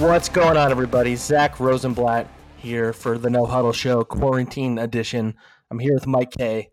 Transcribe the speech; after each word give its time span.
What's 0.00 0.30
going 0.30 0.56
on, 0.56 0.70
everybody? 0.70 1.14
Zack 1.14 1.60
Rosenblatt 1.60 2.26
here 2.56 2.94
for 2.94 3.18
the 3.18 3.28
No 3.28 3.44
Huddle 3.44 3.74
Show 3.74 4.02
Quarantine 4.02 4.78
Edition. 4.78 5.34
I'm 5.70 5.78
here 5.78 5.92
with 5.92 6.06
Mike 6.06 6.30
Kaye. 6.30 6.70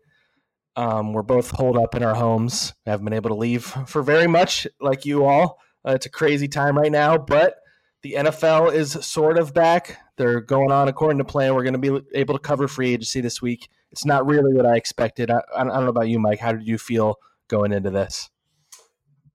Um, 0.76 1.12
we're 1.12 1.22
both 1.22 1.50
holed 1.50 1.76
up 1.76 1.94
in 1.94 2.02
our 2.02 2.14
homes. 2.14 2.72
I 2.86 2.90
haven't 2.90 3.04
been 3.04 3.12
able 3.12 3.28
to 3.28 3.36
leave 3.36 3.66
for 3.86 4.02
very 4.02 4.26
much, 4.26 4.66
like 4.80 5.04
you 5.04 5.26
all. 5.26 5.58
Uh, 5.86 5.92
it's 5.92 6.06
a 6.06 6.10
crazy 6.10 6.48
time 6.48 6.78
right 6.78 6.90
now, 6.90 7.18
but 7.18 7.56
the 8.02 8.14
NFL 8.14 8.72
is 8.72 8.92
sort 8.92 9.36
of 9.36 9.52
back. 9.52 9.98
They're 10.16 10.40
going 10.40 10.72
on 10.72 10.88
according 10.88 11.18
to 11.18 11.24
plan. 11.24 11.54
We're 11.54 11.64
going 11.64 11.78
to 11.78 12.00
be 12.00 12.00
able 12.14 12.32
to 12.32 12.40
cover 12.40 12.66
free 12.66 12.94
agency 12.94 13.20
this 13.20 13.42
week. 13.42 13.68
It's 13.92 14.06
not 14.06 14.26
really 14.26 14.54
what 14.54 14.64
I 14.64 14.76
expected. 14.76 15.30
I, 15.30 15.42
I 15.54 15.64
don't 15.64 15.84
know 15.84 15.88
about 15.88 16.08
you, 16.08 16.18
Mike. 16.18 16.40
How 16.40 16.52
did 16.52 16.66
you 16.66 16.78
feel 16.78 17.16
going 17.46 17.74
into 17.74 17.90
this? 17.90 18.30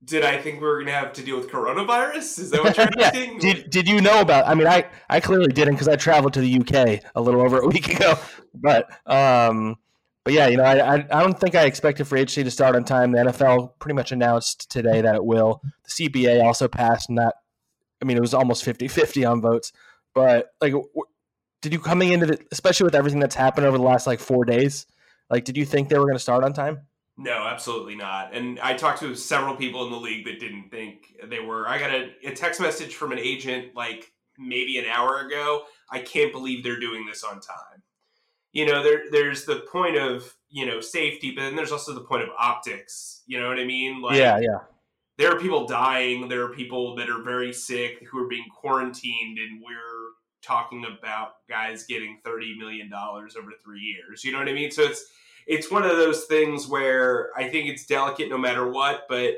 Did 0.03 0.23
I 0.23 0.37
think 0.37 0.59
we 0.59 0.67
were 0.67 0.75
going 0.75 0.87
to 0.87 0.93
have 0.93 1.13
to 1.13 1.23
deal 1.23 1.37
with 1.37 1.49
coronavirus? 1.49 2.39
Is 2.39 2.51
that 2.51 2.63
what 2.63 2.77
you're 2.77 2.89
yeah. 2.97 3.07
asking? 3.07 3.39
Did, 3.39 3.69
did 3.69 3.87
you 3.87 4.01
know 4.01 4.21
about? 4.21 4.47
I 4.47 4.55
mean, 4.55 4.67
I, 4.67 4.85
I 5.09 5.19
clearly 5.19 5.51
didn't 5.51 5.75
because 5.75 5.87
I 5.87 5.95
traveled 5.95 6.33
to 6.33 6.41
the 6.41 6.59
UK 6.59 7.03
a 7.15 7.21
little 7.21 7.41
over 7.41 7.59
a 7.59 7.67
week 7.73 7.95
ago. 7.95 8.15
But 8.53 8.89
um, 9.09 9.77
but 10.23 10.33
yeah, 10.33 10.47
you 10.47 10.57
know, 10.57 10.63
I, 10.63 10.95
I, 10.95 11.05
I 11.11 11.21
don't 11.21 11.39
think 11.39 11.55
I 11.55 11.65
expected 11.65 12.05
for 12.05 12.17
HC 12.17 12.43
to 12.43 12.51
start 12.51 12.75
on 12.75 12.83
time. 12.83 13.11
The 13.11 13.19
NFL 13.19 13.79
pretty 13.79 13.95
much 13.95 14.11
announced 14.11 14.71
today 14.71 15.01
that 15.01 15.15
it 15.15 15.25
will. 15.25 15.61
The 15.83 16.09
CBA 16.09 16.43
also 16.43 16.67
passed, 16.67 17.09
not. 17.09 17.33
I 18.01 18.05
mean, 18.05 18.17
it 18.17 18.21
was 18.21 18.33
almost 18.33 18.65
50-50 18.65 19.29
on 19.29 19.41
votes. 19.41 19.71
But 20.13 20.47
like, 20.61 20.73
did 21.61 21.73
you 21.73 21.79
coming 21.79 22.11
into 22.11 22.25
the, 22.25 22.39
especially 22.51 22.85
with 22.85 22.95
everything 22.95 23.19
that's 23.19 23.35
happened 23.35 23.65
over 23.65 23.77
the 23.77 23.83
last 23.83 24.07
like 24.07 24.19
four 24.19 24.45
days? 24.45 24.85
Like, 25.29 25.45
did 25.45 25.57
you 25.57 25.65
think 25.65 25.89
they 25.89 25.97
were 25.97 26.05
going 26.05 26.15
to 26.15 26.19
start 26.19 26.43
on 26.43 26.53
time? 26.53 26.81
No, 27.17 27.45
absolutely 27.45 27.95
not. 27.95 28.33
And 28.33 28.59
I 28.59 28.73
talked 28.73 28.99
to 29.01 29.13
several 29.15 29.55
people 29.55 29.85
in 29.85 29.91
the 29.91 29.99
league 29.99 30.25
that 30.25 30.39
didn't 30.39 30.69
think 30.69 31.13
they 31.23 31.39
were. 31.39 31.67
I 31.67 31.77
got 31.77 31.91
a, 31.91 32.11
a, 32.25 32.33
text 32.33 32.59
message 32.59 32.95
from 32.95 33.11
an 33.11 33.19
agent 33.19 33.75
like 33.75 34.11
maybe 34.37 34.79
an 34.79 34.85
hour 34.85 35.19
ago. 35.19 35.63
I 35.91 35.99
can't 35.99 36.31
believe 36.31 36.63
they're 36.63 36.79
doing 36.79 37.05
this 37.05 37.23
on 37.23 37.39
time. 37.39 37.83
You 38.51 38.65
know, 38.65 38.81
there 38.83 39.03
there's 39.11 39.45
the 39.45 39.63
point 39.71 39.97
of 39.97 40.35
you 40.49 40.65
know 40.65 40.81
safety, 40.81 41.33
but 41.35 41.41
then 41.41 41.55
there's 41.55 41.71
also 41.71 41.93
the 41.93 42.01
point 42.01 42.23
of 42.23 42.29
optics. 42.37 43.21
You 43.27 43.39
know 43.39 43.47
what 43.47 43.59
I 43.59 43.65
mean? 43.65 44.01
Like, 44.01 44.17
yeah, 44.17 44.39
yeah. 44.39 44.59
There 45.17 45.31
are 45.31 45.39
people 45.39 45.67
dying. 45.67 46.27
There 46.27 46.43
are 46.43 46.53
people 46.53 46.95
that 46.95 47.09
are 47.09 47.21
very 47.21 47.53
sick 47.53 48.03
who 48.09 48.23
are 48.23 48.27
being 48.27 48.45
quarantined, 48.49 49.37
and 49.37 49.61
we're 49.61 50.13
talking 50.41 50.83
about 50.85 51.33
guys 51.47 51.85
getting 51.85 52.19
thirty 52.23 52.55
million 52.57 52.89
dollars 52.89 53.35
over 53.35 53.51
three 53.63 53.81
years. 53.81 54.23
You 54.23 54.31
know 54.31 54.39
what 54.39 54.49
I 54.49 54.53
mean? 54.53 54.71
So 54.71 54.81
it's 54.83 55.05
it's 55.47 55.71
one 55.71 55.83
of 55.83 55.97
those 55.97 56.25
things 56.25 56.67
where 56.67 57.29
I 57.35 57.49
think 57.49 57.67
it's 57.67 57.85
delicate 57.85 58.29
no 58.29 58.37
matter 58.37 58.69
what. 58.69 59.03
But 59.09 59.35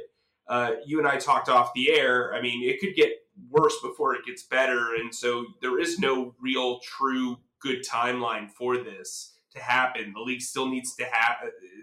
uh, 0.47 0.71
you 0.85 0.99
and 0.99 1.07
I 1.07 1.17
talked 1.17 1.49
off 1.49 1.73
the 1.73 1.91
air. 1.91 2.33
I 2.33 2.41
mean, 2.41 2.67
it 2.67 2.79
could 2.79 2.95
get 2.95 3.13
worse 3.49 3.75
before 3.81 4.15
it 4.15 4.25
gets 4.25 4.43
better, 4.43 4.95
and 4.95 5.13
so 5.13 5.45
there 5.61 5.79
is 5.79 5.99
no 5.99 6.35
real, 6.39 6.79
true, 6.79 7.37
good 7.59 7.83
timeline 7.83 8.49
for 8.51 8.77
this 8.77 9.33
to 9.53 9.59
happen. 9.61 10.13
The 10.13 10.21
league 10.21 10.41
still 10.41 10.67
needs 10.67 10.95
to 10.95 11.05
have 11.11 11.37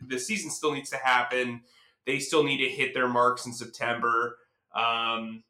the 0.06 0.18
season 0.18 0.50
still 0.50 0.72
needs 0.72 0.90
to 0.90 0.98
happen. 0.98 1.62
They 2.06 2.18
still 2.18 2.42
need 2.42 2.58
to 2.58 2.68
hit 2.68 2.94
their 2.94 3.08
marks 3.08 3.46
in 3.46 3.52
September. 3.52 4.38
Um, 4.74 5.42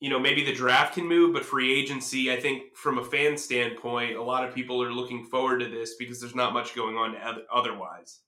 you 0.00 0.10
know, 0.10 0.18
maybe 0.18 0.44
the 0.44 0.52
draft 0.52 0.94
can 0.94 1.06
move, 1.06 1.32
but 1.32 1.44
free 1.44 1.72
agency, 1.72 2.32
I 2.32 2.38
think 2.38 2.76
from 2.76 2.98
a 2.98 3.04
fan 3.04 3.36
standpoint, 3.36 4.16
a 4.16 4.22
lot 4.22 4.46
of 4.46 4.54
people 4.54 4.82
are 4.82 4.92
looking 4.92 5.24
forward 5.24 5.60
to 5.60 5.68
this 5.68 5.94
because 5.94 6.20
there's 6.20 6.34
not 6.34 6.52
much 6.52 6.74
going 6.74 6.96
on 6.96 7.16
otherwise. 7.52 8.20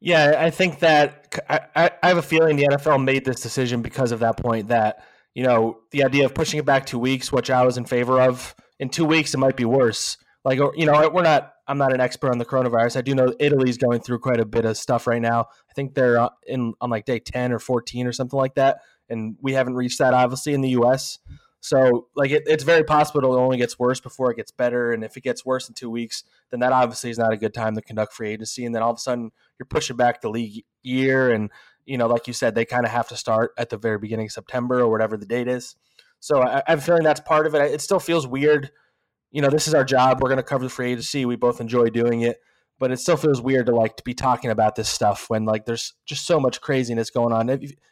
Yeah, 0.00 0.36
I 0.38 0.50
think 0.50 0.80
that 0.80 1.38
I, 1.48 1.90
I 2.02 2.08
have 2.08 2.18
a 2.18 2.22
feeling 2.22 2.56
the 2.56 2.64
NFL 2.64 3.02
made 3.04 3.24
this 3.24 3.40
decision 3.40 3.82
because 3.82 4.12
of 4.12 4.20
that 4.20 4.36
point 4.36 4.68
that, 4.68 5.04
you 5.34 5.42
know, 5.42 5.78
the 5.90 6.04
idea 6.04 6.26
of 6.26 6.34
pushing 6.34 6.58
it 6.58 6.66
back 6.66 6.86
two 6.86 6.98
weeks, 6.98 7.32
which 7.32 7.50
I 7.50 7.64
was 7.64 7.78
in 7.78 7.84
favor 7.84 8.20
of, 8.20 8.54
in 8.78 8.88
two 8.88 9.04
weeks, 9.04 9.34
it 9.34 9.38
might 9.38 9.56
be 9.56 9.64
worse. 9.64 10.16
Like, 10.44 10.58
you 10.76 10.84
know, 10.84 11.08
we're 11.08 11.22
not, 11.22 11.54
I'm 11.66 11.78
not 11.78 11.94
an 11.94 12.00
expert 12.00 12.30
on 12.30 12.38
the 12.38 12.44
coronavirus. 12.44 12.98
I 12.98 13.00
do 13.00 13.14
know 13.14 13.34
Italy's 13.38 13.78
going 13.78 14.00
through 14.00 14.18
quite 14.18 14.40
a 14.40 14.44
bit 14.44 14.66
of 14.66 14.76
stuff 14.76 15.06
right 15.06 15.22
now. 15.22 15.46
I 15.70 15.72
think 15.74 15.94
they're 15.94 16.18
uh, 16.18 16.28
in 16.46 16.74
on 16.82 16.90
like 16.90 17.06
day 17.06 17.18
10 17.18 17.52
or 17.52 17.58
14 17.58 18.06
or 18.06 18.12
something 18.12 18.38
like 18.38 18.56
that 18.56 18.80
and 19.08 19.36
we 19.40 19.52
haven't 19.52 19.74
reached 19.74 19.98
that 19.98 20.14
obviously 20.14 20.54
in 20.54 20.60
the 20.60 20.70
U.S. 20.70 21.18
So 21.60 22.08
like 22.14 22.30
it, 22.30 22.42
it's 22.46 22.64
very 22.64 22.84
possible 22.84 23.22
it 23.22 23.38
only 23.38 23.56
gets 23.56 23.78
worse 23.78 23.98
before 23.98 24.30
it 24.30 24.36
gets 24.36 24.50
better, 24.50 24.92
and 24.92 25.02
if 25.02 25.16
it 25.16 25.22
gets 25.22 25.46
worse 25.46 25.68
in 25.68 25.74
two 25.74 25.90
weeks, 25.90 26.24
then 26.50 26.60
that 26.60 26.72
obviously 26.72 27.10
is 27.10 27.18
not 27.18 27.32
a 27.32 27.38
good 27.38 27.54
time 27.54 27.74
to 27.74 27.82
conduct 27.82 28.12
free 28.12 28.30
agency, 28.30 28.64
and 28.64 28.74
then 28.74 28.82
all 28.82 28.90
of 28.90 28.96
a 28.96 29.00
sudden 29.00 29.30
you're 29.58 29.66
pushing 29.66 29.96
back 29.96 30.20
the 30.20 30.28
league 30.28 30.64
year, 30.82 31.30
and 31.30 31.50
you 31.86 31.96
know 31.96 32.06
like 32.06 32.26
you 32.26 32.32
said 32.32 32.54
they 32.54 32.64
kind 32.64 32.84
of 32.84 32.92
have 32.92 33.08
to 33.08 33.16
start 33.16 33.52
at 33.56 33.70
the 33.70 33.78
very 33.78 33.98
beginning 33.98 34.26
of 34.26 34.32
September 34.32 34.80
or 34.80 34.90
whatever 34.90 35.16
the 35.16 35.26
date 35.26 35.48
is. 35.48 35.74
So 36.20 36.42
I, 36.42 36.58
I 36.58 36.62
have 36.70 36.80
a 36.80 36.82
feeling 36.82 37.02
that's 37.02 37.20
part 37.20 37.46
of 37.46 37.54
it. 37.54 37.62
It 37.72 37.80
still 37.80 38.00
feels 38.00 38.26
weird. 38.26 38.70
You 39.30 39.42
know, 39.42 39.50
this 39.50 39.66
is 39.66 39.74
our 39.74 39.84
job. 39.84 40.20
We're 40.22 40.28
going 40.28 40.36
to 40.36 40.42
cover 40.42 40.64
the 40.64 40.70
free 40.70 40.92
agency. 40.92 41.24
We 41.24 41.36
both 41.36 41.60
enjoy 41.60 41.88
doing 41.88 42.22
it 42.22 42.38
but 42.84 42.92
it 42.92 43.00
still 43.00 43.16
feels 43.16 43.40
weird 43.40 43.64
to 43.64 43.74
like 43.74 43.96
to 43.96 44.02
be 44.04 44.12
talking 44.12 44.50
about 44.50 44.76
this 44.76 44.90
stuff 44.90 45.30
when 45.30 45.46
like 45.46 45.64
there's 45.64 45.94
just 46.04 46.26
so 46.26 46.38
much 46.38 46.60
craziness 46.60 47.08
going 47.08 47.32
on. 47.32 47.48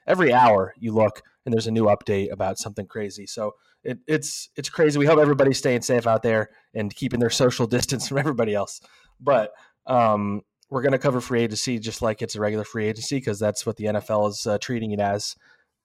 Every 0.07 0.35
hour 0.35 0.75
you 0.79 0.93
look 0.93 1.23
and 1.47 1.53
there's 1.55 1.67
a 1.67 1.71
new 1.71 1.85
update 1.85 2.31
about 2.31 2.59
something 2.59 2.87
crazy. 2.87 3.25
So 3.27 3.53
it, 3.83 4.01
it's 4.07 4.51
it's 4.55 4.69
crazy. 4.69 4.99
We 4.99 5.07
hope 5.07 5.19
everybody's 5.19 5.57
staying 5.57 5.81
safe 5.81 6.07
out 6.07 6.23
there 6.23 6.51
and 6.75 6.95
keeping 6.95 7.21
their 7.21 7.31
social 7.31 7.67
distance 7.79 8.07
from 8.07 8.19
everybody 8.19 8.55
else. 8.55 8.83
But 9.19 9.53
um, 9.87 10.43
we're 10.69 10.83
going 10.83 10.93
to 10.93 10.99
cover 10.99 11.23
free 11.23 11.41
agency 11.41 11.79
just 11.79 12.03
like 12.03 12.21
it's 12.21 12.35
a 12.35 12.41
regular 12.41 12.65
free 12.65 12.87
agency 12.87 13.17
because 13.17 13.39
that's 13.39 13.65
what 13.65 13.79
the 13.79 13.85
nfl 13.87 14.29
is 14.29 14.47
uh, 14.47 14.59
treating 14.59 14.91
it 14.91 15.01
as. 15.01 15.37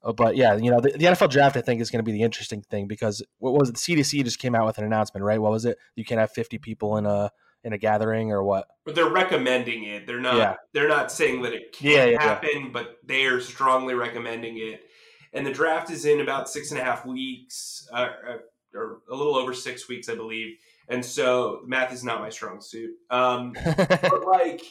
Uh, 0.04 0.12
but 0.12 0.36
yeah 0.36 0.58
you 0.58 0.70
know 0.70 0.82
the, 0.82 0.92
the 0.92 1.06
nfl 1.06 1.30
draft 1.30 1.56
i 1.56 1.62
think 1.62 1.82
is 1.82 1.90
going 1.90 1.98
to 1.98 2.04
be 2.04 2.12
the 2.12 2.22
interesting 2.24 2.62
thing 2.62 2.88
because 2.88 3.24
what 3.40 3.54
was 3.54 3.70
it? 3.70 3.78
The 3.78 3.96
cdc 3.96 4.24
just 4.26 4.38
came 4.38 4.54
out 4.54 4.66
with 4.66 4.78
an 4.78 4.84
announcement 4.84 5.24
right? 5.24 5.42
What 5.42 5.54
was 5.54 5.64
it? 5.64 5.78
You 5.96 6.04
can't 6.04 6.20
have 6.20 6.32
50 6.32 6.58
people 6.58 6.98
in 6.98 7.06
a 7.06 7.32
in 7.68 7.74
a 7.74 7.78
gathering 7.78 8.32
or 8.32 8.44
what? 8.44 8.68
But 8.86 8.96
they're 8.96 9.10
recommending 9.10 9.84
it. 9.84 10.08
They're 10.08 10.22
not. 10.22 10.38
Yeah. 10.38 10.56
They're 10.74 10.88
not 10.88 11.12
saying 11.12 11.42
that 11.44 11.54
it 11.54 11.74
can't 11.74 11.94
yeah, 11.94 12.06
yeah, 12.06 12.22
happen, 12.22 12.72
but 12.72 12.98
they 13.06 13.26
are 13.26 13.42
strongly 13.42 13.94
recommending 13.94 14.58
it. 14.58 14.86
And 15.34 15.46
the 15.46 15.52
draft 15.52 15.92
is 15.92 16.06
in 16.06 16.22
about 16.22 16.50
six 16.50 16.72
and 16.72 16.80
a 16.80 16.84
half 16.84 17.06
weeks, 17.06 17.88
uh, 17.92 18.10
uh 18.28 18.38
or 18.74 19.02
a 19.12 19.16
little 19.16 19.36
over 19.36 19.54
six 19.54 19.90
weeks, 19.90 20.08
I 20.08 20.16
believe. 20.16 20.56
And 20.88 21.04
so 21.04 21.62
math 21.66 21.92
is 21.92 22.04
not 22.04 22.22
my 22.22 22.30
strong 22.30 22.62
suit. 22.62 22.92
Um, 23.10 23.54
but 23.78 24.26
like, 24.26 24.62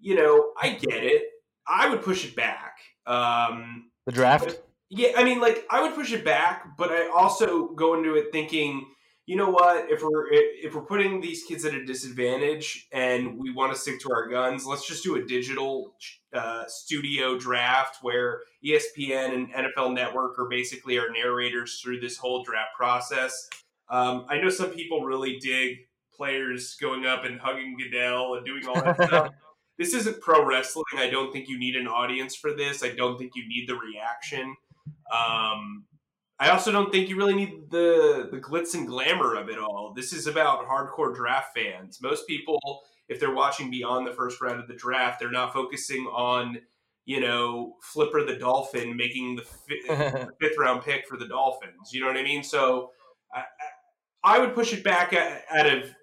you 0.00 0.16
know, 0.16 0.52
I 0.60 0.70
get 0.70 1.04
it. 1.04 1.22
I 1.66 1.88
would 1.88 2.02
push 2.02 2.24
it 2.24 2.34
back. 2.34 2.78
Um, 3.06 3.90
the 4.04 4.12
draft. 4.12 4.58
yeah, 4.90 5.10
I 5.16 5.22
mean, 5.22 5.40
like 5.40 5.64
I 5.70 5.82
would 5.82 5.94
push 5.94 6.12
it 6.12 6.24
back, 6.24 6.76
but 6.76 6.90
I 6.90 7.08
also 7.08 7.68
go 7.68 7.94
into 7.94 8.16
it 8.16 8.32
thinking 8.32 8.84
you 9.26 9.36
know 9.36 9.50
what? 9.50 9.88
If 9.88 10.02
we're 10.02 10.26
if 10.32 10.74
we're 10.74 10.84
putting 10.84 11.20
these 11.20 11.44
kids 11.44 11.64
at 11.64 11.74
a 11.74 11.84
disadvantage 11.84 12.88
and 12.92 13.38
we 13.38 13.52
want 13.52 13.72
to 13.72 13.78
stick 13.78 14.00
to 14.00 14.12
our 14.12 14.28
guns, 14.28 14.66
let's 14.66 14.86
just 14.86 15.04
do 15.04 15.14
a 15.16 15.24
digital 15.24 15.94
uh, 16.32 16.64
studio 16.66 17.38
draft 17.38 17.98
where 18.02 18.40
ESPN 18.64 19.34
and 19.34 19.52
NFL 19.52 19.94
Network 19.94 20.38
are 20.38 20.48
basically 20.48 20.98
our 20.98 21.10
narrators 21.10 21.80
through 21.80 22.00
this 22.00 22.16
whole 22.16 22.42
draft 22.42 22.70
process. 22.76 23.48
Um, 23.88 24.26
I 24.28 24.38
know 24.38 24.48
some 24.48 24.70
people 24.70 25.02
really 25.02 25.38
dig 25.38 25.78
players 26.16 26.74
going 26.80 27.06
up 27.06 27.24
and 27.24 27.40
hugging 27.40 27.76
Goodell 27.78 28.34
and 28.34 28.44
doing 28.44 28.66
all 28.66 28.80
that 28.82 29.02
stuff. 29.02 29.30
This 29.78 29.94
isn't 29.94 30.20
pro 30.20 30.44
wrestling. 30.44 30.84
I 30.98 31.08
don't 31.08 31.32
think 31.32 31.48
you 31.48 31.58
need 31.58 31.76
an 31.76 31.88
audience 31.88 32.36
for 32.36 32.52
this. 32.52 32.84
I 32.84 32.90
don't 32.90 33.18
think 33.18 33.32
you 33.34 33.48
need 33.48 33.66
the 33.66 33.74
reaction. 33.74 34.54
Um, 35.10 35.86
I 36.38 36.50
also 36.50 36.72
don't 36.72 36.90
think 36.90 37.08
you 37.08 37.16
really 37.16 37.34
need 37.34 37.70
the 37.70 38.28
the 38.30 38.38
glitz 38.38 38.74
and 38.74 38.86
glamour 38.86 39.34
of 39.34 39.48
it 39.48 39.58
all. 39.58 39.92
This 39.94 40.12
is 40.12 40.26
about 40.26 40.66
hardcore 40.66 41.14
draft 41.14 41.54
fans. 41.54 42.00
Most 42.02 42.26
people, 42.26 42.58
if 43.08 43.20
they're 43.20 43.34
watching 43.34 43.70
beyond 43.70 44.06
the 44.06 44.12
first 44.12 44.40
round 44.40 44.60
of 44.60 44.66
the 44.66 44.74
draft, 44.74 45.20
they're 45.20 45.30
not 45.30 45.52
focusing 45.52 46.06
on 46.06 46.58
you 47.04 47.20
know 47.20 47.76
Flipper 47.82 48.24
the 48.24 48.36
Dolphin 48.36 48.96
making 48.96 49.36
the 49.36 49.42
fifth, 49.42 50.28
fifth 50.40 50.58
round 50.58 50.82
pick 50.82 51.06
for 51.06 51.16
the 51.16 51.28
Dolphins. 51.28 51.92
You 51.92 52.00
know 52.00 52.08
what 52.08 52.16
I 52.16 52.22
mean? 52.22 52.42
So 52.42 52.90
I, 53.32 53.44
I 54.24 54.38
would 54.38 54.54
push 54.54 54.72
it 54.72 54.82
back 54.82 55.12
out 55.12 55.66
of 55.66 55.94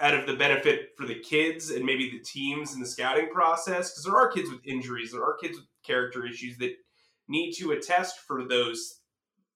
out 0.00 0.14
of 0.14 0.26
the 0.26 0.34
benefit 0.34 0.90
for 0.96 1.06
the 1.06 1.18
kids 1.18 1.70
and 1.70 1.84
maybe 1.84 2.10
the 2.10 2.20
teams 2.20 2.74
in 2.74 2.80
the 2.80 2.86
scouting 2.86 3.28
process 3.28 3.90
because 3.90 4.04
there 4.04 4.16
are 4.16 4.30
kids 4.30 4.50
with 4.50 4.60
injuries, 4.64 5.12
there 5.12 5.22
are 5.22 5.36
kids 5.40 5.58
with 5.58 5.66
character 5.84 6.26
issues 6.26 6.56
that 6.58 6.74
need 7.28 7.52
to 7.52 7.72
attest 7.72 8.20
for 8.20 8.44
those 8.44 8.99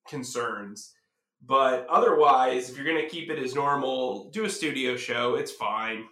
concerns. 0.08 0.92
But 1.46 1.86
otherwise, 1.90 2.70
if 2.70 2.76
you're 2.76 2.86
going 2.86 3.02
to 3.02 3.08
keep 3.08 3.30
it 3.30 3.38
as 3.38 3.54
normal, 3.54 4.30
do 4.30 4.44
a 4.44 4.50
studio 4.50 4.96
show. 4.96 5.34
It's 5.34 5.52
fine. 5.52 6.04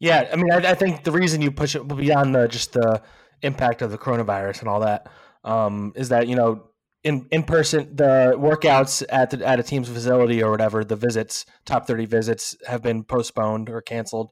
Yeah, 0.00 0.28
I 0.32 0.36
mean, 0.36 0.52
I, 0.52 0.72
I 0.72 0.74
think 0.74 1.04
the 1.04 1.12
reason 1.12 1.40
you 1.40 1.50
push 1.50 1.74
it 1.74 1.86
beyond 1.86 2.34
the 2.34 2.48
just 2.48 2.72
the 2.72 3.02
impact 3.42 3.82
of 3.82 3.90
the 3.90 3.98
coronavirus 3.98 4.60
and 4.60 4.68
all 4.68 4.80
that 4.80 5.08
um, 5.44 5.92
is 5.96 6.08
that 6.08 6.26
you 6.26 6.34
know 6.34 6.64
in 7.04 7.26
in 7.30 7.42
person 7.42 7.94
the 7.94 8.34
workouts 8.36 9.04
at 9.08 9.30
the, 9.30 9.46
at 9.46 9.60
a 9.60 9.62
team's 9.62 9.88
facility 9.88 10.42
or 10.42 10.50
whatever 10.50 10.84
the 10.84 10.96
visits 10.96 11.46
top 11.64 11.86
30 11.86 12.06
visits 12.06 12.56
have 12.66 12.82
been 12.82 13.04
postponed 13.04 13.68
or 13.70 13.80
canceled 13.80 14.30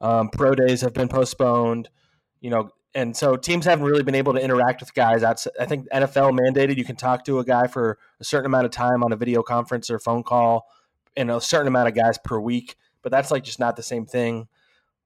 um, 0.00 0.28
pro 0.30 0.54
days 0.54 0.80
have 0.80 0.94
been 0.94 1.08
postponed 1.08 1.88
you 2.40 2.50
know 2.50 2.70
and 2.96 3.16
so 3.16 3.36
teams 3.36 3.64
haven't 3.64 3.84
really 3.84 4.02
been 4.02 4.16
able 4.16 4.32
to 4.32 4.40
interact 4.40 4.80
with 4.80 4.92
guys 4.94 5.22
outside, 5.22 5.52
i 5.60 5.64
think 5.64 5.86
nfl 5.90 6.36
mandated 6.36 6.76
you 6.76 6.84
can 6.84 6.96
talk 6.96 7.24
to 7.24 7.38
a 7.38 7.44
guy 7.44 7.68
for 7.68 7.98
a 8.20 8.24
certain 8.24 8.46
amount 8.46 8.64
of 8.64 8.72
time 8.72 9.04
on 9.04 9.12
a 9.12 9.16
video 9.16 9.42
conference 9.42 9.88
or 9.88 10.00
phone 10.00 10.24
call 10.24 10.66
and 11.16 11.30
a 11.30 11.40
certain 11.40 11.68
amount 11.68 11.88
of 11.88 11.94
guys 11.94 12.18
per 12.24 12.40
week 12.40 12.76
but 13.06 13.12
that's 13.12 13.30
like 13.30 13.44
just 13.44 13.60
not 13.60 13.76
the 13.76 13.84
same 13.84 14.04
thing. 14.04 14.48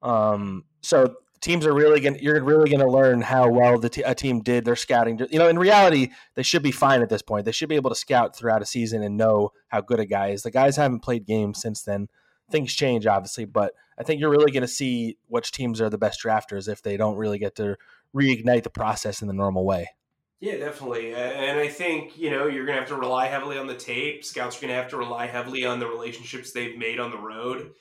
Um, 0.00 0.64
so 0.80 1.16
teams 1.42 1.66
are 1.66 1.74
really 1.74 2.00
going 2.00 2.18
you're 2.22 2.42
really 2.42 2.70
going 2.70 2.80
to 2.80 2.90
learn 2.90 3.20
how 3.20 3.46
well 3.50 3.78
the 3.78 3.90
t- 3.90 4.00
a 4.00 4.14
team 4.14 4.40
did 4.40 4.64
their 4.64 4.74
scouting. 4.74 5.20
You 5.30 5.38
know 5.38 5.48
in 5.48 5.58
reality 5.58 6.08
they 6.34 6.42
should 6.42 6.62
be 6.62 6.70
fine 6.70 7.02
at 7.02 7.10
this 7.10 7.20
point. 7.20 7.44
They 7.44 7.52
should 7.52 7.68
be 7.68 7.74
able 7.74 7.90
to 7.90 7.94
scout 7.94 8.34
throughout 8.34 8.62
a 8.62 8.64
season 8.64 9.02
and 9.02 9.18
know 9.18 9.50
how 9.68 9.82
good 9.82 10.00
a 10.00 10.06
guy 10.06 10.28
is. 10.28 10.44
The 10.44 10.50
guys 10.50 10.76
haven't 10.76 11.00
played 11.00 11.26
games 11.26 11.60
since 11.60 11.82
then. 11.82 12.08
Things 12.50 12.72
change 12.72 13.06
obviously 13.06 13.44
but 13.44 13.74
i 14.00 14.02
think 14.02 14.20
you're 14.20 14.30
really 14.30 14.50
going 14.50 14.62
to 14.62 14.68
see 14.68 15.16
which 15.28 15.52
teams 15.52 15.80
are 15.80 15.90
the 15.90 15.98
best 15.98 16.20
drafters 16.24 16.68
if 16.68 16.82
they 16.82 16.96
don't 16.96 17.16
really 17.16 17.38
get 17.38 17.54
to 17.54 17.76
reignite 18.16 18.64
the 18.64 18.70
process 18.70 19.22
in 19.22 19.28
the 19.28 19.34
normal 19.34 19.64
way 19.64 19.86
yeah, 20.40 20.56
definitely. 20.56 21.14
And 21.14 21.60
I 21.60 21.68
think, 21.68 22.16
you 22.16 22.30
know, 22.30 22.46
you're 22.46 22.64
going 22.64 22.76
to 22.76 22.80
have 22.80 22.88
to 22.88 22.96
rely 22.96 23.26
heavily 23.26 23.58
on 23.58 23.66
the 23.66 23.74
tape. 23.74 24.24
Scouts 24.24 24.56
are 24.56 24.62
going 24.62 24.70
to 24.70 24.74
have 24.74 24.88
to 24.88 24.96
rely 24.96 25.26
heavily 25.26 25.66
on 25.66 25.78
the 25.80 25.86
relationships 25.86 26.50
they've 26.50 26.78
made 26.78 26.98
on 26.98 27.10
the 27.10 27.18
road. 27.18 27.72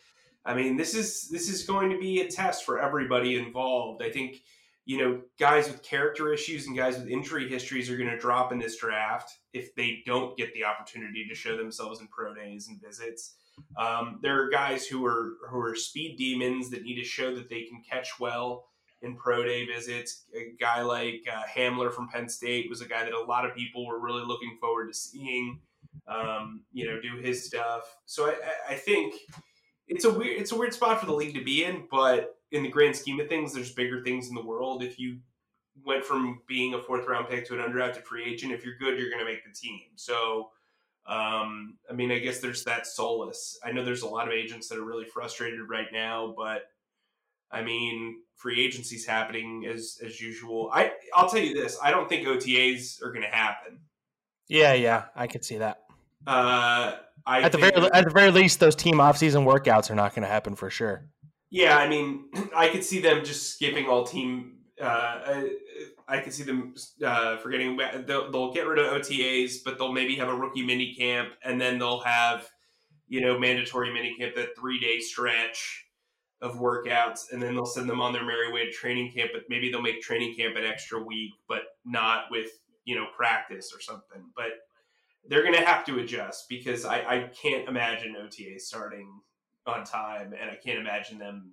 I 0.45 0.53
mean, 0.53 0.75
this 0.75 0.93
is 0.93 1.29
this 1.29 1.49
is 1.49 1.63
going 1.63 1.89
to 1.89 1.97
be 1.97 2.21
a 2.21 2.27
test 2.27 2.65
for 2.65 2.79
everybody 2.79 3.37
involved. 3.37 4.03
I 4.03 4.09
think 4.09 4.41
you 4.85 4.97
know 4.97 5.21
guys 5.37 5.67
with 5.67 5.83
character 5.83 6.33
issues 6.33 6.67
and 6.67 6.75
guys 6.75 6.97
with 6.97 7.07
injury 7.07 7.47
histories 7.47 7.89
are 7.89 7.97
going 7.97 8.09
to 8.09 8.17
drop 8.17 8.51
in 8.51 8.59
this 8.59 8.77
draft 8.77 9.37
if 9.53 9.75
they 9.75 10.01
don't 10.05 10.35
get 10.35 10.53
the 10.53 10.63
opportunity 10.63 11.25
to 11.29 11.35
show 11.35 11.55
themselves 11.55 12.01
in 12.01 12.07
pro 12.07 12.33
days 12.33 12.67
and 12.67 12.81
visits. 12.81 13.35
Um, 13.77 14.19
there 14.21 14.43
are 14.43 14.49
guys 14.49 14.87
who 14.87 15.05
are 15.05 15.33
who 15.49 15.59
are 15.59 15.75
speed 15.75 16.17
demons 16.17 16.69
that 16.71 16.83
need 16.83 16.95
to 16.95 17.03
show 17.03 17.35
that 17.35 17.49
they 17.49 17.63
can 17.63 17.81
catch 17.89 18.19
well 18.19 18.65
in 19.01 19.15
pro 19.15 19.43
day 19.43 19.65
visits. 19.65 20.25
A 20.35 20.53
guy 20.59 20.81
like 20.81 21.23
uh, 21.31 21.43
Hamler 21.53 21.91
from 21.91 22.09
Penn 22.09 22.29
State 22.29 22.69
was 22.69 22.81
a 22.81 22.87
guy 22.87 23.03
that 23.03 23.13
a 23.13 23.23
lot 23.23 23.45
of 23.45 23.55
people 23.55 23.85
were 23.85 23.99
really 23.99 24.25
looking 24.25 24.57
forward 24.59 24.87
to 24.87 24.93
seeing. 24.93 25.59
Um, 26.07 26.63
you 26.73 26.87
know, 26.87 26.99
do 26.99 27.17
his 27.21 27.45
stuff. 27.45 27.97
So 28.05 28.27
I, 28.27 28.73
I 28.73 28.75
think 28.75 29.13
it's 29.87 30.05
a 30.05 30.09
weird 30.11 30.39
it's 30.39 30.51
a 30.51 30.57
weird 30.57 30.73
spot 30.73 30.99
for 30.99 31.05
the 31.05 31.13
league 31.13 31.35
to 31.35 31.43
be 31.43 31.65
in, 31.65 31.87
but 31.91 32.35
in 32.51 32.63
the 32.63 32.69
grand 32.69 32.95
scheme 32.95 33.19
of 33.19 33.27
things, 33.27 33.53
there's 33.53 33.71
bigger 33.71 34.03
things 34.03 34.29
in 34.29 34.35
the 34.35 34.45
world. 34.45 34.83
If 34.83 34.99
you 34.99 35.19
went 35.85 36.03
from 36.03 36.41
being 36.47 36.73
a 36.73 36.81
fourth 36.81 37.07
round 37.07 37.29
pick 37.29 37.47
to 37.47 37.53
an 37.53 37.71
undrafted 37.71 38.03
free 38.03 38.23
agent, 38.23 38.51
if 38.51 38.65
you're 38.65 38.77
good, 38.77 38.97
you're 38.97 39.09
going 39.09 39.23
to 39.23 39.25
make 39.25 39.43
the 39.43 39.53
team. 39.53 39.81
So, 39.95 40.49
um, 41.05 41.77
I 41.89 41.93
mean, 41.93 42.11
I 42.11 42.19
guess 42.19 42.39
there's 42.39 42.63
that 42.65 42.85
solace. 42.85 43.59
I 43.63 43.71
know 43.71 43.83
there's 43.83 44.03
a 44.03 44.07
lot 44.07 44.27
of 44.27 44.33
agents 44.33 44.67
that 44.69 44.77
are 44.77 44.85
really 44.85 45.05
frustrated 45.05 45.61
right 45.69 45.87
now, 45.91 46.33
but 46.37 46.63
I 47.51 47.63
mean, 47.63 48.21
free 48.35 48.63
agency's 48.63 49.05
happening 49.05 49.65
as 49.65 49.97
as 50.05 50.21
usual. 50.21 50.69
I 50.73 50.91
I'll 51.15 51.29
tell 51.29 51.41
you 51.41 51.53
this: 51.53 51.77
I 51.81 51.91
don't 51.91 52.07
think 52.07 52.27
OTAs 52.27 53.01
are 53.03 53.11
going 53.11 53.23
to 53.23 53.35
happen. 53.35 53.79
Yeah, 54.47 54.73
yeah, 54.73 55.05
I 55.15 55.27
could 55.27 55.43
see 55.43 55.57
that. 55.57 55.81
Uh, 56.27 56.95
I 57.25 57.41
at 57.41 57.51
the 57.51 57.57
very 57.57 57.75
at 57.91 58.05
the 58.05 58.11
very 58.11 58.31
least, 58.31 58.59
those 58.59 58.75
team 58.75 58.95
offseason 58.95 59.45
workouts 59.45 59.89
are 59.89 59.95
not 59.95 60.13
going 60.13 60.23
to 60.23 60.29
happen 60.29 60.55
for 60.55 60.69
sure. 60.69 61.05
Yeah, 61.49 61.77
I 61.77 61.87
mean, 61.89 62.25
I 62.55 62.69
could 62.69 62.83
see 62.83 62.99
them 62.99 63.25
just 63.25 63.53
skipping 63.53 63.87
all 63.87 64.03
team. 64.03 64.57
Uh, 64.79 65.41
I 66.09 66.19
can 66.19 66.31
see 66.31 66.43
them 66.43 66.73
uh, 67.05 67.37
forgetting. 67.37 67.77
They'll, 68.05 68.31
they'll 68.31 68.53
get 68.53 68.67
rid 68.67 68.79
of 68.79 68.91
OTAs, 68.91 69.63
but 69.63 69.77
they'll 69.77 69.91
maybe 69.91 70.15
have 70.15 70.27
a 70.27 70.35
rookie 70.35 70.65
mini 70.65 70.95
camp, 70.95 71.29
and 71.43 71.61
then 71.61 71.77
they'll 71.77 72.01
have 72.01 72.49
you 73.07 73.21
know 73.21 73.37
mandatory 73.37 73.93
mini 73.93 74.15
camp 74.17 74.35
that 74.35 74.57
three 74.57 74.79
day 74.79 74.99
stretch 74.99 75.85
of 76.41 76.55
workouts, 76.55 77.31
and 77.31 77.41
then 77.41 77.53
they'll 77.53 77.65
send 77.65 77.89
them 77.89 78.01
on 78.01 78.13
their 78.13 78.25
merry 78.25 78.51
way 78.51 78.65
to 78.65 78.71
training 78.71 79.11
camp. 79.11 79.31
But 79.33 79.43
maybe 79.49 79.71
they'll 79.71 79.81
make 79.81 80.01
training 80.01 80.35
camp 80.35 80.55
an 80.55 80.65
extra 80.65 81.01
week, 81.01 81.33
but 81.47 81.63
not 81.85 82.25
with 82.31 82.49
you 82.85 82.95
know 82.95 83.05
practice 83.15 83.71
or 83.73 83.79
something. 83.79 84.23
But 84.35 84.51
they're 85.27 85.43
going 85.43 85.53
to 85.53 85.65
have 85.65 85.85
to 85.85 85.99
adjust 85.99 86.49
because 86.49 86.85
I, 86.85 86.97
I 86.97 87.29
can't 87.39 87.67
imagine 87.67 88.15
OTA 88.15 88.59
starting 88.59 89.21
on 89.67 89.83
time, 89.83 90.33
and 90.39 90.49
I 90.49 90.55
can't 90.55 90.79
imagine 90.79 91.19
them 91.19 91.51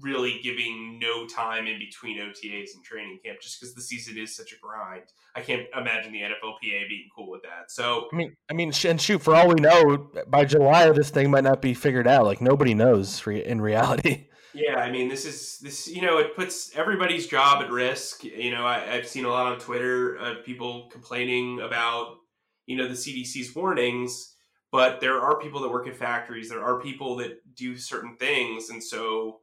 really 0.00 0.40
giving 0.42 0.98
no 0.98 1.26
time 1.26 1.66
in 1.66 1.78
between 1.78 2.18
OTAs 2.18 2.74
and 2.74 2.84
training 2.84 3.18
camp 3.24 3.40
just 3.40 3.60
because 3.60 3.74
the 3.74 3.80
season 3.80 4.18
is 4.18 4.34
such 4.34 4.52
a 4.52 4.56
grind. 4.60 5.04
I 5.36 5.40
can't 5.40 5.66
imagine 5.76 6.12
the 6.12 6.20
NFLPA 6.20 6.88
being 6.88 7.08
cool 7.14 7.30
with 7.30 7.42
that. 7.42 7.70
So 7.70 8.08
I 8.12 8.16
mean, 8.16 8.36
I 8.50 8.54
mean, 8.54 8.72
and 8.84 9.00
shoot, 9.00 9.22
for 9.22 9.34
all 9.34 9.48
we 9.48 9.54
know, 9.54 10.10
by 10.28 10.44
July 10.44 10.90
this 10.90 11.10
thing 11.10 11.30
might 11.30 11.44
not 11.44 11.62
be 11.62 11.74
figured 11.74 12.06
out. 12.06 12.24
Like 12.24 12.40
nobody 12.40 12.74
knows 12.74 13.26
in 13.26 13.60
reality. 13.60 14.28
Yeah, 14.54 14.76
I 14.76 14.88
mean, 14.88 15.08
this 15.08 15.24
is 15.24 15.58
this. 15.58 15.88
You 15.88 16.00
know, 16.00 16.18
it 16.18 16.36
puts 16.36 16.76
everybody's 16.76 17.26
job 17.26 17.60
at 17.60 17.72
risk. 17.72 18.22
You 18.22 18.52
know, 18.52 18.64
I, 18.64 18.78
have 18.78 19.08
seen 19.08 19.24
a 19.24 19.28
lot 19.28 19.52
on 19.52 19.58
Twitter 19.58 20.14
of 20.14 20.44
people 20.44 20.88
complaining 20.92 21.60
about 21.60 22.18
you 22.66 22.76
know 22.76 22.86
the 22.86 22.94
CDC's 22.94 23.52
warnings, 23.52 24.36
but 24.70 25.00
there 25.00 25.20
are 25.20 25.40
people 25.40 25.60
that 25.62 25.72
work 25.72 25.88
at 25.88 25.96
factories. 25.96 26.50
There 26.50 26.62
are 26.62 26.80
people 26.80 27.16
that 27.16 27.40
do 27.56 27.76
certain 27.76 28.16
things, 28.16 28.70
and 28.70 28.80
so 28.80 29.40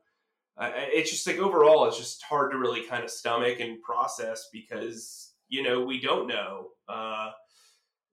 uh, 0.61 0.71
it's 0.75 1.09
just 1.09 1.25
like 1.25 1.39
overall, 1.39 1.87
it's 1.87 1.97
just 1.97 2.21
hard 2.21 2.51
to 2.51 2.57
really 2.57 2.83
kind 2.83 3.03
of 3.03 3.09
stomach 3.09 3.59
and 3.59 3.81
process 3.81 4.47
because 4.53 5.33
you 5.49 5.63
know 5.63 5.83
we 5.83 5.99
don't 5.99 6.27
know. 6.27 6.67
Uh, 6.87 7.31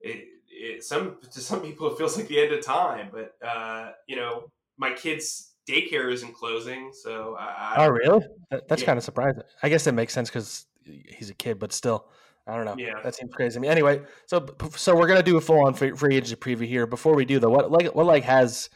it, 0.01 0.25
it, 0.49 0.83
some 0.83 1.17
to 1.31 1.41
some 1.41 1.61
people 1.61 1.91
it 1.91 1.97
feels 1.97 2.17
like 2.17 2.27
the 2.27 2.41
end 2.41 2.51
of 2.51 2.65
time, 2.65 3.09
but 3.11 3.35
uh, 3.47 3.91
you 4.07 4.15
know 4.15 4.51
my 4.79 4.91
kids 4.91 5.51
daycare 5.69 6.11
isn't 6.11 6.33
closing, 6.33 6.91
so 6.91 7.35
I, 7.39 7.75
I 7.75 7.85
oh 7.85 7.89
really? 7.89 8.25
That, 8.49 8.67
that's 8.67 8.81
yeah. 8.81 8.87
kind 8.87 8.97
of 8.97 9.03
surprising. 9.03 9.43
I 9.61 9.69
guess 9.69 9.85
it 9.85 9.91
makes 9.91 10.13
sense 10.13 10.29
because 10.29 10.65
he's 10.83 11.29
a 11.29 11.35
kid, 11.35 11.59
but 11.59 11.71
still. 11.71 12.07
I 12.47 12.55
don't 12.55 12.65
know. 12.65 12.83
Yeah, 12.83 12.99
that 13.03 13.13
seems 13.13 13.31
crazy 13.31 13.55
to 13.55 13.59
me. 13.59 13.67
Anyway, 13.67 14.01
so 14.25 14.43
so 14.75 14.95
we're 14.95 15.05
gonna 15.05 15.21
do 15.21 15.37
a 15.37 15.41
full 15.41 15.63
on 15.67 15.75
free, 15.75 15.91
free 15.91 16.15
agency 16.15 16.35
preview 16.35 16.65
here. 16.67 16.87
Before 16.87 17.13
we 17.13 17.23
do 17.23 17.37
though, 17.37 17.51
what 17.51 17.69
like 17.69 17.93
what 17.93 18.07
like 18.07 18.23
has 18.23 18.71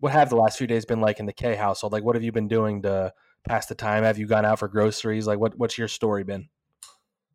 what 0.00 0.12
have 0.12 0.28
the 0.28 0.36
last 0.36 0.58
few 0.58 0.66
days 0.66 0.84
been 0.84 1.00
like 1.00 1.20
in 1.20 1.26
the 1.26 1.32
Kaye 1.32 1.54
household? 1.54 1.92
Like, 1.92 2.04
what 2.04 2.16
have 2.16 2.22
you 2.22 2.32
been 2.32 2.48
doing 2.48 2.82
to 2.82 3.12
pass 3.46 3.66
the 3.66 3.74
time? 3.74 4.04
Have 4.04 4.18
you 4.18 4.26
gone 4.26 4.44
out 4.44 4.58
for 4.58 4.68
groceries? 4.68 5.26
Like, 5.26 5.38
what 5.38 5.58
what's 5.58 5.78
your 5.78 5.88
story 5.88 6.24
been? 6.24 6.48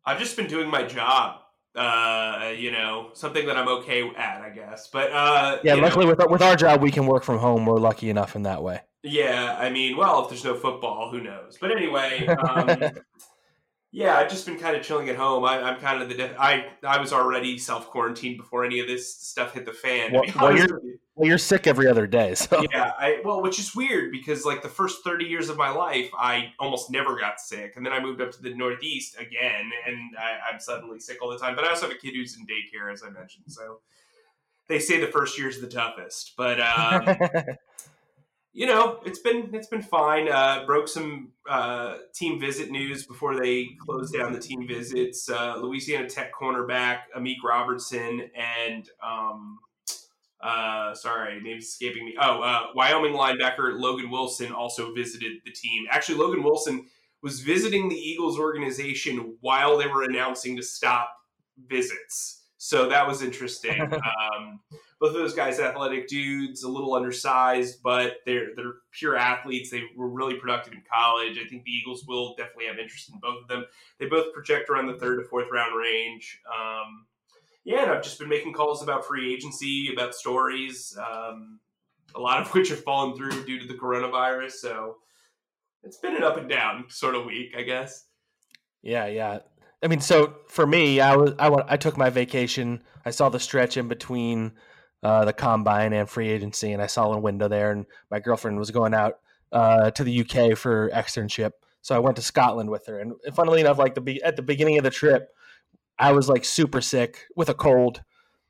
I've 0.04 0.18
just 0.18 0.36
been 0.36 0.46
doing 0.46 0.68
my 0.68 0.84
job. 0.84 1.40
Uh, 1.74 2.52
you 2.56 2.72
know, 2.72 3.10
something 3.12 3.46
that 3.46 3.56
I'm 3.56 3.68
okay 3.68 4.08
at, 4.16 4.40
I 4.40 4.50
guess. 4.50 4.88
But 4.92 5.12
uh, 5.12 5.58
yeah, 5.62 5.74
luckily 5.74 6.04
know, 6.04 6.14
with 6.16 6.30
with 6.30 6.42
our 6.42 6.56
job, 6.56 6.82
we 6.82 6.90
can 6.90 7.06
work 7.06 7.22
from 7.22 7.38
home. 7.38 7.64
We're 7.64 7.78
lucky 7.78 8.10
enough 8.10 8.34
in 8.34 8.42
that 8.42 8.62
way. 8.62 8.80
Yeah, 9.02 9.56
I 9.58 9.70
mean, 9.70 9.96
well, 9.96 10.24
if 10.24 10.30
there's 10.30 10.44
no 10.44 10.54
football, 10.54 11.10
who 11.10 11.20
knows? 11.22 11.56
But 11.60 11.70
anyway, 11.70 12.26
um, 12.48 12.90
Yeah, 13.92 14.16
I've 14.16 14.30
just 14.30 14.46
been 14.46 14.58
kind 14.58 14.76
of 14.76 14.82
chilling 14.82 15.08
at 15.08 15.16
home. 15.16 15.44
I, 15.44 15.70
am 15.70 15.80
kind 15.80 16.00
of 16.00 16.08
the 16.08 16.14
de- 16.14 16.40
I 16.40 16.68
I 16.84 17.00
was 17.00 17.12
already 17.12 17.58
self 17.58 17.88
quarantined 17.88 18.36
before 18.36 18.64
any 18.64 18.78
of 18.78 18.86
this 18.86 19.12
stuff 19.12 19.52
hit 19.52 19.66
the 19.66 19.72
fan. 19.72 20.12
Well, 20.12 20.22
well, 20.36 20.56
you're, 20.56 20.80
well, 21.16 21.28
you're 21.28 21.38
sick 21.38 21.66
every 21.66 21.88
other 21.88 22.06
day. 22.06 22.36
So 22.36 22.64
yeah, 22.72 22.92
I 22.98 23.20
well, 23.24 23.42
which 23.42 23.58
is 23.58 23.74
weird 23.74 24.12
because 24.12 24.44
like 24.44 24.62
the 24.62 24.68
first 24.68 25.02
30 25.02 25.24
years 25.24 25.48
of 25.48 25.56
my 25.56 25.70
life, 25.70 26.08
I 26.16 26.52
almost 26.60 26.90
never 26.90 27.18
got 27.18 27.40
sick, 27.40 27.72
and 27.76 27.84
then 27.84 27.92
I 27.92 27.98
moved 27.98 28.20
up 28.20 28.30
to 28.32 28.42
the 28.42 28.54
Northeast 28.54 29.16
again, 29.18 29.70
and 29.86 29.98
I, 30.16 30.52
I'm 30.52 30.60
suddenly 30.60 31.00
sick 31.00 31.18
all 31.20 31.30
the 31.30 31.38
time. 31.38 31.56
But 31.56 31.64
I 31.64 31.70
also 31.70 31.88
have 31.88 31.96
a 31.96 31.98
kid 31.98 32.14
who's 32.14 32.36
in 32.36 32.46
daycare, 32.46 32.92
as 32.92 33.02
I 33.02 33.10
mentioned, 33.10 33.46
so 33.48 33.80
they 34.68 34.78
say 34.78 35.00
the 35.00 35.08
first 35.08 35.36
year's 35.36 35.60
the 35.60 35.66
toughest. 35.66 36.34
But 36.36 36.60
um, 36.60 37.16
you 38.52 38.66
know, 38.66 39.00
it's 39.04 39.20
been 39.20 39.50
it's 39.52 39.68
been 39.68 39.82
fine. 39.82 40.28
Uh, 40.28 40.64
broke 40.66 40.88
some 40.88 41.28
uh, 41.48 41.98
team 42.14 42.40
visit 42.40 42.70
news 42.70 43.06
before 43.06 43.38
they 43.38 43.68
closed 43.78 44.12
down 44.12 44.32
the 44.32 44.40
team 44.40 44.66
visits. 44.66 45.28
Uh, 45.30 45.56
Louisiana 45.58 46.08
Tech 46.08 46.32
cornerback 46.34 47.00
Amik 47.16 47.36
Robertson 47.44 48.28
and 48.34 48.88
um, 49.04 49.58
uh, 50.40 50.94
sorry, 50.94 51.40
name's 51.40 51.66
escaping 51.66 52.04
me. 52.04 52.16
Oh, 52.20 52.40
uh, 52.40 52.66
Wyoming 52.74 53.12
linebacker 53.12 53.78
Logan 53.78 54.10
Wilson 54.10 54.52
also 54.52 54.92
visited 54.94 55.32
the 55.44 55.52
team. 55.52 55.84
Actually, 55.90 56.18
Logan 56.18 56.42
Wilson 56.42 56.86
was 57.22 57.40
visiting 57.40 57.88
the 57.88 57.96
Eagles 57.96 58.38
organization 58.38 59.36
while 59.40 59.76
they 59.76 59.86
were 59.86 60.04
announcing 60.04 60.56
to 60.56 60.62
stop 60.62 61.14
visits. 61.68 62.44
So 62.56 62.88
that 62.88 63.06
was 63.06 63.22
interesting. 63.22 63.80
um, 63.92 64.60
both 65.00 65.10
of 65.10 65.14
those 65.14 65.34
guys, 65.34 65.58
athletic 65.58 66.08
dudes, 66.08 66.62
a 66.62 66.68
little 66.68 66.94
undersized, 66.94 67.82
but 67.82 68.18
they're 68.26 68.48
they're 68.54 68.74
pure 68.92 69.16
athletes. 69.16 69.70
They 69.70 69.82
were 69.96 70.08
really 70.08 70.34
productive 70.34 70.74
in 70.74 70.82
college. 70.92 71.38
I 71.42 71.48
think 71.48 71.64
the 71.64 71.70
Eagles 71.70 72.04
will 72.06 72.34
definitely 72.36 72.66
have 72.66 72.78
interest 72.78 73.08
in 73.08 73.18
both 73.18 73.42
of 73.42 73.48
them. 73.48 73.64
They 73.98 74.06
both 74.06 74.34
project 74.34 74.68
around 74.68 74.88
the 74.88 74.98
third 74.98 75.18
to 75.22 75.28
fourth 75.28 75.48
round 75.50 75.74
range. 75.74 76.40
Um, 76.46 77.06
yeah, 77.64 77.82
and 77.82 77.90
I've 77.90 78.02
just 78.02 78.18
been 78.18 78.28
making 78.28 78.52
calls 78.52 78.82
about 78.82 79.06
free 79.06 79.32
agency, 79.32 79.90
about 79.92 80.14
stories, 80.14 80.96
um, 80.98 81.60
a 82.14 82.20
lot 82.20 82.42
of 82.42 82.48
which 82.54 82.68
have 82.68 82.84
fallen 82.84 83.16
through 83.16 83.44
due 83.46 83.58
to 83.58 83.66
the 83.66 83.74
coronavirus. 83.74 84.52
So 84.52 84.96
it's 85.82 85.96
been 85.96 86.14
an 86.14 86.22
up 86.22 86.36
and 86.36 86.48
down 86.48 86.84
sort 86.88 87.14
of 87.14 87.24
week, 87.24 87.54
I 87.56 87.62
guess. 87.62 88.04
Yeah, 88.82 89.06
yeah. 89.06 89.38
I 89.82 89.86
mean, 89.86 90.00
so 90.00 90.34
for 90.46 90.66
me, 90.66 91.00
I 91.00 91.16
was 91.16 91.32
I, 91.38 91.50
I 91.68 91.78
took 91.78 91.96
my 91.96 92.10
vacation. 92.10 92.82
I 93.06 93.10
saw 93.10 93.30
the 93.30 93.40
stretch 93.40 93.78
in 93.78 93.88
between 93.88 94.52
uh, 95.02 95.24
the 95.24 95.32
combine 95.32 95.92
and 95.92 96.08
free 96.08 96.28
agency, 96.28 96.72
and 96.72 96.82
I 96.82 96.86
saw 96.86 97.12
a 97.12 97.18
window 97.18 97.48
there. 97.48 97.72
And 97.72 97.86
my 98.10 98.20
girlfriend 98.20 98.58
was 98.58 98.70
going 98.70 98.94
out 98.94 99.18
uh, 99.52 99.90
to 99.92 100.04
the 100.04 100.20
UK 100.20 100.56
for 100.56 100.90
externship, 100.90 101.52
so 101.82 101.94
I 101.94 101.98
went 101.98 102.16
to 102.16 102.22
Scotland 102.22 102.70
with 102.70 102.86
her. 102.86 102.98
And 102.98 103.14
funnily 103.32 103.60
enough, 103.60 103.78
like 103.78 103.94
the 103.94 104.22
at 104.22 104.36
the 104.36 104.42
beginning 104.42 104.78
of 104.78 104.84
the 104.84 104.90
trip, 104.90 105.30
I 105.98 106.12
was 106.12 106.28
like 106.28 106.44
super 106.44 106.80
sick 106.80 107.26
with 107.34 107.48
a 107.48 107.54
cold, 107.54 108.02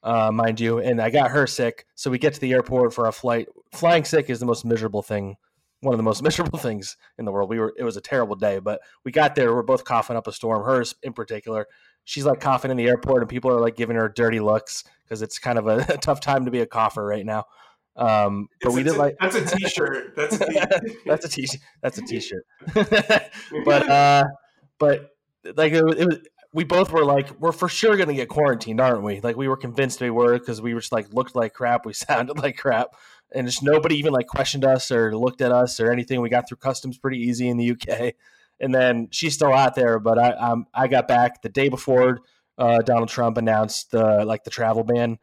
uh, 0.03 0.31
mind 0.33 0.61
you, 0.61 0.79
and 0.79 1.01
I 1.01 1.11
got 1.11 1.31
her 1.31 1.47
sick. 1.47 1.87
So 1.95 2.11
we 2.11 2.19
get 2.19 2.35
to 2.35 2.41
the 2.41 2.53
airport 2.53 2.95
for 2.95 3.07
our 3.07 3.13
flight. 3.13 3.49
Flying 3.73 4.05
sick 4.05 4.31
is 4.31 4.41
the 4.41 4.47
most 4.47 4.65
miserable 4.65 5.03
thing 5.03 5.37
one 5.81 5.95
of 5.95 5.99
the 5.99 6.05
most 6.05 6.23
miserable 6.23 6.59
things 6.59 6.97
in 7.19 7.25
the 7.25 7.33
world. 7.33 7.51
We 7.51 7.59
were 7.59 7.75
it 7.77 7.85
was 7.85 7.97
a 7.97 8.01
terrible 8.01 8.37
day, 8.37 8.59
but 8.59 8.81
we 9.05 9.13
got 9.13 9.35
there. 9.35 9.55
We're 9.55 9.63
both 9.63 9.85
coughing 9.85 10.17
up 10.17 10.27
a 10.27 10.33
storm. 10.33 10.65
Hers 10.65 10.95
in 11.03 11.13
particular, 11.13 11.67
she's 12.05 12.25
like 12.25 12.41
coughing 12.41 12.71
in 12.71 12.77
the 12.77 12.89
airport, 12.89 13.23
and 13.23 13.29
people 13.29 13.51
are 13.51 13.61
like 13.61 13.77
giving 13.77 13.97
her 13.97 14.09
dirty 14.09 14.41
looks 14.41 14.85
because 15.11 15.23
it's 15.23 15.41
kind 15.41 15.59
of 15.59 15.67
a, 15.67 15.85
a, 15.89 15.97
tough 16.01 16.21
time 16.21 16.45
to 16.45 16.51
be 16.51 16.61
a 16.61 16.67
cougher 16.67 17.05
right 17.05 17.27
now. 17.27 17.45
Um, 17.97 18.49
but 18.63 18.73
we 18.73 18.85
did 18.85 18.97
like 18.97 19.17
that's 19.21 19.35
a 19.35 19.45
t-shirt. 19.45 20.15
That's 20.17 20.41
a 20.41 20.47
t- 20.47 20.97
that's 21.07 21.25
a 21.25 21.29
t-shirt. 21.29 21.61
That's 21.83 21.99
a 21.99 22.03
t-shirt. 22.03 22.47
but 23.65 23.91
uh, 23.91 24.25
but 24.79 25.11
like 25.57 25.73
it, 25.73 25.85
it 25.99 26.07
was. 26.07 26.19
We 26.53 26.65
both 26.65 26.91
were 26.91 27.05
like, 27.05 27.31
we're 27.41 27.53
for 27.53 27.69
sure 27.69 27.95
going 27.97 28.09
to 28.09 28.15
get 28.15 28.29
quarantined, 28.29 28.81
aren't 28.81 29.05
we? 29.05 29.21
Like 29.21 29.37
we 29.37 29.47
were 29.47 29.57
convinced 29.57 30.01
we 30.01 30.11
were 30.11 30.37
because 30.37 30.61
we 30.61 30.75
were 30.75 30.81
just 30.81 30.91
like 30.91 31.13
looked 31.15 31.37
like 31.37 31.55
crap, 31.55 31.87
we 31.87 31.93
sounded 31.93 32.39
like 32.39 32.57
crap, 32.57 32.89
and 33.33 33.47
just 33.47 33.63
nobody 33.63 33.97
even 33.97 34.13
like 34.13 34.27
questioned 34.27 34.65
us 34.65 34.91
or 34.91 35.17
looked 35.17 35.43
at 35.43 35.53
us 35.53 35.79
or 35.79 35.93
anything. 35.93 36.21
We 36.21 36.29
got 36.29 36.49
through 36.49 36.57
customs 36.57 36.99
pretty 36.99 37.19
easy 37.19 37.49
in 37.49 37.57
the 37.57 37.71
UK, 37.71 38.15
and 38.59 38.75
then 38.75 39.09
she's 39.13 39.35
still 39.35 39.53
out 39.53 39.77
there. 39.77 40.01
But 40.01 40.19
I 40.19 40.31
um, 40.33 40.67
I 40.75 40.89
got 40.89 41.07
back 41.07 41.43
the 41.43 41.49
day 41.49 41.69
before 41.69 42.21
uh, 42.61 42.83
Donald 42.83 43.09
Trump 43.09 43.39
announced 43.39 43.91
the 43.91 44.25
like 44.25 44.45
the 44.45 44.51
travel 44.51 44.85
ban. 44.85 45.19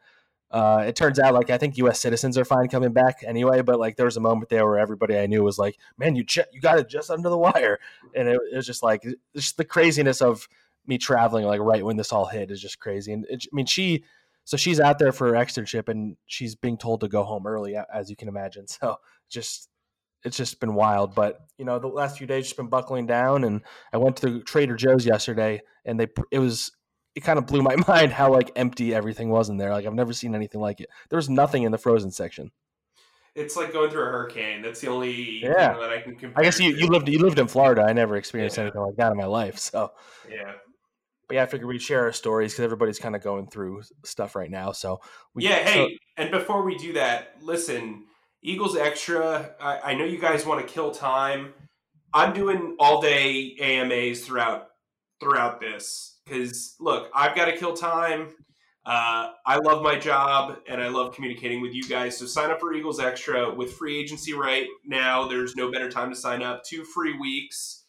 Uh, 0.50 0.84
it 0.86 0.96
turns 0.96 1.18
out 1.18 1.34
like 1.34 1.50
I 1.50 1.58
think 1.58 1.76
U.S. 1.78 2.00
citizens 2.00 2.36
are 2.36 2.44
fine 2.44 2.68
coming 2.68 2.92
back 2.92 3.22
anyway, 3.24 3.62
but 3.62 3.78
like 3.78 3.96
there 3.96 4.06
was 4.06 4.16
a 4.16 4.20
moment 4.20 4.48
there 4.50 4.66
where 4.66 4.78
everybody 4.78 5.16
I 5.16 5.26
knew 5.26 5.42
was 5.44 5.58
like, 5.58 5.78
"Man, 5.96 6.16
you 6.16 6.24
ch- 6.24 6.50
you 6.52 6.60
got 6.60 6.78
it 6.78 6.88
just 6.88 7.10
under 7.10 7.28
the 7.28 7.38
wire," 7.38 7.78
and 8.14 8.28
it, 8.28 8.40
it 8.52 8.56
was 8.56 8.66
just 8.66 8.82
like 8.82 9.06
just 9.36 9.56
the 9.56 9.64
craziness 9.64 10.20
of 10.20 10.48
me 10.86 10.98
traveling 10.98 11.44
like 11.44 11.60
right 11.60 11.84
when 11.84 11.96
this 11.96 12.12
all 12.12 12.26
hit 12.26 12.50
is 12.50 12.60
just 12.60 12.80
crazy. 12.80 13.12
And 13.12 13.24
it, 13.28 13.44
I 13.52 13.54
mean, 13.54 13.66
she 13.66 14.04
so 14.48 14.56
she's 14.56 14.80
out 14.80 14.98
there 14.98 15.12
for 15.12 15.28
her 15.28 15.34
externship 15.34 15.90
and 15.90 16.16
she's 16.24 16.54
being 16.54 16.78
told 16.78 17.00
to 17.00 17.08
go 17.08 17.22
home 17.22 17.46
early 17.46 17.76
as 17.92 18.08
you 18.08 18.16
can 18.16 18.28
imagine 18.28 18.66
so 18.66 18.96
just 19.28 19.68
it's 20.24 20.38
just 20.38 20.58
been 20.58 20.74
wild 20.74 21.14
but 21.14 21.40
you 21.58 21.66
know 21.66 21.78
the 21.78 21.86
last 21.86 22.16
few 22.16 22.26
days 22.26 22.44
just 22.44 22.56
been 22.56 22.66
buckling 22.66 23.06
down 23.06 23.44
and 23.44 23.60
i 23.92 23.98
went 23.98 24.16
to 24.16 24.40
trader 24.42 24.74
joe's 24.74 25.04
yesterday 25.04 25.60
and 25.84 26.00
they 26.00 26.08
it 26.32 26.38
was 26.38 26.72
it 27.18 27.24
kind 27.24 27.38
of 27.38 27.46
blew 27.46 27.62
my 27.62 27.76
mind 27.88 28.12
how 28.12 28.32
like 28.32 28.50
empty 28.56 28.94
everything 28.94 29.28
was 29.28 29.48
in 29.48 29.56
there 29.56 29.70
like 29.72 29.84
i've 29.84 29.94
never 29.94 30.12
seen 30.12 30.34
anything 30.34 30.60
like 30.60 30.80
it 30.80 30.88
there 31.10 31.16
was 31.16 31.28
nothing 31.28 31.64
in 31.64 31.72
the 31.72 31.78
frozen 31.78 32.10
section 32.10 32.50
it's 33.34 33.56
like 33.56 33.72
going 33.72 33.88
through 33.88 34.02
a 34.02 34.10
hurricane. 34.10 34.62
That's 34.62 34.80
the 34.80 34.88
only 34.88 35.40
yeah. 35.40 35.74
that 35.78 35.90
I 35.90 36.00
can 36.00 36.16
compare. 36.16 36.40
I 36.40 36.42
guess 36.42 36.58
you, 36.58 36.74
you 36.74 36.88
lived 36.88 37.08
you 37.08 37.20
lived 37.20 37.38
in 37.38 37.46
Florida. 37.46 37.82
I 37.82 37.92
never 37.92 38.16
experienced 38.16 38.56
yeah. 38.56 38.64
anything 38.64 38.80
like 38.80 38.96
that 38.96 39.12
in 39.12 39.18
my 39.18 39.26
life. 39.26 39.58
So 39.68 39.92
yeah, 40.28 40.54
but 41.28 41.34
yeah, 41.36 41.42
I 41.44 41.46
figured 41.46 41.68
we'd 41.68 41.80
share 41.80 42.02
our 42.02 42.12
stories 42.12 42.52
because 42.52 42.64
everybody's 42.64 42.98
kind 42.98 43.14
of 43.14 43.22
going 43.22 43.46
through 43.46 43.82
stuff 44.04 44.34
right 44.34 44.50
now. 44.50 44.72
So 44.72 45.00
we, 45.34 45.44
yeah, 45.44 45.58
hey, 45.58 45.98
and 46.16 46.32
before 46.32 46.64
we 46.64 46.76
do 46.78 46.94
that, 46.94 47.36
listen, 47.40 48.06
Eagles 48.42 48.76
Extra. 48.76 49.54
I, 49.60 49.92
I 49.92 49.94
know 49.94 50.04
you 50.04 50.18
guys 50.18 50.44
want 50.44 50.66
to 50.66 50.72
kill 50.72 50.90
time. 50.90 51.52
I'm 52.12 52.32
doing 52.32 52.74
all 52.80 53.00
day 53.00 53.54
AMAs 53.60 54.24
throughout 54.24 54.70
throughout 55.20 55.60
this 55.60 56.17
because 56.28 56.76
look, 56.80 57.10
I've 57.14 57.34
got 57.34 57.46
to 57.46 57.56
kill 57.56 57.74
time. 57.74 58.28
Uh, 58.84 59.32
I 59.44 59.56
love 59.56 59.82
my 59.82 59.98
job 59.98 60.58
and 60.66 60.80
I 60.80 60.88
love 60.88 61.14
communicating 61.14 61.60
with 61.60 61.74
you 61.74 61.86
guys. 61.88 62.16
So 62.16 62.24
sign 62.24 62.50
up 62.50 62.58
for 62.58 62.72
Eagles 62.72 63.00
Extra 63.00 63.52
with 63.54 63.74
free 63.74 63.98
agency 63.98 64.32
right 64.32 64.66
now. 64.86 65.28
There's 65.28 65.54
no 65.56 65.70
better 65.70 65.90
time 65.90 66.08
to 66.08 66.16
sign 66.16 66.42
up. 66.42 66.64
Two 66.64 66.84
free 66.84 67.18
weeks. 67.18 67.84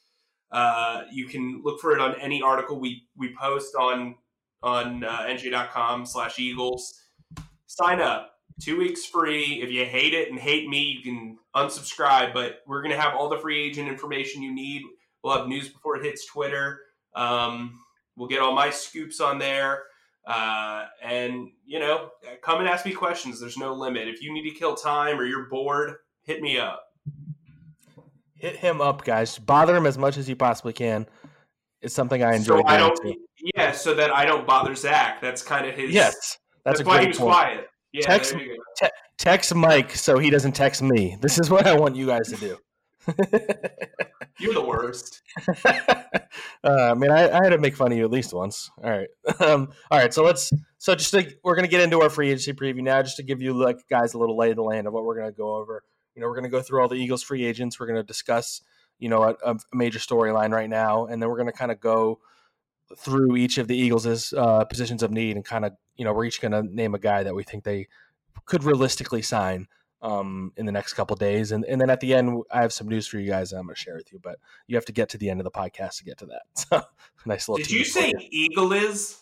Uh, 0.51 1.03
you 1.11 1.25
can 1.25 1.61
look 1.63 1.79
for 1.79 1.93
it 1.93 2.01
on 2.01 2.19
any 2.19 2.41
article 2.41 2.79
we 2.79 3.03
we 3.15 3.33
post 3.39 3.75
on 3.75 4.15
on 4.61 5.03
uh, 5.03 5.19
nj.com 5.21 6.05
slash 6.05 6.37
eagles. 6.37 6.93
Sign 7.67 8.01
up. 8.01 8.33
Two 8.59 8.77
weeks 8.77 9.05
free. 9.05 9.61
If 9.61 9.71
you 9.71 9.85
hate 9.85 10.13
it 10.13 10.29
and 10.29 10.37
hate 10.37 10.67
me, 10.67 10.81
you 10.81 11.01
can 11.01 11.37
unsubscribe. 11.55 12.33
But 12.33 12.57
we're 12.67 12.81
going 12.81 12.93
to 12.93 12.99
have 12.99 13.15
all 13.15 13.29
the 13.29 13.37
free 13.37 13.61
agent 13.61 13.87
information 13.87 14.41
you 14.41 14.53
need. 14.53 14.81
We'll 15.23 15.37
have 15.37 15.47
news 15.47 15.69
before 15.69 15.95
it 15.95 16.03
hits 16.03 16.25
Twitter. 16.25 16.81
Um, 17.15 17.79
we'll 18.19 18.27
get 18.27 18.39
all 18.39 18.53
my 18.53 18.69
scoops 18.69 19.19
on 19.19 19.39
there. 19.39 19.83
Uh, 20.27 20.85
and, 21.01 21.49
you 21.65 21.79
know, 21.79 22.11
come 22.43 22.59
and 22.59 22.69
ask 22.69 22.85
me 22.85 22.91
questions. 22.91 23.39
There's 23.39 23.57
no 23.57 23.73
limit. 23.73 24.07
If 24.07 24.21
you 24.21 24.31
need 24.31 24.47
to 24.47 24.55
kill 24.55 24.75
time 24.75 25.19
or 25.19 25.25
you're 25.25 25.49
bored, 25.49 25.95
hit 26.21 26.41
me 26.41 26.59
up 26.59 26.83
hit 28.39 28.55
him 28.55 28.81
up, 28.81 29.03
guys. 29.03 29.37
Bother 29.37 29.75
him 29.75 29.85
as 29.85 29.97
much 29.97 30.17
as 30.17 30.27
you 30.27 30.35
possibly 30.35 30.73
can. 30.73 31.05
It's 31.81 31.93
something 31.93 32.23
I 32.23 32.35
enjoy. 32.35 32.61
So 32.61 32.67
I 32.67 32.77
don't. 32.77 32.99
Too. 33.01 33.15
Yeah, 33.55 33.71
so 33.71 33.93
that 33.93 34.11
I 34.11 34.25
don't 34.25 34.47
bother 34.47 34.75
Zach. 34.75 35.21
That's 35.21 35.41
kind 35.41 35.67
of 35.67 35.75
his. 35.75 35.91
Yes, 35.91 36.37
that's, 36.65 36.79
that's 36.79 36.87
why 36.87 37.01
he 37.01 37.07
was 37.07 37.17
point. 37.17 37.31
quiet. 37.31 37.67
Yeah, 37.93 38.01
text, 38.01 38.35
te- 38.77 38.87
text 39.17 39.55
Mike 39.55 39.95
so 39.95 40.17
he 40.17 40.29
doesn't 40.29 40.51
text 40.51 40.81
me. 40.81 41.17
This 41.21 41.39
is 41.39 41.49
what 41.49 41.67
I 41.67 41.75
want 41.75 41.95
you 41.95 42.07
guys 42.07 42.29
to 42.29 42.35
do. 42.35 42.57
You're 44.39 44.53
the 44.53 44.65
worst. 44.65 45.21
uh, 45.65 45.83
I 46.63 46.93
mean, 46.93 47.11
I, 47.11 47.29
I, 47.29 47.43
had 47.43 47.49
to 47.49 47.57
make 47.57 47.75
fun 47.75 47.91
of 47.91 47.97
you 47.97 48.05
at 48.05 48.11
least 48.11 48.33
once. 48.33 48.69
All 48.83 48.89
right, 48.89 49.07
um, 49.39 49.69
all 49.91 49.99
right. 49.99 50.13
So 50.13 50.23
let's. 50.23 50.51
So 50.77 50.95
just 50.95 51.11
to, 51.11 51.29
we're 51.43 51.55
gonna 51.55 51.67
get 51.67 51.81
into 51.81 52.01
our 52.01 52.09
free 52.09 52.29
agency 52.29 52.53
preview 52.53 52.81
now, 52.81 53.01
just 53.01 53.17
to 53.17 53.23
give 53.23 53.41
you 53.41 53.53
like 53.53 53.79
guys 53.89 54.13
a 54.13 54.17
little 54.17 54.37
lay 54.37 54.51
of 54.51 54.55
the 54.55 54.63
land 54.63 54.87
of 54.87 54.93
what 54.93 55.03
we're 55.03 55.17
gonna 55.17 55.31
go 55.31 55.55
over. 55.55 55.83
You 56.19 56.21
know, 56.21 56.27
we're 56.27 56.35
going 56.35 56.43
to 56.43 56.49
go 56.49 56.61
through 56.61 56.81
all 56.81 56.89
the 56.89 56.95
Eagles 56.95 57.23
free 57.23 57.45
agents. 57.45 57.79
We're 57.79 57.85
going 57.85 57.95
to 57.95 58.03
discuss, 58.03 58.61
you 58.97 59.07
know, 59.07 59.23
a, 59.23 59.51
a 59.51 59.55
major 59.71 59.99
storyline 59.99 60.51
right 60.51 60.69
now, 60.69 61.05
and 61.05 61.21
then 61.21 61.29
we're 61.29 61.37
going 61.37 61.47
to 61.47 61.57
kind 61.57 61.71
of 61.71 61.79
go 61.79 62.19
through 62.97 63.37
each 63.37 63.57
of 63.57 63.69
the 63.69 63.77
Eagles' 63.77 64.33
uh, 64.33 64.65
positions 64.65 65.01
of 65.01 65.11
need 65.11 65.37
and 65.37 65.45
kind 65.45 65.63
of, 65.63 65.73
you 65.95 66.03
know, 66.03 66.11
we're 66.11 66.25
each 66.25 66.41
going 66.41 66.51
to 66.51 66.63
name 66.63 66.93
a 66.93 66.99
guy 66.99 67.23
that 67.23 67.33
we 67.33 67.43
think 67.43 67.63
they 67.63 67.87
could 68.45 68.65
realistically 68.65 69.21
sign 69.21 69.67
um, 70.01 70.53
in 70.57 70.65
the 70.65 70.71
next 70.71 70.93
couple 70.93 71.15
days. 71.15 71.51
And, 71.51 71.65
and 71.65 71.79
then 71.79 71.89
at 71.89 71.99
the 71.99 72.13
end, 72.13 72.43
I 72.51 72.61
have 72.61 72.73
some 72.73 72.87
news 72.87 73.07
for 73.07 73.19
you 73.19 73.29
guys 73.29 73.51
I'm 73.51 73.63
going 73.63 73.75
to 73.75 73.79
share 73.79 73.95
with 73.95 74.11
you, 74.11 74.19
but 74.21 74.39
you 74.67 74.75
have 74.75 74.85
to 74.85 74.91
get 74.91 75.09
to 75.09 75.17
the 75.17 75.29
end 75.29 75.39
of 75.39 75.43
the 75.43 75.51
podcast 75.51 75.97
to 75.97 76.03
get 76.03 76.17
to 76.19 76.25
that. 76.27 76.41
So 76.69 76.83
nice 77.25 77.49
little. 77.49 77.63
Did 77.63 77.71
you 77.71 77.83
say 77.83 78.13
Eagle 78.31 78.71
is? 78.73 79.17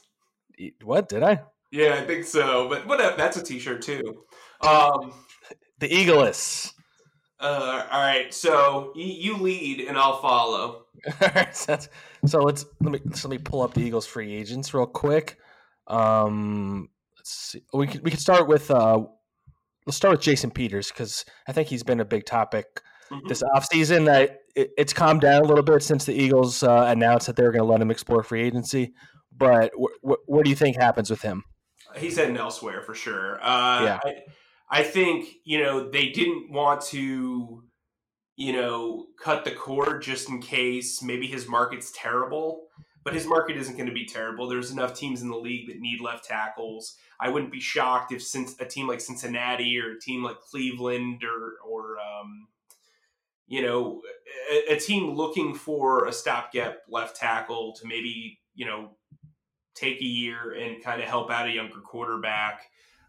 What 0.84 1.10
did 1.10 1.24
I? 1.24 1.42
Yeah, 1.72 1.96
I 1.96 2.06
think 2.06 2.26
so. 2.26 2.70
But 2.70 2.88
whatever. 2.88 3.18
That's 3.18 3.38
a 3.38 3.44
T-shirt 3.44 3.82
too. 3.82 4.24
Um, 4.62 5.14
the 5.80 5.94
Eagles. 5.94 6.74
Uh, 7.40 7.86
all 7.92 8.02
right, 8.02 8.34
so 8.34 8.92
you, 8.96 9.06
you 9.06 9.38
lead 9.38 9.82
and 9.82 9.96
I'll 9.96 10.20
follow. 10.22 10.86
all 11.22 11.30
right, 11.36 11.56
so, 11.56 11.78
so 12.26 12.40
let's 12.40 12.66
let 12.82 12.92
me 12.92 13.00
let 13.06 13.30
me 13.30 13.38
pull 13.38 13.62
up 13.62 13.76
the 13.76 13.82
Eagles 13.82 14.08
free 14.08 14.34
agents 14.34 14.74
real 14.74 14.88
quick. 14.88 15.38
Um, 15.86 16.90
let's 17.16 17.32
see. 17.32 17.64
We 17.74 17.88
could 17.88 18.04
we 18.04 18.10
could 18.10 18.20
start 18.20 18.48
with 18.48 18.72
uh, 18.72 19.06
let's 19.88 19.98
start 19.98 20.12
with 20.12 20.22
Jason 20.22 20.52
Peters 20.52 20.90
because 20.90 21.26
I 21.48 21.54
think 21.54 21.70
he's 21.70 21.82
been 21.82 22.02
a 22.02 22.06
big 22.06 22.26
topic 22.26 22.82
mm-hmm. 23.10 23.28
this 23.28 23.42
offseason. 23.56 24.06
That 24.06 24.42
it, 24.56 24.72
it's 24.78 24.94
calmed 24.94 25.22
down 25.22 25.42
a 25.42 25.46
little 25.46 25.64
bit 25.64 25.82
since 25.82 26.06
the 26.06 26.14
Eagles 26.14 26.62
uh, 26.62 26.86
announced 26.88 27.26
that 27.28 27.38
they 27.38 27.44
were 27.44 27.52
going 27.52 27.64
to 27.64 27.72
let 27.72 27.82
him 27.82 27.90
explore 27.90 28.22
free 28.22 28.44
agency. 28.44 28.94
But 29.36 29.72
wh- 29.80 29.98
wh- 30.08 30.30
what 30.30 30.44
do 30.44 30.50
you 30.50 30.56
think 30.56 30.78
happens 30.78 31.10
with 31.10 31.22
him? 31.22 31.44
He's 31.96 32.18
heading 32.18 32.38
elsewhere 32.38 32.82
for 32.82 32.94
sure. 32.94 33.36
Uh, 33.42 33.84
yeah. 33.84 34.00
I, 34.04 34.16
I 34.70 34.84
think, 34.84 35.30
you 35.46 35.64
know, 35.64 35.90
they 35.90 36.10
didn't 36.10 36.52
want 36.52 36.82
to, 36.88 37.64
you 38.36 38.54
know, 38.54 39.06
cut 39.24 39.46
the 39.46 39.52
cord 39.52 40.02
just 40.02 40.30
in 40.30 40.42
case 40.42 41.02
maybe 41.02 41.28
his 41.28 41.48
market's 41.48 41.92
terrible. 41.96 42.68
But 43.08 43.14
his 43.14 43.26
market 43.26 43.56
isn't 43.56 43.78
going 43.78 43.88
to 43.88 43.94
be 43.94 44.06
terrible. 44.06 44.50
There's 44.50 44.70
enough 44.70 44.94
teams 44.94 45.22
in 45.22 45.30
the 45.30 45.38
league 45.38 45.70
that 45.70 45.80
need 45.80 46.02
left 46.02 46.26
tackles. 46.26 46.98
I 47.22 47.30
wouldn't 47.30 47.54
be 47.54 47.62
shocked 47.62 48.12
if 48.12 48.22
since 48.22 48.60
a 48.60 48.66
team 48.66 48.86
like 48.86 49.00
Cincinnati 49.00 49.80
or 49.80 49.94
a 49.94 49.98
team 49.98 50.26
like 50.26 50.42
Cleveland 50.42 51.24
or 51.24 51.54
or 51.66 51.96
um, 52.00 52.50
you 53.48 53.62
know 53.62 54.02
a, 54.52 54.74
a 54.74 54.78
team 54.78 55.16
looking 55.16 55.56
for 55.56 56.06
a 56.06 56.12
stopgap 56.12 56.80
left 56.90 57.16
tackle 57.16 57.74
to 57.80 57.88
maybe 57.88 58.42
you 58.56 58.66
know 58.66 58.90
take 59.74 60.02
a 60.02 60.06
year 60.06 60.52
and 60.52 60.84
kind 60.84 61.02
of 61.02 61.08
help 61.08 61.32
out 61.32 61.48
a 61.48 61.52
younger 61.54 61.80
quarterback. 61.80 62.64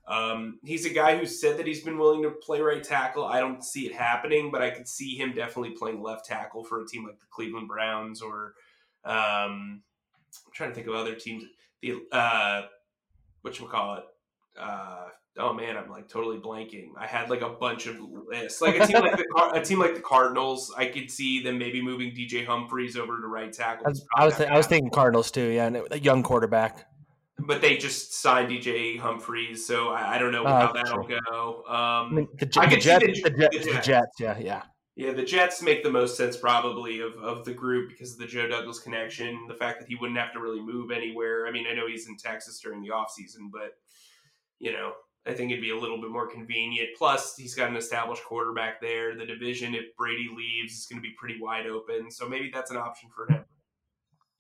Um, 0.07 0.61
he's 0.62 0.87
a 0.87 0.90
guy 0.90 1.19
who 1.19 1.26
said 1.26 1.59
that 1.59 1.67
he's 1.67 1.83
been 1.83 1.99
willing 1.99 2.23
to 2.23 2.31
play 2.31 2.61
right 2.61 2.85
tackle. 2.85 3.25
I 3.25 3.40
don't 3.40 3.64
see 3.64 3.87
it 3.87 3.97
happening, 3.97 4.52
but 4.52 4.62
I 4.62 4.71
could 4.71 4.87
see 4.87 5.17
him 5.17 5.33
definitely 5.33 5.73
playing 5.73 6.05
left 6.05 6.25
tackle 6.25 6.62
for 6.62 6.81
a 6.81 6.87
team 6.87 7.05
like 7.05 7.19
the 7.19 7.26
Cleveland 7.33 7.67
Browns 7.67 8.23
or 8.23 8.55
um, 9.05 9.83
I'm 10.47 10.52
trying 10.52 10.70
to 10.70 10.75
think 10.75 10.87
of 10.87 10.94
other 10.94 11.14
teams. 11.14 11.44
The 11.82 11.94
uh, 12.12 12.62
what 13.42 13.58
you 13.58 13.66
call 13.66 13.97
it? 13.97 14.04
Uh, 14.58 15.06
oh 15.38 15.52
man, 15.52 15.76
I'm 15.76 15.90
like 15.90 16.08
totally 16.08 16.38
blanking. 16.38 16.90
I 16.99 17.06
had 17.06 17.30
like 17.30 17.42
a 17.42 17.49
bunch 17.49 17.87
of 17.87 17.97
lists. 18.28 18.61
Like 18.61 18.76
a 18.76 18.87
team 18.87 19.00
like 19.00 19.16
the 19.16 19.50
a 19.54 19.62
team 19.62 19.78
like 19.78 19.94
the 19.94 20.00
Cardinals, 20.00 20.73
I 20.76 20.87
could 20.87 21.11
see 21.11 21.42
them 21.42 21.58
maybe 21.58 21.80
moving 21.80 22.11
DJ 22.11 22.44
Humphries 22.44 22.97
over 22.97 23.20
to 23.20 23.26
right 23.26 23.52
tackle. 23.52 23.87
I 23.87 23.90
was 23.90 24.06
I 24.16 24.25
was, 24.25 24.37
th- 24.37 24.49
I 24.49 24.56
was 24.56 24.66
thinking 24.66 24.90
Cardinals 24.90 25.30
too. 25.30 25.49
Yeah, 25.49 25.66
and 25.66 25.82
a 25.90 25.99
young 25.99 26.23
quarterback. 26.23 26.87
But 27.40 27.61
they 27.61 27.76
just 27.76 28.14
signed 28.14 28.50
DJ 28.50 28.99
Humphries, 28.99 29.64
so 29.64 29.90
I, 29.90 30.16
I 30.16 30.18
don't 30.18 30.32
know 30.32 30.42
oh, 30.42 30.49
how 30.49 30.73
that'll 30.73 31.04
true. 31.04 31.18
go. 31.30 31.62
Um, 31.68 31.75
I 31.75 32.08
mean, 32.11 32.28
the, 32.32 32.47
the, 32.47 32.50
Jets, 32.50 33.23
the, 33.23 33.30
Jets, 33.30 33.64
the 33.64 33.80
Jets, 33.80 34.16
yeah, 34.18 34.38
yeah. 34.38 34.62
Yeah, 34.99 35.12
the 35.12 35.23
Jets 35.23 35.62
make 35.62 35.85
the 35.85 35.93
most 35.93 36.17
sense 36.17 36.37
probably 36.37 36.99
of, 36.99 37.14
of 37.19 37.45
the 37.45 37.55
group 37.55 37.88
because 37.88 38.14
of 38.14 38.19
the 38.19 38.26
Joe 38.26 38.49
Douglas 38.49 38.81
connection, 38.81 39.47
the 39.47 39.55
fact 39.55 39.78
that 39.78 39.88
he 39.88 39.95
wouldn't 39.95 40.19
have 40.19 40.33
to 40.33 40.40
really 40.40 40.61
move 40.61 40.90
anywhere. 40.90 41.47
I 41.47 41.52
mean, 41.52 41.67
I 41.71 41.75
know 41.75 41.87
he's 41.87 42.09
in 42.09 42.17
Texas 42.17 42.59
during 42.59 42.83
the 42.83 42.88
offseason, 42.88 43.52
but 43.52 43.75
you 44.59 44.73
know, 44.73 44.95
I 45.25 45.35
think 45.35 45.52
it'd 45.52 45.62
be 45.62 45.71
a 45.71 45.78
little 45.78 46.00
bit 46.00 46.11
more 46.11 46.26
convenient. 46.26 46.88
Plus, 46.99 47.37
he's 47.37 47.55
got 47.55 47.71
an 47.71 47.76
established 47.76 48.25
quarterback 48.25 48.81
there. 48.81 49.14
The 49.14 49.25
division, 49.25 49.76
if 49.76 49.85
Brady 49.97 50.31
leaves, 50.37 50.76
is 50.76 50.87
going 50.87 51.00
to 51.00 51.09
be 51.09 51.14
pretty 51.17 51.40
wide 51.40 51.69
open. 51.69 52.11
So 52.11 52.28
maybe 52.28 52.50
that's 52.52 52.73
an 52.73 52.76
option 52.76 53.09
for 53.14 53.33
him. 53.33 53.45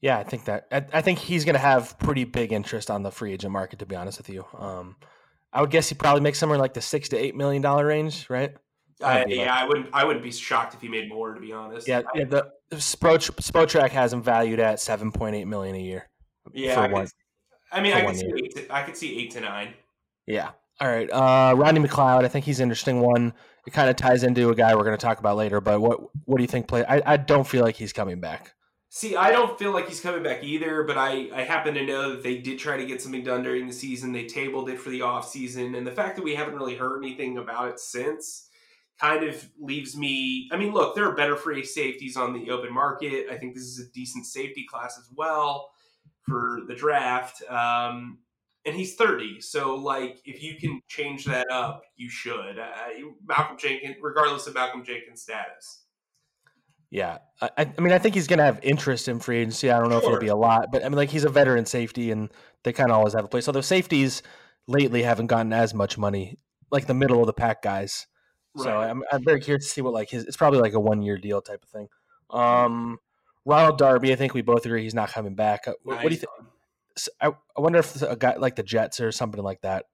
Yeah, 0.00 0.18
I 0.18 0.24
think 0.24 0.46
that. 0.46 0.66
I, 0.72 0.84
I 0.92 1.02
think 1.02 1.20
he's 1.20 1.44
going 1.44 1.54
to 1.54 1.60
have 1.60 1.96
pretty 2.00 2.24
big 2.24 2.52
interest 2.52 2.90
on 2.90 3.04
the 3.04 3.12
free 3.12 3.32
agent 3.32 3.52
market. 3.52 3.78
To 3.78 3.86
be 3.86 3.94
honest 3.94 4.18
with 4.18 4.28
you, 4.28 4.44
um, 4.56 4.96
I 5.52 5.60
would 5.60 5.70
guess 5.70 5.88
he 5.88 5.94
probably 5.94 6.22
makes 6.22 6.40
somewhere 6.40 6.58
like 6.58 6.74
the 6.74 6.80
six 6.80 7.10
to 7.10 7.16
eight 7.16 7.36
million 7.36 7.62
dollar 7.62 7.86
range, 7.86 8.28
right? 8.28 8.56
Uh, 9.02 9.24
yeah, 9.28 9.54
I 9.54 9.64
wouldn't. 9.64 9.88
I 9.92 10.04
wouldn't 10.04 10.24
be 10.24 10.32
shocked 10.32 10.74
if 10.74 10.80
he 10.80 10.88
made 10.88 11.08
more. 11.08 11.32
To 11.34 11.40
be 11.40 11.52
honest. 11.52 11.86
Yeah, 11.86 12.02
yeah. 12.14 12.24
The 12.24 12.52
Spotrac, 12.72 13.36
Spotrac 13.36 13.90
has 13.90 14.12
him 14.12 14.22
valued 14.22 14.60
at 14.60 14.80
seven 14.80 15.12
point 15.12 15.36
eight 15.36 15.46
million 15.46 15.76
a 15.76 15.80
year. 15.80 16.08
Yeah, 16.52 16.80
I, 16.80 16.88
could, 16.88 17.08
I 17.70 17.80
mean, 17.80 17.92
I 17.92 18.04
could 18.04 18.16
see 18.16 18.32
eight 18.36 18.56
to, 18.56 18.74
I 18.74 18.82
could 18.82 18.96
see 18.96 19.18
eight 19.18 19.30
to 19.32 19.40
nine. 19.40 19.74
Yeah. 20.26 20.50
All 20.80 20.88
right. 20.88 21.10
Uh, 21.10 21.54
Rodney 21.56 21.80
McLeod. 21.80 22.24
I 22.24 22.28
think 22.28 22.44
he's 22.44 22.60
an 22.60 22.64
interesting 22.64 23.00
one. 23.00 23.34
It 23.66 23.72
kind 23.72 23.90
of 23.90 23.96
ties 23.96 24.22
into 24.22 24.50
a 24.50 24.54
guy 24.54 24.74
we're 24.74 24.84
going 24.84 24.96
to 24.96 25.04
talk 25.04 25.18
about 25.18 25.36
later. 25.36 25.60
But 25.60 25.80
what 25.80 26.00
what 26.24 26.38
do 26.38 26.42
you 26.42 26.48
think? 26.48 26.68
Play. 26.68 26.84
I, 26.84 27.02
I 27.04 27.16
don't 27.16 27.46
feel 27.46 27.64
like 27.64 27.76
he's 27.76 27.92
coming 27.92 28.20
back. 28.20 28.54
See, 28.90 29.16
I 29.16 29.30
don't 29.30 29.58
feel 29.58 29.72
like 29.72 29.86
he's 29.86 30.00
coming 30.00 30.22
back 30.22 30.42
either, 30.42 30.82
but 30.82 30.96
I, 30.96 31.28
I 31.34 31.42
happen 31.42 31.74
to 31.74 31.84
know 31.84 32.12
that 32.12 32.22
they 32.22 32.38
did 32.38 32.58
try 32.58 32.78
to 32.78 32.86
get 32.86 33.02
something 33.02 33.22
done 33.22 33.42
during 33.42 33.66
the 33.66 33.72
season. 33.72 34.12
They 34.12 34.24
tabled 34.24 34.70
it 34.70 34.80
for 34.80 34.88
the 34.88 35.00
offseason. 35.00 35.76
And 35.76 35.86
the 35.86 35.92
fact 35.92 36.16
that 36.16 36.24
we 36.24 36.34
haven't 36.34 36.54
really 36.54 36.74
heard 36.74 37.04
anything 37.04 37.36
about 37.36 37.68
it 37.68 37.80
since 37.80 38.47
kind 39.00 39.24
of 39.24 39.48
leaves 39.60 39.96
me. 39.96 40.48
I 40.52 40.56
mean, 40.56 40.72
look, 40.72 40.94
there 40.94 41.04
are 41.04 41.14
better 41.14 41.36
free 41.36 41.64
safeties 41.64 42.16
on 42.16 42.32
the 42.32 42.50
open 42.50 42.72
market. 42.72 43.26
I 43.30 43.36
think 43.36 43.54
this 43.54 43.64
is 43.64 43.78
a 43.78 43.92
decent 43.92 44.26
safety 44.26 44.66
class 44.68 44.98
as 44.98 45.08
well 45.14 45.70
for 46.22 46.60
the 46.66 46.74
draft. 46.74 47.42
Um, 47.48 48.18
and 48.66 48.76
he's 48.76 48.96
30, 48.96 49.40
so 49.40 49.76
like 49.76 50.20
if 50.24 50.42
you 50.42 50.56
can 50.56 50.82
change 50.88 51.24
that 51.24 51.50
up, 51.50 51.82
you 51.96 52.10
should. 52.10 52.58
Uh, 52.58 52.74
Malcolm 53.26 53.56
Jenkins, 53.56 53.96
regardless 54.02 54.46
of 54.46 54.54
Malcolm 54.54 54.84
Jenkins' 54.84 55.22
status. 55.22 55.84
Yeah, 56.90 57.18
I, 57.40 57.50
I 57.58 57.80
mean, 57.80 57.92
I 57.92 57.98
think 57.98 58.14
he's 58.14 58.26
going 58.26 58.38
to 58.38 58.44
have 58.44 58.60
interest 58.62 59.08
in 59.08 59.20
free 59.20 59.38
agency. 59.38 59.70
I 59.70 59.78
don't 59.78 59.90
know 59.90 60.00
sure. 60.00 60.10
if 60.10 60.16
it'll 60.16 60.20
be 60.20 60.28
a 60.28 60.36
lot, 60.36 60.72
but 60.72 60.84
I 60.84 60.88
mean, 60.88 60.96
like 60.96 61.10
he's 61.10 61.24
a 61.24 61.30
veteran 61.30 61.66
safety, 61.66 62.10
and 62.10 62.30
they 62.64 62.72
kind 62.72 62.90
of 62.90 62.96
always 62.96 63.14
have 63.14 63.24
a 63.24 63.28
place. 63.28 63.44
So 63.44 63.52
the 63.52 63.62
safeties 63.62 64.22
lately 64.66 65.02
haven't 65.02 65.26
gotten 65.26 65.52
as 65.52 65.72
much 65.72 65.98
money, 65.98 66.38
like 66.70 66.86
the 66.86 66.94
middle 66.94 67.20
of 67.20 67.26
the 67.26 67.32
pack 67.32 67.62
guys. 67.62 68.06
Right. 68.54 68.64
So 68.64 68.76
I'm, 68.78 69.02
I'm 69.12 69.24
very 69.24 69.40
curious 69.40 69.64
to 69.64 69.70
see 69.70 69.80
what 69.80 69.92
like 69.92 70.10
his. 70.10 70.24
It's 70.24 70.36
probably 70.36 70.60
like 70.60 70.74
a 70.74 70.80
one 70.80 71.02
year 71.02 71.18
deal 71.18 71.40
type 71.40 71.62
of 71.62 71.68
thing. 71.68 71.88
Um, 72.30 72.98
Ronald 73.44 73.78
Darby, 73.78 74.12
I 74.12 74.16
think 74.16 74.34
we 74.34 74.42
both 74.42 74.66
agree 74.66 74.82
he's 74.82 74.94
not 74.94 75.10
coming 75.10 75.34
back. 75.34 75.66
Nice. 75.66 75.74
Uh, 75.74 75.78
what, 75.84 76.02
do 76.02 76.08
you 76.10 76.16
think? 76.16 76.30
I, 77.20 77.28
I 77.56 77.60
wonder 77.60 77.78
if 77.78 78.02
a 78.02 78.16
guy 78.16 78.36
like 78.36 78.56
the 78.56 78.62
Jets 78.62 79.00
or 79.00 79.12
something 79.12 79.42
like 79.42 79.60
that 79.62 79.86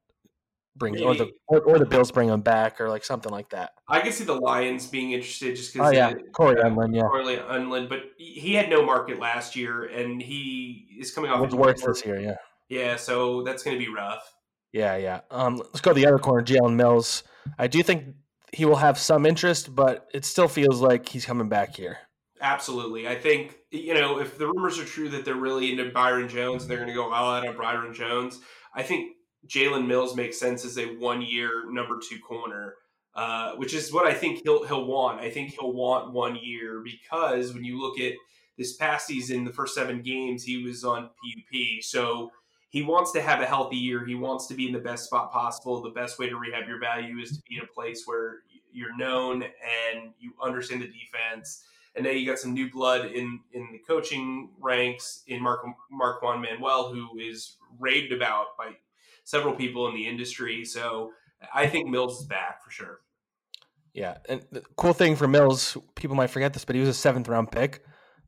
brings 0.76 1.00
or 1.00 1.14
the 1.14 1.30
or, 1.46 1.60
or, 1.60 1.78
the 1.78 1.86
Bills 1.86 2.10
bring 2.10 2.28
him 2.28 2.40
back 2.40 2.80
or 2.80 2.88
like 2.88 3.04
something 3.04 3.30
like 3.30 3.50
that. 3.50 3.72
I 3.88 4.00
can 4.00 4.12
see 4.12 4.24
the 4.24 4.34
Lions 4.34 4.86
being 4.86 5.12
interested 5.12 5.56
just 5.56 5.72
because. 5.72 5.88
Oh 5.88 5.92
yeah, 5.92 6.14
Cory 6.32 6.60
uh, 6.60 6.64
Undlin, 6.64 6.94
yeah, 6.94 7.02
Cory 7.02 7.36
Undlin, 7.36 7.88
but 7.88 8.02
he 8.16 8.54
had 8.54 8.70
no 8.70 8.84
market 8.84 9.18
last 9.18 9.54
year, 9.56 9.84
and 9.84 10.20
he 10.20 10.88
is 10.98 11.12
coming 11.12 11.30
off. 11.30 11.40
What's 11.40 11.54
worse 11.54 11.82
this 11.82 12.04
year? 12.04 12.20
Yeah, 12.20 12.36
yeah, 12.68 12.96
so 12.96 13.42
that's 13.42 13.62
going 13.62 13.78
to 13.78 13.84
be 13.84 13.92
rough. 13.92 14.34
Yeah, 14.72 14.96
yeah. 14.96 15.20
Um, 15.30 15.58
let's 15.58 15.80
go 15.80 15.92
to 15.92 15.94
the 15.94 16.06
other 16.06 16.18
corner, 16.18 16.44
Jalen 16.44 16.74
Mills. 16.74 17.22
I 17.58 17.68
do 17.68 17.82
think 17.82 18.16
he 18.54 18.64
will 18.64 18.76
have 18.76 18.98
some 18.98 19.26
interest, 19.26 19.74
but 19.74 20.08
it 20.14 20.24
still 20.24 20.48
feels 20.48 20.80
like 20.80 21.08
he's 21.08 21.26
coming 21.26 21.48
back 21.48 21.74
here. 21.74 21.98
Absolutely. 22.40 23.08
I 23.08 23.14
think, 23.14 23.56
you 23.70 23.94
know, 23.94 24.20
if 24.20 24.38
the 24.38 24.46
rumors 24.46 24.78
are 24.78 24.84
true 24.84 25.08
that 25.10 25.24
they're 25.24 25.34
really 25.34 25.70
into 25.70 25.90
Byron 25.90 26.28
Jones 26.28 26.66
they're 26.66 26.76
going 26.78 26.88
to 26.88 26.94
go 26.94 27.12
all 27.12 27.34
out 27.34 27.46
on 27.46 27.56
Byron 27.56 27.94
Jones, 27.94 28.40
I 28.74 28.82
think 28.82 29.16
Jalen 29.46 29.86
Mills 29.86 30.16
makes 30.16 30.38
sense 30.38 30.64
as 30.64 30.78
a 30.78 30.86
one 30.96 31.22
year 31.22 31.70
number 31.70 31.98
two 31.98 32.18
corner, 32.18 32.74
uh, 33.14 33.54
which 33.56 33.74
is 33.74 33.92
what 33.92 34.06
I 34.06 34.14
think 34.14 34.42
he'll, 34.44 34.64
he'll 34.64 34.86
want. 34.86 35.20
I 35.20 35.30
think 35.30 35.50
he'll 35.50 35.72
want 35.72 36.12
one 36.12 36.36
year 36.36 36.82
because 36.84 37.52
when 37.52 37.64
you 37.64 37.80
look 37.80 37.98
at 37.98 38.14
this 38.58 38.76
past 38.76 39.06
season, 39.06 39.44
the 39.44 39.52
first 39.52 39.74
seven 39.74 40.02
games, 40.02 40.44
he 40.44 40.62
was 40.62 40.84
on 40.84 41.04
PUP. 41.04 41.82
So, 41.82 42.30
he 42.74 42.82
wants 42.82 43.12
to 43.12 43.22
have 43.22 43.40
a 43.40 43.46
healthy 43.46 43.76
year. 43.76 44.04
He 44.04 44.16
wants 44.16 44.48
to 44.48 44.54
be 44.54 44.66
in 44.66 44.72
the 44.72 44.80
best 44.80 45.04
spot 45.04 45.30
possible. 45.30 45.80
The 45.80 45.90
best 45.90 46.18
way 46.18 46.28
to 46.28 46.36
rehab 46.36 46.66
your 46.66 46.80
value 46.80 47.20
is 47.20 47.30
to 47.36 47.42
be 47.48 47.58
in 47.58 47.62
a 47.62 47.68
place 47.68 48.02
where 48.04 48.38
you're 48.72 48.96
known 48.96 49.44
and 49.44 50.12
you 50.18 50.32
understand 50.42 50.82
the 50.82 50.88
defense. 50.88 51.62
And 51.94 52.04
now 52.04 52.10
you 52.10 52.26
got 52.26 52.40
some 52.40 52.52
new 52.52 52.68
blood 52.68 53.12
in 53.12 53.38
in 53.52 53.68
the 53.70 53.78
coaching 53.78 54.50
ranks 54.60 55.22
in 55.28 55.40
Mark 55.40 55.64
Marquand 55.88 56.42
Manuel, 56.42 56.92
who 56.92 57.16
is 57.16 57.58
raved 57.78 58.12
about 58.12 58.56
by 58.58 58.72
several 59.22 59.54
people 59.54 59.86
in 59.86 59.94
the 59.94 60.08
industry. 60.08 60.64
So 60.64 61.12
I 61.54 61.68
think 61.68 61.88
Mills 61.88 62.22
is 62.22 62.26
back 62.26 62.64
for 62.64 62.72
sure. 62.72 63.02
Yeah, 63.92 64.16
and 64.28 64.44
the 64.50 64.62
cool 64.76 64.94
thing 64.94 65.14
for 65.14 65.28
Mills, 65.28 65.76
people 65.94 66.16
might 66.16 66.30
forget 66.30 66.52
this, 66.52 66.64
but 66.64 66.74
he 66.74 66.80
was 66.80 66.88
a 66.88 66.94
seventh 66.94 67.28
round 67.28 67.52
pick. 67.52 67.84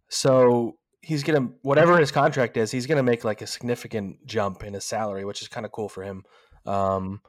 So 0.08 0.76
he's 1.06 1.22
gonna 1.22 1.48
whatever 1.62 1.98
his 1.98 2.10
contract 2.10 2.56
is, 2.56 2.72
he's 2.72 2.86
gonna 2.86 3.02
make 3.02 3.24
like 3.24 3.40
a 3.40 3.46
significant 3.46 4.26
jump 4.26 4.64
in 4.64 4.74
his 4.74 4.84
salary, 4.84 5.24
which 5.24 5.40
is 5.40 5.48
kind 5.48 5.64
of 5.64 5.70
cool 5.70 5.88
for 5.88 6.02
him. 6.02 6.24
Um, 6.66 7.20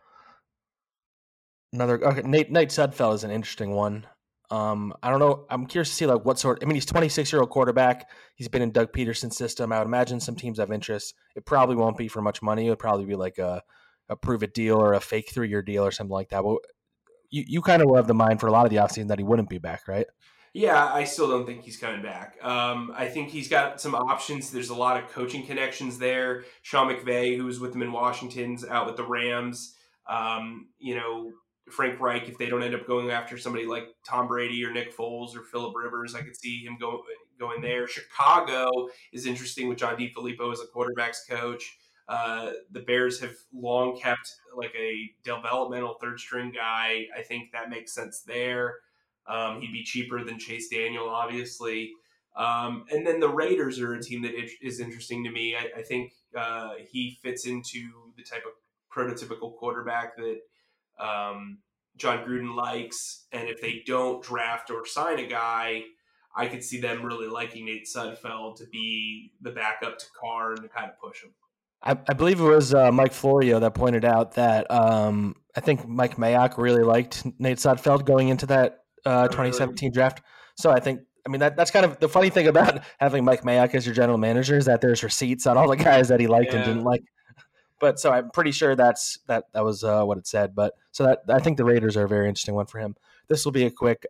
another 1.72 2.04
okay, 2.04 2.22
Nate 2.24 2.52
Nate 2.52 2.70
Sudfeld 2.70 3.14
is 3.14 3.24
an 3.24 3.30
interesting 3.30 3.72
one. 3.72 4.08
Um, 4.50 4.94
I 5.04 5.12
don't 5.12 5.20
know. 5.20 5.46
I'm 5.50 5.68
curious 5.68 5.90
to 5.90 5.96
see 5.96 6.06
like 6.08 6.26
what 6.26 6.40
sort. 6.40 6.60
I 6.64 6.66
mean, 6.66 6.76
he's 6.76 6.86
26 6.86 7.32
year 7.32 7.42
old 7.42 7.52
quarterback. 7.52 8.10
He's 8.36 8.48
been 8.48 8.64
in 8.64 8.72
Doug 8.72 8.94
Pederson's 8.94 9.38
system. 9.38 9.72
I 9.72 9.78
would 9.78 9.88
imagine 9.88 10.20
some 10.20 10.36
teams 10.36 10.58
have 10.58 10.72
interest. 10.72 11.14
It 11.36 11.46
probably 11.46 11.76
won't 11.76 11.98
be 11.98 12.08
for 12.08 12.22
much 12.22 12.42
money. 12.42 12.66
It 12.66 12.70
would 12.70 12.80
probably 12.80 13.06
be 13.06 13.16
like 13.16 13.38
a 13.38 13.62
a 14.10 14.16
prove 14.16 14.42
it 14.42 14.56
deal 14.56 14.78
or 14.78 14.94
a 14.94 15.00
fake 15.00 15.30
three 15.32 15.50
year 15.50 15.62
deal 15.62 15.86
or 15.86 15.92
something 15.92 16.14
like 16.14 16.30
that. 16.30 16.42
But 16.42 16.60
you 17.30 17.44
you 17.46 17.62
kind 17.62 17.84
of 17.84 17.96
have 17.96 18.08
the 18.08 18.16
mind 18.16 18.40
for 18.40 18.48
a 18.48 18.52
lot 18.52 18.66
of 18.66 18.72
the 18.72 18.78
offseason 18.78 19.10
that 19.10 19.20
he 19.20 19.24
wouldn't 19.24 19.50
be 19.50 19.60
back, 19.60 19.88
right? 19.88 20.08
Yeah, 20.58 20.92
I 20.92 21.04
still 21.04 21.30
don't 21.30 21.46
think 21.46 21.64
he's 21.64 21.78
coming 21.78 22.02
back. 22.02 22.44
Um, 22.44 22.92
I 22.96 23.08
think 23.10 23.30
he's 23.30 23.48
got 23.48 23.80
some 23.80 23.94
options. 23.94 24.50
There's 24.50 24.72
a 24.72 24.76
lot 24.76 24.98
of 24.98 25.08
coaching 25.12 25.46
connections 25.46 26.00
there. 26.00 26.46
Sean 26.64 26.92
McVay, 26.92 27.38
who 27.38 27.46
was 27.46 27.60
with 27.60 27.74
them 27.74 27.84
in 27.84 27.92
Washington's 27.92 28.66
out 28.66 28.88
with 28.88 28.96
the 28.96 29.04
Rams. 29.04 29.76
Um, 30.10 30.70
you 30.80 30.96
know, 30.96 31.32
Frank 31.70 32.00
Reich, 32.00 32.28
if 32.28 32.40
they 32.40 32.48
don't 32.48 32.64
end 32.64 32.74
up 32.74 32.88
going 32.88 33.12
after 33.12 33.38
somebody 33.38 33.68
like 33.68 33.84
Tom 34.04 34.28
Brady 34.28 34.66
or 34.66 34.72
Nick 34.72 34.98
Foles 34.98 35.38
or 35.38 35.44
Philip 35.44 35.76
Rivers, 35.76 36.16
I 36.16 36.24
could 36.24 36.36
see 36.36 36.66
him 36.66 36.76
go, 36.80 37.04
going 37.40 37.62
there. 37.62 37.88
Chicago 37.88 38.90
is 39.14 39.28
interesting 39.28 39.70
with 39.70 39.78
John 39.78 39.96
DeFilippo 39.96 40.52
as 40.52 40.60
a 40.60 40.66
quarterback's 40.74 41.24
coach. 41.30 41.78
Uh, 42.10 42.54
the 42.72 42.80
Bears 42.80 43.20
have 43.20 43.36
long 43.54 43.96
kept 43.96 44.34
like 44.56 44.74
a 44.76 45.12
developmental 45.24 45.98
third 46.02 46.20
string 46.20 46.52
guy. 46.52 47.06
I 47.16 47.22
think 47.22 47.52
that 47.52 47.70
makes 47.70 47.94
sense 47.94 48.22
there. 48.22 48.78
Um, 49.30 49.62
he'd 49.62 49.74
be 49.74 49.84
cheaper 49.84 50.24
than 50.24 50.40
Chase 50.40 50.70
Daniel, 50.70 51.10
obviously. 51.10 51.92
Um, 52.36 52.86
and 52.92 53.06
then 53.06 53.20
the 53.20 53.30
Raiders 53.30 53.80
are 53.80 53.94
a 53.94 54.02
team 54.02 54.22
that 54.22 54.34
is 54.62 54.80
interesting 54.80 55.24
to 55.24 55.32
me. 55.32 55.56
I, 55.56 55.80
I 55.80 55.82
think 55.82 56.14
uh, 56.38 56.72
he 56.90 57.18
fits 57.24 57.48
into 57.48 57.90
the 58.16 58.24
type 58.24 58.44
of 58.46 58.54
prototypical 58.96 59.56
quarterback 59.56 60.16
that 60.18 60.38
um, 61.04 61.60
Jon 61.98 62.20
Gruden 62.20 62.56
likes. 62.56 63.26
And 63.32 63.50
if 63.50 63.60
they 63.62 63.84
don't 63.86 64.24
draft 64.24 64.70
or 64.70 64.86
sign 64.86 65.20
a 65.20 65.28
guy, 65.28 65.84
I 66.36 66.48
could 66.48 66.64
see 66.64 66.80
them 66.80 67.04
really 67.04 67.28
liking 67.28 67.66
Nate 67.66 67.88
Sudfeld 67.88 68.58
to 68.58 68.68
be 68.72 69.34
the 69.42 69.52
backup 69.52 69.98
to 69.98 70.06
Carr 70.20 70.52
and 70.52 70.62
to 70.62 70.70
kind 70.70 70.90
of 70.92 71.00
push 71.00 71.24
him. 71.24 71.34
I, 71.82 71.98
I 72.08 72.14
believe 72.14 72.40
it 72.40 72.44
was 72.44 72.74
uh, 72.74 72.92
Mike 72.92 73.14
Florio 73.14 73.60
that 73.60 73.74
pointed 73.74 74.06
out 74.06 74.34
that 74.34 74.70
um, 74.72 75.36
I 75.56 75.60
think 75.60 75.88
Mike 75.88 76.18
Mayock 76.18 76.58
really 76.58 76.84
liked 76.84 77.26
Nate 77.40 77.58
Sudfeld 77.58 78.06
going 78.06 78.30
into 78.30 78.46
that 78.48 78.84
uh, 79.08 79.28
2017 79.28 79.92
draft. 79.92 80.22
So 80.56 80.72
I 80.72 80.80
think 80.80 81.02
I 81.26 81.30
mean, 81.30 81.40
that 81.42 81.58
that's 81.58 81.72
kind 81.72 81.86
of 81.86 82.00
the 82.00 82.08
funny 82.08 82.30
thing 82.30 82.48
about 82.48 82.82
having 83.00 83.26
Mike 83.26 83.44
Mayock 83.44 83.76
as 83.76 83.86
your 83.86 83.94
general 83.94 84.18
manager 84.18 84.58
is 84.58 84.66
that 84.66 84.82
there's 84.82 85.04
receipts 85.04 85.46
on 85.46 85.58
all 85.58 85.68
the 85.68 85.76
guys 85.76 86.08
that 86.08 86.20
he 86.20 86.28
liked 86.28 86.52
yeah. 86.52 86.60
and 86.60 86.66
didn't 86.66 86.84
like. 86.84 87.04
But 87.80 88.00
so 88.00 88.12
I'm 88.12 88.32
pretty 88.32 88.52
sure 88.52 88.76
that's 88.76 89.20
that 89.28 89.46
that 89.54 89.64
was 89.64 89.84
uh, 89.84 90.04
what 90.04 90.18
it 90.18 90.26
said. 90.26 90.56
But 90.56 90.74
so 90.92 91.04
that 91.04 91.20
I 91.30 91.40
think 91.40 91.58
the 91.58 91.66
Raiders 91.66 91.98
are 91.98 92.06
a 92.06 92.08
very 92.08 92.28
interesting 92.28 92.56
one 92.56 92.66
for 92.66 92.80
him. 92.80 92.96
This 93.28 93.44
will 93.44 93.52
be 93.52 93.66
a 93.66 93.72
quick 93.72 94.06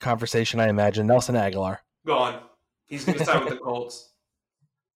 conversation, 0.00 0.58
I 0.60 0.68
imagine. 0.68 1.06
Nelson 1.06 1.34
Agholor. 1.34 1.78
Gone. 2.06 2.40
He's 2.86 3.04
going 3.04 3.18
to 3.18 3.24
sign 3.24 3.44
with 3.44 3.50
the 3.50 3.58
Colts. 3.64 4.12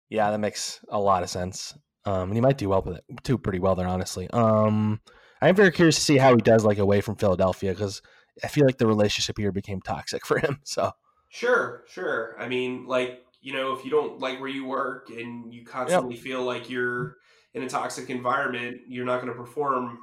Yeah, 0.10 0.32
that 0.32 0.39
makes 0.39 0.80
a 0.89 0.99
lot 0.99 1.23
of 1.23 1.30
sense. 1.30 1.78
Um, 2.06 2.30
and 2.30 2.34
he 2.34 2.41
might 2.41 2.58
do 2.58 2.69
well 2.69 2.82
with 2.82 2.97
it, 2.97 3.04
do 3.23 3.38
pretty 3.38 3.60
well 3.60 3.75
there, 3.75 3.88
honestly. 3.88 4.30
Um, 4.32 5.02
I 5.41 5.49
am 5.49 5.56
very 5.56 5.71
curious 5.71 5.95
to 5.95 6.02
see 6.02 6.17
how 6.17 6.34
he 6.36 6.41
does 6.41 6.63
like 6.63 6.78
away 6.78 7.02
from 7.02 7.15
Philadelphia 7.15 7.71
because 7.71 8.02
I 8.43 8.47
feel 8.47 8.65
like 8.65 8.78
the 8.78 8.88
relationship 8.88 9.38
here 9.38 9.52
became 9.52 9.82
toxic 9.82 10.25
for 10.25 10.39
him. 10.39 10.60
So 10.63 10.91
sure, 11.30 11.84
sure. 11.88 12.36
I 12.39 12.47
mean, 12.47 12.86
like 12.86 13.21
you 13.41 13.54
know, 13.54 13.73
if 13.73 13.86
you 13.86 13.91
don't 13.91 14.19
like 14.19 14.39
where 14.39 14.49
you 14.49 14.65
work 14.65 15.10
and 15.10 15.54
you 15.54 15.63
constantly 15.65 16.15
yep. 16.15 16.23
feel 16.23 16.43
like 16.43 16.69
you're 16.69 17.15
in 17.54 17.63
a 17.63 17.69
toxic 17.69 18.10
environment, 18.10 18.82
you're 18.88 19.06
not 19.06 19.21
going 19.21 19.32
to 19.32 19.39
perform 19.39 19.99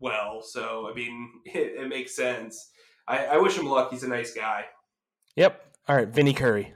well. 0.00 0.42
So 0.42 0.88
I 0.90 0.94
mean, 0.94 1.30
it, 1.46 1.80
it 1.80 1.88
makes 1.88 2.14
sense. 2.14 2.70
I, 3.06 3.26
I 3.26 3.36
wish 3.38 3.56
him 3.56 3.66
luck. 3.66 3.90
He's 3.90 4.02
a 4.02 4.08
nice 4.08 4.32
guy. 4.32 4.64
Yep. 5.36 5.62
All 5.88 5.96
right, 5.96 6.08
Vinny 6.08 6.32
Curry. 6.32 6.74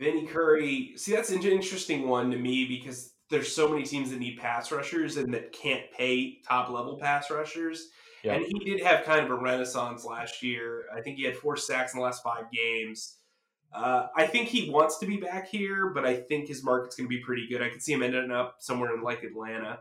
Vinny 0.00 0.26
Curry. 0.26 0.94
See, 0.96 1.12
that's 1.12 1.30
an 1.30 1.42
interesting 1.42 2.08
one 2.08 2.30
to 2.30 2.38
me 2.38 2.66
because 2.66 3.12
there's 3.30 3.54
so 3.54 3.68
many 3.68 3.84
teams 3.84 4.10
that 4.10 4.18
need 4.18 4.38
pass 4.38 4.70
rushers 4.70 5.16
and 5.16 5.32
that 5.34 5.52
can't 5.52 5.82
pay 5.96 6.38
top 6.46 6.70
level 6.70 6.98
pass 6.98 7.30
rushers. 7.30 7.88
Yep. 8.24 8.36
And 8.36 8.46
he 8.46 8.58
did 8.58 8.82
have 8.82 9.04
kind 9.04 9.24
of 9.24 9.30
a 9.30 9.34
renaissance 9.34 10.04
last 10.04 10.42
year. 10.42 10.84
I 10.94 11.02
think 11.02 11.18
he 11.18 11.24
had 11.24 11.36
four 11.36 11.56
sacks 11.56 11.92
in 11.92 12.00
the 12.00 12.04
last 12.04 12.22
five 12.22 12.44
games. 12.50 13.18
Uh, 13.74 14.06
I 14.16 14.26
think 14.26 14.48
he 14.48 14.70
wants 14.70 14.98
to 14.98 15.06
be 15.06 15.18
back 15.18 15.48
here, 15.48 15.90
but 15.90 16.06
I 16.06 16.16
think 16.16 16.48
his 16.48 16.64
market's 16.64 16.96
going 16.96 17.06
to 17.06 17.14
be 17.14 17.22
pretty 17.22 17.46
good. 17.48 17.60
I 17.60 17.68
could 17.68 17.82
see 17.82 17.92
him 17.92 18.02
ending 18.02 18.30
up 18.30 18.56
somewhere 18.60 18.94
in 18.94 19.02
like 19.02 19.22
Atlanta. 19.24 19.80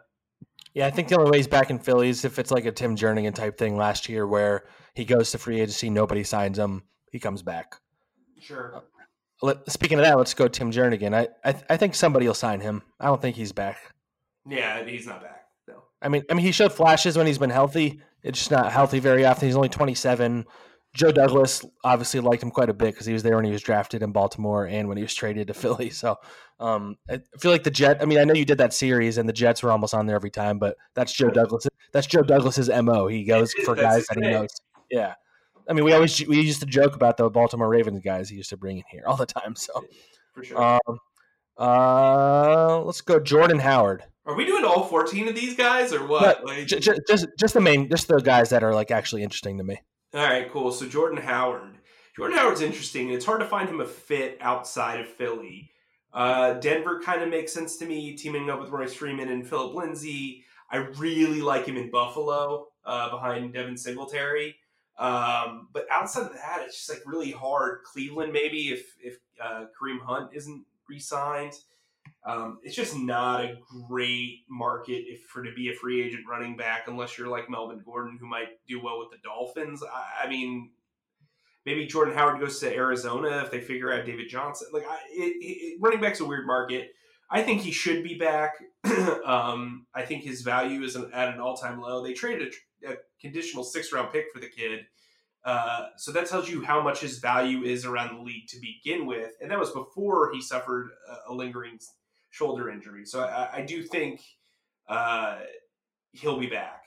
Yeah, 0.73 0.87
I 0.87 0.91
think 0.91 1.07
the 1.07 1.17
only 1.17 1.31
way 1.31 1.37
he's 1.37 1.47
back 1.47 1.69
in 1.69 1.79
Philly 1.79 2.09
is 2.09 2.25
if 2.25 2.37
it's 2.37 2.51
like 2.51 2.65
a 2.65 2.71
Tim 2.71 2.95
Jernigan 2.95 3.33
type 3.33 3.57
thing 3.57 3.77
last 3.77 4.09
year 4.09 4.27
where 4.27 4.63
he 4.93 5.05
goes 5.05 5.31
to 5.31 5.37
free 5.37 5.61
agency, 5.61 5.89
nobody 5.89 6.23
signs 6.23 6.57
him, 6.57 6.83
he 7.11 7.19
comes 7.19 7.43
back. 7.43 7.75
Sure. 8.39 8.75
Uh, 8.75 8.81
let, 9.41 9.71
speaking 9.71 9.99
of 9.99 10.05
that, 10.05 10.17
let's 10.17 10.33
go 10.33 10.47
Tim 10.47 10.71
Jernigan. 10.71 11.13
I, 11.13 11.27
I 11.47 11.55
I 11.69 11.77
think 11.77 11.95
somebody 11.95 12.27
will 12.27 12.33
sign 12.33 12.59
him. 12.59 12.81
I 12.99 13.05
don't 13.05 13.21
think 13.21 13.35
he's 13.35 13.51
back. 13.51 13.77
Yeah, 14.49 14.83
he's 14.83 15.05
not 15.05 15.21
back. 15.21 15.45
No. 15.67 15.83
I 16.01 16.09
mean, 16.09 16.23
I 16.29 16.33
mean, 16.33 16.45
he 16.45 16.51
showed 16.51 16.73
flashes 16.73 17.15
when 17.15 17.27
he's 17.27 17.37
been 17.37 17.49
healthy. 17.51 18.01
It's 18.23 18.39
just 18.39 18.51
not 18.51 18.71
healthy 18.71 18.99
very 18.99 19.25
often. 19.25 19.47
He's 19.47 19.55
only 19.55 19.69
27. 19.69 20.45
Joe 20.95 21.11
Douglas 21.11 21.65
obviously 21.83 22.19
liked 22.19 22.43
him 22.43 22.51
quite 22.51 22.69
a 22.69 22.73
bit 22.73 22.93
because 22.93 23.07
he 23.07 23.13
was 23.13 23.23
there 23.23 23.35
when 23.35 23.45
he 23.45 23.51
was 23.51 23.63
drafted 23.63 24.03
in 24.03 24.11
Baltimore 24.11 24.67
and 24.67 24.87
when 24.87 24.97
he 24.97 25.03
was 25.03 25.13
traded 25.15 25.47
to 25.47 25.53
Philly. 25.53 25.89
So 25.89 26.17
um, 26.59 26.95
I 27.09 27.19
feel 27.39 27.51
like 27.51 27.63
the 27.63 27.71
Jet. 27.71 28.01
I 28.01 28.05
mean, 28.05 28.19
I 28.19 28.23
know 28.23 28.33
you 28.33 28.45
did 28.45 28.59
that 28.59 28.73
series 28.73 29.17
and 29.17 29.27
the 29.27 29.33
Jets 29.33 29.63
were 29.63 29.71
almost 29.71 29.93
on 29.93 30.05
there 30.05 30.15
every 30.15 30.29
time, 30.29 30.59
but 30.59 30.77
that's 30.93 31.11
Joe 31.11 31.29
Douglas. 31.29 31.67
That's 31.91 32.07
Joe 32.07 32.21
Douglas's 32.21 32.69
mo. 32.69 33.07
He 33.07 33.23
goes 33.23 33.53
for 33.65 33.75
guys 33.75 34.05
that 34.07 34.23
he 34.23 34.29
knows. 34.29 34.49
Yeah. 34.89 35.15
I 35.67 35.73
mean, 35.73 35.85
we 35.85 35.93
always 35.93 36.25
we 36.27 36.41
used 36.41 36.59
to 36.59 36.65
joke 36.65 36.95
about 36.95 37.17
the 37.17 37.29
Baltimore 37.29 37.69
Ravens 37.69 38.01
guys 38.03 38.29
he 38.29 38.35
used 38.35 38.49
to 38.49 38.57
bring 38.57 38.77
in 38.77 38.83
here 38.91 39.03
all 39.07 39.15
the 39.15 39.25
time. 39.25 39.55
So, 39.55 39.85
for 40.33 40.43
sure. 40.43 40.61
Um, 40.61 40.99
uh, 41.57 42.81
let's 42.81 43.01
go 43.01 43.19
Jordan 43.19 43.59
Howard. 43.59 44.03
Are 44.25 44.35
we 44.35 44.45
doing 44.45 44.63
all 44.63 44.85
fourteen 44.85 45.27
of 45.27 45.35
these 45.35 45.55
guys 45.55 45.91
or 45.91 46.07
what? 46.07 46.45
Like, 46.45 46.67
just, 46.67 47.01
just 47.07 47.27
just 47.37 47.53
the 47.53 47.61
main, 47.61 47.89
just 47.89 48.07
the 48.07 48.19
guys 48.19 48.49
that 48.49 48.63
are 48.63 48.73
like 48.73 48.91
actually 48.91 49.23
interesting 49.23 49.57
to 49.57 49.63
me. 49.63 49.81
All 50.13 50.23
right, 50.23 50.49
cool. 50.51 50.71
So 50.71 50.87
Jordan 50.87 51.21
Howard. 51.21 51.77
Jordan 52.15 52.37
Howard's 52.37 52.61
interesting. 52.61 53.09
It's 53.09 53.25
hard 53.25 53.39
to 53.41 53.47
find 53.47 53.67
him 53.67 53.81
a 53.81 53.85
fit 53.85 54.37
outside 54.39 54.99
of 54.99 55.07
Philly. 55.07 55.71
Uh, 56.13 56.53
Denver 56.53 57.01
kind 57.03 57.23
of 57.23 57.29
makes 57.29 57.51
sense 57.51 57.77
to 57.77 57.85
me, 57.85 58.15
teaming 58.15 58.49
up 58.49 58.59
with 58.59 58.69
Royce 58.69 58.93
Freeman 58.93 59.29
and 59.29 59.47
Phillip 59.47 59.73
Lindsay. 59.73 60.45
I 60.71 60.77
really 60.77 61.41
like 61.41 61.65
him 61.65 61.75
in 61.75 61.89
Buffalo 61.89 62.67
uh, 62.85 63.09
behind 63.09 63.51
Devin 63.53 63.77
Singletary. 63.77 64.55
Um, 64.99 65.69
but 65.73 65.87
outside 65.89 66.27
of 66.27 66.33
that, 66.33 66.61
it's 66.63 66.77
just 66.77 66.89
like 66.89 67.01
really 67.05 67.31
hard. 67.31 67.79
Cleveland, 67.83 68.31
maybe 68.31 68.69
if 68.69 68.95
if 69.01 69.17
uh, 69.43 69.65
Kareem 69.75 69.99
Hunt 70.05 70.29
isn't 70.33 70.63
re-signed, 70.87 71.53
um, 72.25 72.59
it's 72.63 72.75
just 72.75 72.97
not 72.97 73.41
a 73.41 73.57
great 73.89 74.43
market 74.49 75.03
if 75.07 75.23
for 75.23 75.43
to 75.43 75.51
be 75.53 75.69
a 75.69 75.75
free 75.75 76.01
agent 76.01 76.23
running 76.29 76.55
back 76.55 76.83
unless 76.87 77.17
you're 77.17 77.27
like 77.27 77.49
Melvin 77.49 77.81
Gordon, 77.83 78.17
who 78.19 78.27
might 78.27 78.47
do 78.67 78.81
well 78.81 78.99
with 78.99 79.09
the 79.11 79.17
Dolphins. 79.23 79.83
I, 79.83 80.25
I 80.25 80.29
mean, 80.29 80.71
maybe 81.65 81.85
Jordan 81.85 82.13
Howard 82.13 82.39
goes 82.39 82.59
to 82.61 82.73
Arizona 82.73 83.41
if 83.43 83.51
they 83.51 83.59
figure 83.59 83.91
out 83.91 84.05
David 84.05 84.29
Johnson. 84.29 84.67
Like, 84.71 84.85
I, 84.87 84.99
it, 85.11 85.35
it, 85.39 85.77
running 85.81 85.99
back's 85.99 86.21
a 86.21 86.25
weird 86.25 86.47
market. 86.47 86.91
I 87.29 87.41
think 87.41 87.61
he 87.61 87.71
should 87.71 88.03
be 88.03 88.17
back. 88.17 88.53
um, 89.25 89.85
I 89.93 90.03
think 90.03 90.23
his 90.23 90.41
value 90.41 90.83
is 90.83 90.95
at 90.95 91.33
an 91.33 91.39
all 91.39 91.57
time 91.57 91.81
low. 91.81 92.03
They 92.03 92.13
traded 92.13 92.53
a 92.87 92.93
conditional 93.19 93.63
six 93.63 93.91
round 93.91 94.13
pick 94.13 94.31
for 94.31 94.39
the 94.39 94.47
kid. 94.47 94.85
Uh, 95.45 95.87
so 95.97 96.11
that 96.11 96.27
tells 96.27 96.49
you 96.49 96.63
how 96.63 96.81
much 96.81 97.01
his 97.01 97.19
value 97.19 97.63
is 97.63 97.85
around 97.85 98.15
the 98.15 98.21
league 98.21 98.47
to 98.47 98.57
begin 98.59 99.05
with, 99.05 99.31
and 99.41 99.51
that 99.51 99.59
was 99.59 99.71
before 99.71 100.31
he 100.31 100.41
suffered 100.41 100.89
a, 101.27 101.33
lingering 101.33 101.77
shoulder 102.29 102.69
injury. 102.69 103.05
So 103.05 103.21
I, 103.21 103.57
I 103.57 103.61
do 103.61 103.83
think 103.83 104.21
uh, 104.87 105.39
he'll 106.13 106.39
be 106.39 106.47
back. 106.47 106.83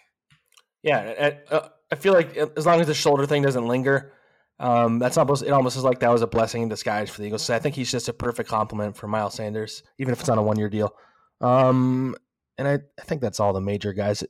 Yeah, 0.83 1.35
uh, 1.51 1.69
I 1.91 1.97
feel 1.97 2.15
like 2.15 2.37
as 2.37 2.65
long 2.65 2.81
as 2.81 2.87
the 2.87 2.95
shoulder 2.95 3.27
thing 3.27 3.43
doesn't 3.43 3.67
linger, 3.67 4.13
um, 4.59 4.99
that's 4.99 5.19
almost 5.19 5.43
it. 5.43 5.51
Almost 5.51 5.77
is 5.77 5.85
like 5.85 6.01
that 6.01 6.11
was 6.11 6.23
a 6.23 6.27
blessing 6.27 6.63
in 6.63 6.69
disguise 6.69 7.11
for 7.11 7.21
the 7.21 7.27
Eagles. 7.27 7.43
So 7.43 7.55
I 7.55 7.59
think 7.59 7.75
he's 7.75 7.91
just 7.91 8.09
a 8.09 8.13
perfect 8.13 8.49
complement 8.49 8.97
for 8.97 9.07
Miles 9.07 9.35
Sanders, 9.35 9.83
even 9.99 10.13
if 10.13 10.21
it's 10.21 10.29
on 10.29 10.39
a 10.39 10.43
one 10.43 10.59
year 10.59 10.71
deal. 10.71 10.95
Um, 11.43 12.17
and 12.57 12.67
I, 12.67 12.79
I 12.99 13.03
think 13.03 13.21
that's 13.21 13.39
all 13.39 13.53
the 13.53 13.61
major 13.61 13.93
guys. 13.93 14.25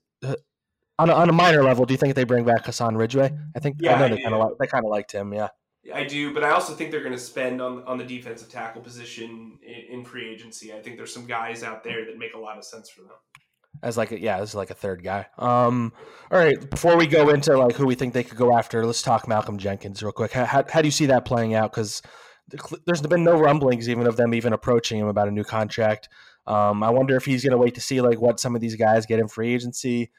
On 0.99 1.11
a, 1.11 1.13
on 1.13 1.29
a 1.29 1.33
minor 1.33 1.63
level, 1.63 1.85
do 1.85 1.93
you 1.93 1.99
think 1.99 2.15
they 2.15 2.25
bring 2.25 2.45
back 2.45 2.65
Hassan 2.65 2.97
Ridgeway? 2.97 3.31
I 3.55 3.59
think 3.59 3.77
yeah, 3.81 3.95
I 3.97 4.09
know 4.09 4.15
they 4.15 4.23
kind 4.23 4.35
of 4.35 4.41
like 4.41 4.53
they 4.59 4.67
kind 4.67 4.85
of 4.85 4.91
liked 4.91 5.13
him. 5.13 5.33
Yeah, 5.33 5.49
I 5.95 6.05
do, 6.05 6.33
but 6.33 6.43
I 6.43 6.51
also 6.51 6.73
think 6.73 6.91
they're 6.91 7.03
going 7.03 7.13
to 7.13 7.19
spend 7.19 7.61
on 7.61 7.85
on 7.85 7.99
the 7.99 8.05
defensive 8.05 8.49
tackle 8.49 8.83
position 8.83 9.59
in, 9.63 9.99
in, 9.99 10.05
free 10.05 10.29
agency. 10.29 10.73
I 10.73 10.81
think 10.81 10.97
there's 10.97 11.13
some 11.13 11.27
guys 11.27 11.63
out 11.63 11.85
there 11.85 12.05
that 12.07 12.19
make 12.19 12.35
a 12.35 12.39
lot 12.39 12.59
of 12.59 12.65
sense 12.65 12.89
for 12.89 13.03
them. 13.03 13.13
As 13.83 13.97
like 13.97 14.11
a, 14.11 14.19
yeah, 14.19 14.39
as 14.39 14.55
like 14.55 14.71
a 14.71 14.75
third 14.75 15.05
guy. 15.05 15.27
Um, 15.39 15.93
all 16.31 16.39
right, 16.39 16.59
before 16.71 16.97
we 16.97 17.07
go 17.07 17.29
into 17.29 17.57
like 17.59 17.77
who 17.77 17.87
we 17.87 17.95
think 17.95 18.15
they 18.15 18.25
could 18.25 18.39
go 18.39 18.57
after, 18.57 18.85
let's 18.87 19.03
talk 19.03 19.29
Malcolm 19.29 19.59
Jenkins 19.59 20.03
real 20.03 20.13
quick. 20.13 20.33
How, 20.33 20.47
how, 20.47 20.65
how 20.69 20.81
do 20.81 20.89
you 20.89 20.93
see 20.93 21.07
that 21.07 21.25
playing 21.25 21.55
out? 21.55 21.73
Because 21.73 22.01
there's 22.87 23.03
been 23.03 23.25
no 23.25 23.39
rumblings 23.39 23.89
even 23.89 24.07
of 24.07 24.17
them 24.17 24.33
even 24.35 24.53
approaching 24.53 24.99
him 24.99 25.09
about 25.09 25.29
a 25.29 25.33
new 25.33 25.45
contract. 25.45 26.09
Um, 26.47 26.83
I 26.83 26.91
wonder 26.91 27.17
if 27.17 27.25
he's 27.25 27.43
going 27.43 27.53
to 27.53 27.59
wait 27.59 27.75
to 27.75 27.81
see 27.81 28.01
like 28.01 28.21
what 28.21 28.41
some 28.41 28.55
of 28.55 28.61
these 28.61 28.77
guys 28.77 29.05
get 29.05 29.19
in 29.19 29.29
free 29.29 29.53
agency. 29.53 30.11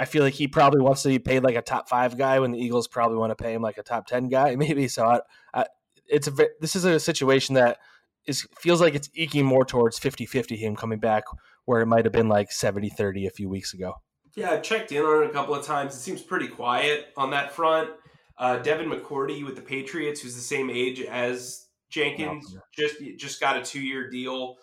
I 0.00 0.06
feel 0.06 0.22
like 0.22 0.32
he 0.32 0.48
probably 0.48 0.80
wants 0.80 1.02
to 1.02 1.10
be 1.10 1.18
paid 1.18 1.44
like 1.44 1.56
a 1.56 1.62
top 1.62 1.86
five 1.86 2.16
guy 2.16 2.40
when 2.40 2.52
the 2.52 2.58
Eagles 2.58 2.88
probably 2.88 3.18
want 3.18 3.36
to 3.36 3.36
pay 3.36 3.52
him 3.52 3.60
like 3.60 3.76
a 3.76 3.82
top 3.82 4.06
ten 4.06 4.28
guy, 4.28 4.56
maybe. 4.56 4.88
So 4.88 5.04
I, 5.04 5.20
I, 5.52 5.66
it's 6.08 6.26
a 6.26 6.32
this 6.58 6.74
is 6.74 6.86
a 6.86 6.98
situation 6.98 7.54
that 7.56 7.76
is 8.24 8.48
feels 8.58 8.80
like 8.80 8.94
it's 8.94 9.10
eking 9.12 9.44
more 9.44 9.66
towards 9.66 10.00
50-50 10.00 10.56
him 10.56 10.74
coming 10.74 11.00
back, 11.00 11.24
where 11.66 11.82
it 11.82 11.86
might 11.86 12.06
have 12.06 12.12
been 12.12 12.30
like 12.30 12.48
70-30 12.48 13.26
a 13.26 13.30
few 13.30 13.50
weeks 13.50 13.74
ago. 13.74 13.92
Yeah, 14.34 14.52
I 14.52 14.60
checked 14.60 14.90
in 14.90 15.04
on 15.04 15.22
it 15.22 15.30
a 15.30 15.32
couple 15.34 15.54
of 15.54 15.66
times. 15.66 15.94
It 15.94 15.98
seems 15.98 16.22
pretty 16.22 16.48
quiet 16.48 17.08
on 17.18 17.30
that 17.30 17.52
front. 17.52 17.90
Uh, 18.38 18.56
Devin 18.56 18.88
McCourty 18.88 19.44
with 19.44 19.54
the 19.54 19.62
Patriots, 19.62 20.22
who's 20.22 20.34
the 20.34 20.40
same 20.40 20.70
age 20.70 21.02
as 21.02 21.66
Jenkins, 21.90 22.56
just 22.74 22.94
just 23.18 23.38
got 23.38 23.58
a 23.58 23.62
two 23.62 23.80
year 23.80 24.08
deal 24.08 24.56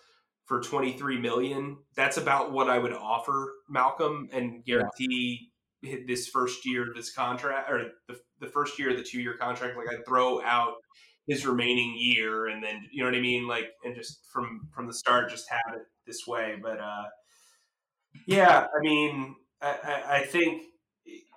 for 0.48 0.60
23 0.60 1.20
million 1.20 1.76
that's 1.94 2.16
about 2.16 2.52
what 2.52 2.68
i 2.68 2.78
would 2.78 2.92
offer 2.92 3.52
malcolm 3.68 4.28
and 4.32 4.64
guarantee 4.64 5.50
yeah. 5.82 5.96
this 6.06 6.26
first 6.28 6.66
year 6.66 6.88
of 6.88 6.96
this 6.96 7.12
contract 7.12 7.70
or 7.70 7.90
the, 8.08 8.16
the 8.40 8.48
first 8.48 8.78
year 8.78 8.90
of 8.90 8.96
the 8.96 9.04
two 9.04 9.20
year 9.20 9.36
contract 9.38 9.76
like 9.76 9.86
i'd 9.92 10.04
throw 10.06 10.42
out 10.42 10.74
his 11.28 11.46
remaining 11.46 11.94
year 11.96 12.46
and 12.46 12.64
then 12.64 12.82
you 12.90 13.02
know 13.02 13.10
what 13.10 13.16
i 13.16 13.20
mean? 13.20 13.46
Like 13.46 13.66
and 13.84 13.94
just 13.94 14.26
from 14.32 14.68
from 14.74 14.86
the 14.86 14.94
start 14.94 15.30
just 15.30 15.48
have 15.50 15.74
it 15.76 15.82
this 16.06 16.26
way. 16.26 16.56
But 16.60 16.80
uh 16.80 17.04
yeah 18.26 18.66
i 18.74 18.80
mean 18.80 19.36
i 19.60 19.76
i, 19.84 20.16
I 20.16 20.22
think 20.24 20.62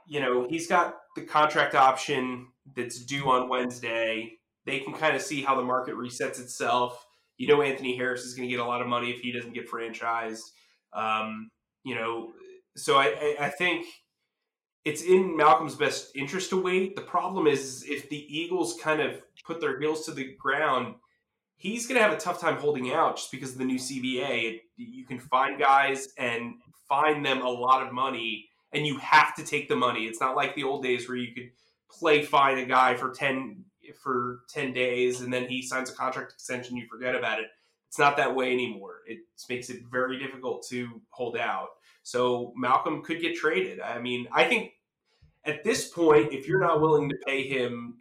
you 0.07 0.21
know 0.21 0.47
he's 0.49 0.67
got 0.67 0.95
the 1.15 1.23
contract 1.23 1.75
option 1.75 2.47
that's 2.75 3.03
due 3.05 3.29
on 3.29 3.49
wednesday. 3.49 4.31
They 4.65 4.79
can 4.79 4.93
kind 4.93 5.15
of 5.15 5.21
see 5.21 5.41
how 5.41 5.55
the 5.55 5.63
market 5.63 5.95
resets 5.95 6.39
itself 6.39 7.05
you 7.41 7.47
know 7.47 7.63
Anthony 7.63 7.97
Harris 7.97 8.21
is 8.21 8.35
going 8.35 8.47
to 8.47 8.51
get 8.55 8.61
a 8.61 8.65
lot 8.65 8.81
of 8.81 8.87
money 8.87 9.09
if 9.09 9.19
he 9.21 9.31
doesn't 9.31 9.55
get 9.55 9.67
franchised. 9.67 10.43
Um, 10.93 11.49
you 11.83 11.95
know, 11.95 12.33
so 12.77 12.97
I, 12.99 13.35
I, 13.39 13.49
think 13.49 13.87
it's 14.85 15.01
in 15.01 15.35
Malcolm's 15.35 15.73
best 15.73 16.15
interest 16.15 16.51
to 16.51 16.61
wait. 16.61 16.95
The 16.95 17.01
problem 17.01 17.47
is 17.47 17.83
if 17.89 18.07
the 18.09 18.27
Eagles 18.29 18.77
kind 18.79 19.01
of 19.01 19.23
put 19.43 19.59
their 19.59 19.79
heels 19.79 20.05
to 20.05 20.11
the 20.11 20.35
ground, 20.39 20.93
he's 21.55 21.87
going 21.87 21.99
to 21.99 22.07
have 22.07 22.15
a 22.15 22.19
tough 22.21 22.39
time 22.39 22.57
holding 22.57 22.93
out 22.93 23.15
just 23.15 23.31
because 23.31 23.53
of 23.53 23.57
the 23.57 23.65
new 23.65 23.79
CBA. 23.79 24.59
You 24.77 25.05
can 25.07 25.17
find 25.17 25.59
guys 25.59 26.09
and 26.19 26.53
find 26.87 27.25
them 27.25 27.41
a 27.41 27.49
lot 27.49 27.87
of 27.87 27.91
money, 27.91 28.49
and 28.71 28.85
you 28.85 28.97
have 28.97 29.33
to 29.33 29.43
take 29.43 29.67
the 29.67 29.75
money. 29.75 30.01
It's 30.01 30.21
not 30.21 30.35
like 30.35 30.53
the 30.53 30.63
old 30.63 30.83
days 30.83 31.09
where 31.09 31.17
you 31.17 31.33
could 31.33 31.49
play 31.89 32.21
find 32.21 32.59
a 32.59 32.65
guy 32.65 32.93
for 32.93 33.09
10 33.09 33.65
for 33.95 34.41
10 34.49 34.73
days 34.73 35.21
and 35.21 35.33
then 35.33 35.47
he 35.47 35.61
signs 35.61 35.89
a 35.89 35.93
contract 35.93 36.31
extension, 36.33 36.75
you 36.75 36.85
forget 36.89 37.15
about 37.15 37.39
it. 37.39 37.47
It's 37.87 37.99
not 37.99 38.17
that 38.17 38.35
way 38.35 38.53
anymore. 38.53 39.01
It 39.05 39.19
makes 39.49 39.69
it 39.69 39.81
very 39.91 40.17
difficult 40.17 40.65
to 40.69 41.01
hold 41.09 41.37
out. 41.37 41.69
So 42.03 42.53
Malcolm 42.55 43.03
could 43.03 43.21
get 43.21 43.35
traded. 43.35 43.81
I 43.81 43.99
mean, 43.99 44.27
I 44.31 44.45
think 44.45 44.71
at 45.43 45.63
this 45.63 45.89
point, 45.89 46.33
if 46.33 46.47
you're 46.47 46.61
not 46.61 46.81
willing 46.81 47.09
to 47.09 47.17
pay 47.25 47.47
him 47.47 47.97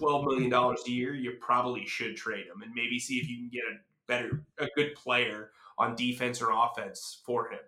$12 0.00 0.24
million 0.24 0.52
a 0.52 0.90
year, 0.90 1.14
you 1.14 1.32
probably 1.40 1.86
should 1.86 2.16
trade 2.16 2.46
him 2.46 2.62
and 2.62 2.72
maybe 2.74 2.98
see 2.98 3.18
if 3.18 3.28
you 3.28 3.36
can 3.36 3.50
get 3.52 3.62
a 3.64 3.76
better, 4.06 4.44
a 4.58 4.68
good 4.74 4.94
player 4.94 5.50
on 5.78 5.94
defense 5.94 6.40
or 6.40 6.50
offense 6.50 7.20
for 7.26 7.50
him. 7.50 7.60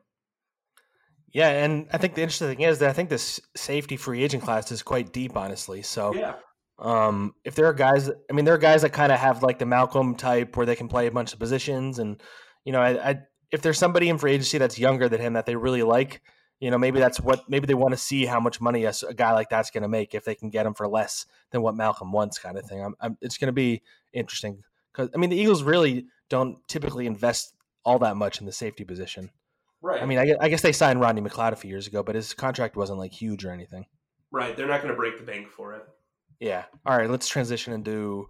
Yeah, 1.33 1.49
and 1.51 1.89
I 1.93 1.99
think 1.99 2.15
the 2.15 2.23
interesting 2.23 2.49
thing 2.49 2.63
is 2.63 2.79
that 2.79 2.89
I 2.89 2.93
think 2.95 3.11
this 3.11 3.41
safety 3.55 3.97
free 3.97 4.23
agent 4.23 4.43
class 4.43 4.73
is 4.73 4.83
quite 4.83 5.13
deep, 5.13 5.37
honestly. 5.37 5.83
So, 5.83 6.15
yeah. 6.15 6.37
Um, 6.79 7.35
if 7.45 7.55
there 7.55 7.67
are 7.67 7.73
guys, 7.73 8.11
I 8.11 8.33
mean, 8.33 8.45
there 8.45 8.55
are 8.55 8.59
guys 8.59 8.83
that 8.83 8.93
kind 8.93 9.11
of 9.11 9.19
have 9.19 9.43
like 9.43 9.59
the 9.59 9.67
Malcolm 9.67 10.15
type 10.15 10.57
where 10.57 10.67
they 10.67 10.77
can 10.77 10.89
play 10.89 11.07
a 11.07 11.11
bunch 11.11 11.33
of 11.33 11.39
positions, 11.39 11.99
and 11.99 12.21
you 12.65 12.73
know, 12.73 12.81
I, 12.81 13.11
I 13.11 13.19
if 13.51 13.63
there's 13.63 13.79
somebody 13.79 14.09
in 14.09 14.19
free 14.19 14.33
agency 14.33 14.59
that's 14.59 14.79
younger 14.79 15.09
than 15.09 15.21
him 15.21 15.35
that 15.35 15.47
they 15.47 15.57
really 15.57 15.83
like, 15.83 16.21
you 16.61 16.71
know, 16.71 16.79
maybe 16.79 16.99
that's 16.99 17.19
what 17.19 17.49
maybe 17.49 17.67
they 17.67 17.75
want 17.75 17.93
to 17.93 17.99
see 17.99 18.27
how 18.27 18.41
much 18.41 18.61
money 18.61 18.85
a, 18.85 18.93
a 19.09 19.15
guy 19.15 19.33
like 19.33 19.49
that's 19.49 19.71
going 19.71 19.83
to 19.83 19.89
make 19.89 20.15
if 20.15 20.25
they 20.25 20.35
can 20.35 20.51
get 20.51 20.67
him 20.67 20.75
for 20.75 20.87
less 20.87 21.27
than 21.51 21.63
what 21.63 21.75
Malcolm 21.75 22.13
wants, 22.13 22.39
kind 22.39 22.59
of 22.59 22.67
thing. 22.67 22.85
I'm, 22.85 22.95
I'm, 23.01 23.17
it's 23.23 23.39
going 23.39 23.49
to 23.49 23.53
be 23.53 23.83
interesting 24.13 24.63
because 24.93 25.09
I 25.15 25.19
mean, 25.19 25.31
the 25.31 25.37
Eagles 25.37 25.63
really 25.63 26.07
don't 26.29 26.59
typically 26.69 27.07
invest 27.07 27.55
all 27.85 27.99
that 28.01 28.17
much 28.17 28.41
in 28.41 28.47
the 28.47 28.53
safety 28.53 28.85
position. 28.85 29.31
Right. 29.81 30.03
I 30.03 30.07
mean, 30.07 30.19
I 30.19 30.35
I 30.41 30.49
guess 30.49 30.63
they 30.63 30.73
signed 30.73 31.01
Rodney 31.01 31.23
McLeod 31.23 31.53
a 31.53 31.57
few 31.57 31.71
years 31.71 31.87
ago, 31.87 32.03
but 32.03 32.15
his 32.17 32.35
contract 32.35 32.77
wasn't 32.77 32.99
like 32.99 33.13
huge 33.13 33.45
or 33.47 33.51
anything. 33.51 33.87
Right. 34.31 34.55
They're 34.57 34.67
not 34.67 34.83
going 34.83 34.93
to 34.93 34.97
break 34.97 35.19
the 35.19 35.25
bank 35.25 35.49
for 35.49 35.75
it. 35.75 35.87
Yeah. 36.41 36.65
All 36.85 36.97
right. 36.97 37.11
Let's 37.11 37.29
transition 37.29 37.73
and 37.73 37.85
do. 37.85 38.27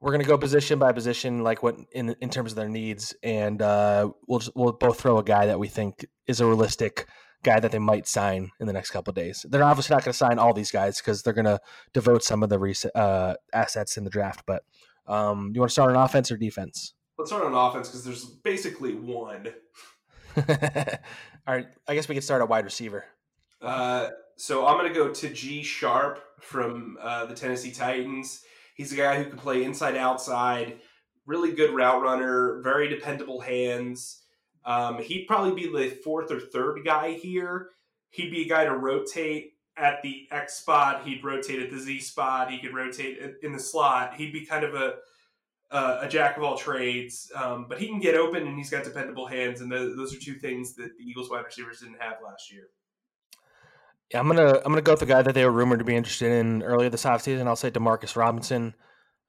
We're 0.00 0.12
going 0.12 0.22
to 0.22 0.28
go 0.28 0.38
position 0.38 0.78
by 0.78 0.92
position, 0.92 1.42
like 1.42 1.62
what 1.62 1.76
in 1.92 2.14
in 2.20 2.30
terms 2.30 2.52
of 2.52 2.56
their 2.56 2.68
needs, 2.68 3.16
and 3.24 3.60
uh, 3.60 4.10
we'll 4.28 4.38
just, 4.38 4.52
we'll 4.54 4.72
both 4.72 5.00
throw 5.00 5.18
a 5.18 5.24
guy 5.24 5.46
that 5.46 5.58
we 5.58 5.66
think 5.66 6.06
is 6.28 6.40
a 6.40 6.46
realistic 6.46 7.08
guy 7.42 7.60
that 7.60 7.72
they 7.72 7.78
might 7.78 8.06
sign 8.06 8.50
in 8.60 8.66
the 8.66 8.72
next 8.72 8.90
couple 8.90 9.12
days. 9.12 9.44
They're 9.48 9.64
obviously 9.64 9.94
not 9.94 10.04
going 10.04 10.12
to 10.12 10.18
sign 10.18 10.38
all 10.38 10.52
these 10.52 10.70
guys 10.70 10.98
because 10.98 11.22
they're 11.22 11.32
going 11.32 11.44
to 11.46 11.60
devote 11.92 12.22
some 12.22 12.42
of 12.42 12.48
the 12.48 12.58
rec- 12.58 12.94
uh, 12.94 13.34
assets 13.52 13.96
in 13.96 14.04
the 14.04 14.10
draft. 14.10 14.44
But 14.46 14.62
um, 15.06 15.52
you 15.54 15.60
want 15.60 15.70
to 15.70 15.72
start 15.72 15.94
on 15.94 16.02
offense 16.02 16.30
or 16.30 16.36
defense? 16.36 16.94
Let's 17.16 17.30
start 17.30 17.44
on 17.44 17.54
offense 17.54 17.88
because 17.88 18.04
there's 18.04 18.24
basically 18.24 18.94
one. 18.94 19.48
All 20.36 21.54
right, 21.54 21.66
I 21.88 21.94
guess 21.94 22.08
we 22.08 22.14
can 22.14 22.22
start 22.22 22.42
at 22.42 22.48
wide 22.48 22.64
receiver. 22.64 23.04
Uh, 23.60 24.10
so 24.38 24.66
I'm 24.66 24.78
going 24.78 24.92
to 24.92 24.98
go 24.98 25.12
to 25.12 25.28
G 25.30 25.62
Sharp 25.62 26.20
from 26.40 26.96
uh, 27.00 27.26
the 27.26 27.34
Tennessee 27.34 27.72
Titans. 27.72 28.42
He's 28.76 28.92
a 28.92 28.96
guy 28.96 29.20
who 29.20 29.28
can 29.28 29.38
play 29.38 29.64
inside 29.64 29.96
outside, 29.96 30.78
really 31.26 31.52
good 31.52 31.74
route 31.74 32.00
runner, 32.00 32.60
very 32.62 32.88
dependable 32.88 33.40
hands. 33.40 34.22
Um, 34.64 35.02
he'd 35.02 35.26
probably 35.26 35.60
be 35.60 35.70
the 35.70 35.90
fourth 36.04 36.30
or 36.30 36.38
third 36.38 36.84
guy 36.84 37.14
here. 37.14 37.70
He'd 38.10 38.30
be 38.30 38.42
a 38.42 38.48
guy 38.48 38.64
to 38.64 38.76
rotate 38.76 39.54
at 39.76 40.02
the 40.02 40.28
X 40.30 40.54
spot. 40.54 41.04
He'd 41.04 41.24
rotate 41.24 41.60
at 41.60 41.70
the 41.70 41.78
Z 41.78 42.00
spot. 42.00 42.50
He 42.50 42.60
could 42.60 42.74
rotate 42.74 43.18
in 43.42 43.52
the 43.52 43.58
slot. 43.58 44.14
He'd 44.14 44.32
be 44.32 44.46
kind 44.46 44.64
of 44.64 44.74
a 44.74 44.96
uh, 45.70 45.98
a 46.02 46.08
jack 46.08 46.36
of 46.36 46.42
all 46.42 46.56
trades, 46.56 47.30
um, 47.34 47.66
but 47.68 47.78
he 47.78 47.88
can 47.88 48.00
get 48.00 48.14
open 48.14 48.46
and 48.46 48.56
he's 48.56 48.70
got 48.70 48.84
dependable 48.84 49.26
hands, 49.26 49.60
and 49.60 49.70
the, 49.70 49.92
those 49.96 50.14
are 50.14 50.18
two 50.18 50.34
things 50.34 50.74
that 50.74 50.96
the 50.96 51.04
Eagles 51.04 51.28
wide 51.28 51.44
receivers 51.44 51.80
didn't 51.80 52.00
have 52.00 52.16
last 52.24 52.50
year. 52.50 52.68
Yeah, 54.12 54.20
I'm 54.20 54.26
gonna 54.26 54.56
I'm 54.56 54.72
gonna 54.72 54.80
go 54.80 54.92
with 54.92 55.00
the 55.00 55.06
guy 55.06 55.22
that 55.22 55.34
they 55.34 55.44
were 55.44 55.50
rumored 55.50 55.80
to 55.80 55.84
be 55.84 55.96
interested 55.96 56.32
in 56.32 56.62
earlier 56.62 56.88
this 56.88 57.04
offseason. 57.04 57.46
I'll 57.46 57.56
say 57.56 57.70
Demarcus 57.70 58.16
Robinson. 58.16 58.74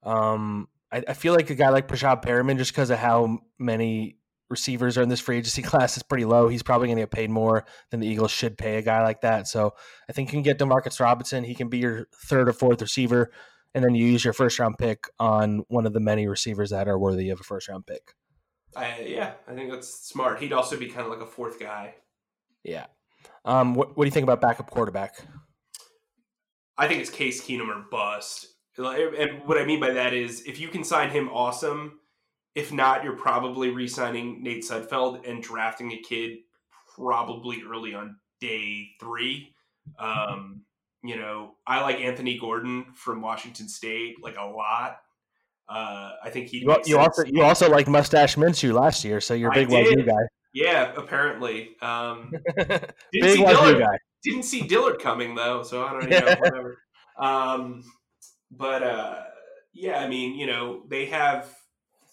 Um, 0.02 0.68
I, 0.90 1.02
I, 1.08 1.12
feel 1.12 1.34
like 1.34 1.50
a 1.50 1.54
guy 1.54 1.68
like 1.68 1.86
Breshad 1.86 2.24
Perriman, 2.24 2.56
just 2.56 2.72
because 2.72 2.88
of 2.88 2.98
how 2.98 3.40
many 3.58 4.16
receivers 4.48 4.96
are 4.96 5.02
in 5.02 5.10
this 5.10 5.20
free 5.20 5.36
agency 5.36 5.60
class, 5.70 5.98
is 5.98 6.02
pretty 6.02 6.24
low. 6.24 6.48
He's 6.48 6.62
probably 6.62 6.88
gonna 6.88 7.02
get 7.02 7.10
paid 7.10 7.28
more 7.28 7.66
than 7.90 8.00
the 8.00 8.06
Eagles 8.06 8.30
should 8.30 8.56
pay 8.56 8.78
a 8.78 8.82
guy 8.82 9.02
like 9.02 9.20
that. 9.20 9.46
So 9.46 9.74
I 10.08 10.12
think 10.12 10.30
you 10.30 10.32
can 10.32 10.42
get 10.42 10.58
Demarcus 10.58 10.98
Robinson. 10.98 11.44
He 11.44 11.54
can 11.54 11.68
be 11.68 11.78
your 11.78 12.06
third 12.14 12.48
or 12.48 12.54
fourth 12.54 12.80
receiver 12.80 13.30
and 13.74 13.84
then 13.84 13.94
you 13.94 14.06
use 14.06 14.24
your 14.24 14.32
first 14.32 14.58
round 14.58 14.78
pick 14.78 15.04
on 15.18 15.64
one 15.68 15.86
of 15.86 15.92
the 15.92 16.00
many 16.00 16.26
receivers 16.26 16.70
that 16.70 16.88
are 16.88 16.98
worthy 16.98 17.30
of 17.30 17.40
a 17.40 17.42
first 17.42 17.68
round 17.68 17.86
pick. 17.86 18.14
I, 18.76 19.00
yeah, 19.00 19.32
I 19.48 19.54
think 19.54 19.70
that's 19.70 19.88
smart. 19.88 20.40
He'd 20.40 20.52
also 20.52 20.76
be 20.76 20.88
kind 20.88 21.06
of 21.06 21.12
like 21.12 21.20
a 21.20 21.30
fourth 21.30 21.58
guy. 21.58 21.94
Yeah. 22.62 22.86
Um, 23.44 23.74
what, 23.74 23.96
what 23.96 24.04
do 24.04 24.08
you 24.08 24.12
think 24.12 24.24
about 24.24 24.40
backup 24.40 24.70
quarterback? 24.70 25.20
I 26.76 26.88
think 26.88 27.00
it's 27.00 27.10
Case 27.10 27.42
Keenum 27.42 27.68
or 27.68 27.84
bust. 27.90 28.46
And 28.78 29.42
what 29.44 29.58
I 29.58 29.64
mean 29.64 29.80
by 29.80 29.90
that 29.90 30.14
is 30.14 30.42
if 30.46 30.58
you 30.58 30.68
can 30.68 30.84
sign 30.84 31.10
him, 31.10 31.28
awesome. 31.28 31.98
If 32.54 32.72
not, 32.72 33.04
you're 33.04 33.16
probably 33.16 33.70
re 33.70 33.86
signing 33.86 34.42
Nate 34.42 34.64
Sudfeld 34.64 35.28
and 35.28 35.42
drafting 35.42 35.92
a 35.92 35.98
kid 35.98 36.38
probably 36.96 37.62
early 37.68 37.94
on 37.94 38.16
day 38.40 38.88
three. 38.98 39.54
Um, 39.98 40.62
you 41.02 41.16
know, 41.16 41.54
I 41.66 41.82
like 41.82 42.00
Anthony 42.00 42.38
Gordon 42.38 42.86
from 42.94 43.22
Washington 43.22 43.68
State 43.68 44.16
like 44.22 44.36
a 44.36 44.44
lot. 44.44 45.00
Uh, 45.68 46.12
I 46.24 46.30
think 46.30 46.48
he. 46.48 46.58
You, 46.58 46.76
you 46.84 46.98
also 46.98 47.24
you 47.24 47.42
also 47.42 47.70
like 47.70 47.86
Mustache 47.86 48.36
Minshew 48.36 48.72
last 48.72 49.04
year, 49.04 49.20
so 49.20 49.34
you're 49.34 49.50
a 49.50 49.54
big 49.54 49.68
Wazzu 49.68 50.04
guy. 50.04 50.12
Yeah, 50.52 50.92
apparently. 50.96 51.76
Um, 51.80 52.32
big 52.56 53.38
Wazzu 53.38 53.78
guy. 53.78 53.98
Didn't 54.22 54.42
see 54.42 54.62
Dillard 54.62 55.00
coming 55.00 55.34
though, 55.34 55.62
so 55.62 55.84
I 55.84 55.92
don't 55.92 56.10
know. 56.10 56.34
whatever. 56.40 56.78
Um, 57.18 57.84
but 58.50 58.82
uh, 58.82 59.22
yeah, 59.72 60.00
I 60.00 60.08
mean, 60.08 60.34
you 60.34 60.46
know, 60.46 60.82
they 60.88 61.06
have 61.06 61.54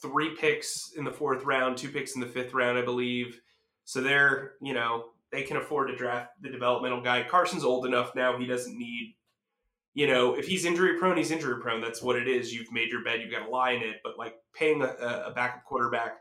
three 0.02 0.36
picks 0.36 0.91
in 0.95 1.04
the 1.04 1.12
fourth 1.12 1.43
round, 1.43 1.78
two 1.78 1.89
picks 1.89 2.15
in 2.15 2.21
the 2.21 2.28
fifth 2.28 2.54
round, 2.54 2.78
I 2.78 2.84
believe. 2.84 3.39
So 3.86 4.02
they're, 4.02 4.54
you 4.62 4.73
know, 4.73 5.06
they 5.32 5.43
can 5.43 5.58
afford 5.58 5.89
to 5.89 5.95
draft 5.95 6.32
the 6.41 6.50
developmental 6.50 7.02
guy. 7.02 7.23
Carson's 7.23 7.63
old 7.63 7.86
enough 7.86 8.15
now; 8.15 8.38
he 8.38 8.45
doesn't 8.45 8.78
need. 8.78 9.15
You 9.93 10.06
know, 10.06 10.36
if 10.36 10.47
he's 10.47 10.63
injury 10.63 11.00
prone, 11.00 11.17
he's 11.17 11.32
injury 11.32 11.60
prone. 11.60 11.82
That's 11.82 12.04
what 12.04 12.17
it 12.17 12.28
is. 12.28 12.54
You've 12.54 12.71
made 12.71 12.89
your 12.89 13.04
bed. 13.04 13.19
You've 13.19 13.32
got 13.32 13.45
to 13.45 13.50
lie 13.50 13.71
in 13.71 13.82
it. 13.82 13.97
But 14.04 14.17
like 14.17 14.36
paying 14.54 14.84
a, 14.84 14.86
a 15.28 15.32
backup 15.36 15.63
quarterback 15.63 16.17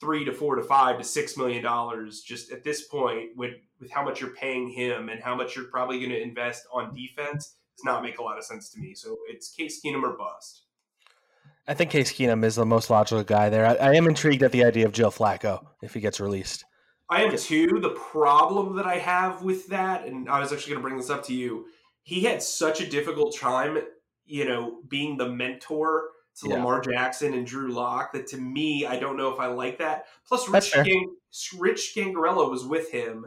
three 0.00 0.24
to 0.24 0.32
four 0.32 0.56
to 0.56 0.62
five 0.62 0.98
to 0.98 1.04
six 1.04 1.36
million 1.36 1.62
dollars, 1.62 2.22
just 2.22 2.52
at 2.52 2.64
this 2.64 2.86
point, 2.86 3.30
with 3.36 3.54
with 3.80 3.90
how 3.90 4.04
much 4.04 4.20
you're 4.20 4.30
paying 4.30 4.68
him 4.68 5.08
and 5.08 5.22
how 5.22 5.34
much 5.34 5.56
you're 5.56 5.66
probably 5.66 5.98
going 5.98 6.10
to 6.10 6.20
invest 6.20 6.66
on 6.72 6.94
defense, 6.94 7.56
does 7.76 7.84
not 7.84 8.02
make 8.02 8.18
a 8.18 8.22
lot 8.22 8.38
of 8.38 8.44
sense 8.44 8.70
to 8.70 8.80
me. 8.80 8.94
So 8.94 9.18
it's 9.28 9.50
Case 9.50 9.80
Keenum 9.84 10.02
or 10.02 10.16
bust. 10.16 10.62
I 11.66 11.74
think 11.74 11.90
Case 11.90 12.12
Keenum 12.12 12.44
is 12.44 12.56
the 12.56 12.66
most 12.66 12.90
logical 12.90 13.24
guy 13.24 13.48
there. 13.48 13.66
I, 13.66 13.74
I 13.74 13.94
am 13.94 14.06
intrigued 14.06 14.42
at 14.42 14.52
the 14.52 14.64
idea 14.64 14.86
of 14.86 14.92
Joe 14.92 15.10
Flacco 15.10 15.64
if 15.82 15.94
he 15.94 16.00
gets 16.00 16.20
released. 16.20 16.64
I 17.10 17.22
am 17.22 17.36
too. 17.36 17.78
The 17.80 17.90
problem 17.90 18.76
that 18.76 18.86
I 18.86 18.98
have 18.98 19.42
with 19.42 19.68
that, 19.68 20.06
and 20.06 20.28
I 20.28 20.40
was 20.40 20.52
actually 20.52 20.72
going 20.72 20.82
to 20.82 20.88
bring 20.88 20.96
this 20.98 21.10
up 21.10 21.24
to 21.26 21.34
you, 21.34 21.66
he 22.02 22.22
had 22.22 22.42
such 22.42 22.80
a 22.80 22.86
difficult 22.86 23.36
time, 23.36 23.78
you 24.24 24.44
know, 24.44 24.80
being 24.88 25.16
the 25.16 25.28
mentor 25.28 26.08
to 26.40 26.48
yeah. 26.48 26.56
Lamar 26.56 26.80
Jackson 26.80 27.34
and 27.34 27.46
Drew 27.46 27.72
Lock 27.72 28.12
that 28.12 28.26
to 28.28 28.36
me, 28.36 28.86
I 28.86 28.98
don't 28.98 29.16
know 29.16 29.32
if 29.32 29.40
I 29.40 29.46
like 29.46 29.78
that. 29.78 30.06
Plus, 30.26 30.48
Rich, 30.48 30.72
Gang- 30.72 31.16
Rich 31.58 31.94
Scangarello 31.94 32.50
was 32.50 32.64
with 32.64 32.90
him 32.90 33.26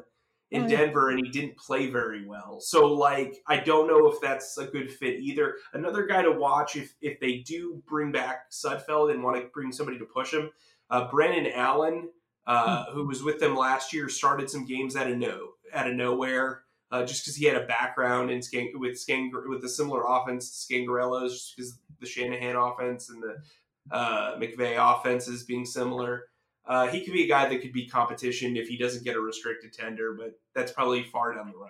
in 0.51 0.63
oh, 0.63 0.67
Denver 0.67 1.09
and 1.09 1.19
he 1.25 1.31
didn't 1.31 1.57
play 1.57 1.89
very 1.89 2.25
well. 2.25 2.59
So, 2.61 2.87
like, 2.87 3.37
I 3.47 3.57
don't 3.57 3.87
know 3.87 4.07
if 4.07 4.21
that's 4.21 4.57
a 4.57 4.65
good 4.65 4.91
fit 4.91 5.19
either. 5.19 5.55
Another 5.73 6.05
guy 6.05 6.21
to 6.21 6.31
watch 6.31 6.75
if, 6.75 6.93
if 7.01 7.19
they 7.19 7.39
do 7.39 7.81
bring 7.87 8.11
back 8.11 8.51
Sudfeld 8.51 9.11
and 9.11 9.23
want 9.23 9.37
to 9.37 9.49
bring 9.53 9.71
somebody 9.71 9.99
to 9.99 10.05
push 10.05 10.33
him, 10.33 10.49
uh, 10.89 11.09
Brandon 11.09 11.51
Allen 11.53 12.09
uh, 12.47 12.85
who 12.91 13.05
was 13.05 13.21
with 13.21 13.39
them 13.39 13.55
last 13.55 13.93
year, 13.93 14.07
started 14.09 14.49
some 14.49 14.65
games 14.65 14.95
out 14.95 15.11
of 15.11 15.17
no 15.17 15.49
out 15.73 15.87
of 15.87 15.93
nowhere. 15.95 16.63
Uh, 16.89 17.03
just 17.03 17.23
because 17.23 17.35
he 17.35 17.45
had 17.45 17.61
a 17.61 17.65
background 17.65 18.31
in 18.31 18.41
Scan- 18.41 18.71
with 18.75 18.97
Scan- 18.97 19.31
with 19.47 19.63
a 19.63 19.69
similar 19.69 20.03
offense 20.07 20.65
to 20.65 20.73
Scangarello's, 20.73 21.33
just 21.33 21.55
because 21.55 21.79
the 21.99 22.05
Shanahan 22.05 22.55
offense 22.55 23.09
and 23.09 23.21
the 23.21 23.95
uh, 23.95 24.37
McVay 24.37 24.77
offenses 24.77 25.43
being 25.43 25.65
similar. 25.65 26.25
Uh, 26.65 26.87
he 26.87 27.03
could 27.03 27.13
be 27.13 27.23
a 27.23 27.27
guy 27.27 27.47
that 27.47 27.61
could 27.61 27.71
be 27.71 27.87
competition 27.87 28.57
if 28.57 28.67
he 28.67 28.77
doesn't 28.77 29.03
get 29.03 29.15
a 29.15 29.19
restricted 29.19 29.73
tender, 29.73 30.15
but 30.17 30.39
that's 30.53 30.71
probably 30.71 31.03
far 31.03 31.33
down 31.33 31.49
the 31.51 31.57
road. 31.57 31.69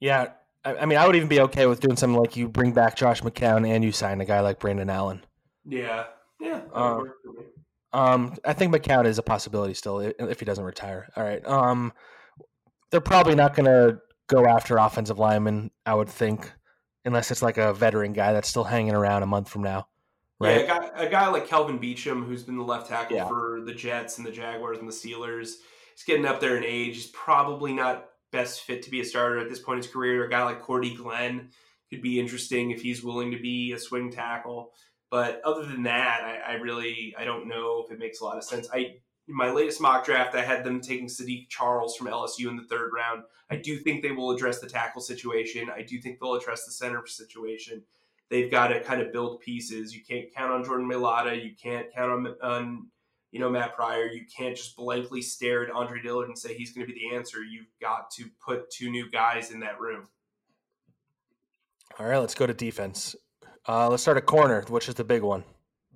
Yeah, 0.00 0.32
I, 0.64 0.76
I 0.76 0.86
mean, 0.86 0.98
I 0.98 1.06
would 1.06 1.16
even 1.16 1.28
be 1.28 1.40
okay 1.40 1.66
with 1.66 1.80
doing 1.80 1.96
something 1.96 2.18
like 2.18 2.36
you 2.36 2.48
bring 2.48 2.72
back 2.72 2.96
Josh 2.96 3.22
McCown 3.22 3.68
and 3.68 3.84
you 3.84 3.92
sign 3.92 4.20
a 4.20 4.24
guy 4.24 4.40
like 4.40 4.58
Brandon 4.58 4.88
Allen. 4.88 5.24
Yeah, 5.66 6.04
yeah. 6.40 6.62
Um, 6.72 7.12
um, 7.92 8.36
I 8.44 8.52
think 8.52 8.74
McCown 8.74 9.06
is 9.06 9.18
a 9.18 9.22
possibility 9.22 9.74
still 9.74 10.00
if 10.00 10.38
he 10.38 10.46
doesn't 10.46 10.64
retire. 10.64 11.08
All 11.16 11.24
right. 11.24 11.44
Um, 11.46 11.92
they're 12.90 13.00
probably 13.00 13.34
not 13.34 13.54
going 13.54 13.66
to 13.66 14.00
go 14.30 14.46
after 14.46 14.78
offensive 14.78 15.18
linemen. 15.18 15.70
I 15.84 15.94
would 15.94 16.08
think, 16.08 16.50
unless 17.04 17.30
it's 17.30 17.42
like 17.42 17.58
a 17.58 17.74
veteran 17.74 18.12
guy 18.12 18.32
that's 18.32 18.48
still 18.48 18.64
hanging 18.64 18.94
around 18.94 19.22
a 19.22 19.26
month 19.26 19.48
from 19.48 19.62
now. 19.62 19.88
Right? 20.38 20.64
Yeah, 20.64 20.76
a 20.76 20.80
guy, 20.80 20.90
a 20.94 21.10
guy 21.10 21.28
like 21.28 21.46
Kelvin 21.46 21.78
Beachum, 21.78 22.26
who's 22.26 22.42
been 22.42 22.56
the 22.56 22.64
left 22.64 22.88
tackle 22.88 23.16
yeah. 23.16 23.28
for 23.28 23.60
the 23.64 23.74
Jets 23.74 24.16
and 24.16 24.26
the 24.26 24.30
Jaguars 24.30 24.78
and 24.78 24.88
the 24.88 24.92
Steelers, 24.92 25.56
he's 25.94 26.04
getting 26.06 26.24
up 26.24 26.40
there 26.40 26.56
in 26.56 26.64
age. 26.64 26.94
He's 26.94 27.08
probably 27.08 27.74
not 27.74 28.06
best 28.32 28.62
fit 28.62 28.82
to 28.82 28.90
be 28.90 29.00
a 29.00 29.04
starter 29.04 29.38
at 29.38 29.50
this 29.50 29.58
point 29.58 29.78
in 29.78 29.82
his 29.82 29.92
career. 29.92 30.24
A 30.24 30.30
guy 30.30 30.44
like 30.44 30.62
Cordy 30.62 30.94
Glenn 30.94 31.50
could 31.90 32.00
be 32.00 32.18
interesting 32.18 32.70
if 32.70 32.80
he's 32.80 33.02
willing 33.02 33.32
to 33.32 33.38
be 33.38 33.72
a 33.72 33.78
swing 33.78 34.10
tackle. 34.10 34.72
But 35.10 35.42
other 35.44 35.66
than 35.66 35.82
that, 35.82 36.20
I, 36.22 36.52
I 36.52 36.54
really 36.54 37.14
I 37.18 37.24
don't 37.24 37.48
know 37.48 37.84
if 37.84 37.92
it 37.92 37.98
makes 37.98 38.20
a 38.20 38.24
lot 38.24 38.38
of 38.38 38.44
sense. 38.44 38.68
I 38.72 38.94
in 39.30 39.36
my 39.36 39.50
latest 39.50 39.80
mock 39.80 40.04
draft, 40.04 40.34
I 40.34 40.42
had 40.42 40.64
them 40.64 40.80
taking 40.80 41.06
Saahdiq 41.06 41.48
Charles 41.48 41.96
from 41.96 42.08
LSU 42.08 42.48
in 42.48 42.56
the 42.56 42.64
third 42.64 42.90
round. 42.92 43.22
I 43.48 43.56
do 43.56 43.78
think 43.78 44.02
they 44.02 44.10
will 44.10 44.32
address 44.32 44.58
the 44.58 44.68
tackle 44.68 45.00
situation. 45.00 45.70
I 45.70 45.82
do 45.82 46.00
think 46.00 46.18
they'll 46.18 46.34
address 46.34 46.66
the 46.66 46.72
center 46.72 47.06
situation. 47.06 47.82
They've 48.28 48.50
got 48.50 48.68
to 48.68 48.80
kind 48.80 49.00
of 49.00 49.12
build 49.12 49.40
pieces. 49.40 49.94
You 49.94 50.02
can't 50.02 50.34
count 50.34 50.52
on 50.52 50.64
Jordan 50.64 50.88
Mailata. 50.88 51.42
You 51.42 51.52
can't 51.60 51.86
count 51.94 52.10
on, 52.10 52.34
on 52.42 52.86
you 53.30 53.38
know, 53.38 53.48
Matt 53.48 53.76
Pryor. 53.76 54.06
You 54.06 54.24
can't 54.36 54.56
just 54.56 54.76
blankly 54.76 55.22
stare 55.22 55.64
at 55.64 55.70
Andre 55.70 56.02
Dillard 56.02 56.28
and 56.28 56.36
say 56.38 56.54
he's 56.54 56.72
going 56.72 56.86
to 56.86 56.92
be 56.92 56.98
the 56.98 57.14
answer. 57.14 57.44
You've 57.44 57.70
got 57.80 58.10
to 58.12 58.24
put 58.44 58.70
two 58.70 58.90
new 58.90 59.08
guys 59.10 59.52
in 59.52 59.60
that 59.60 59.80
room. 59.80 60.08
All 61.98 62.06
right, 62.06 62.18
let's 62.18 62.34
go 62.34 62.46
to 62.46 62.54
defense. 62.54 63.14
Uh, 63.68 63.88
let's 63.88 64.02
start 64.02 64.16
at 64.16 64.26
corner, 64.26 64.64
which 64.68 64.88
is 64.88 64.96
the 64.96 65.04
big 65.04 65.22
one. 65.22 65.44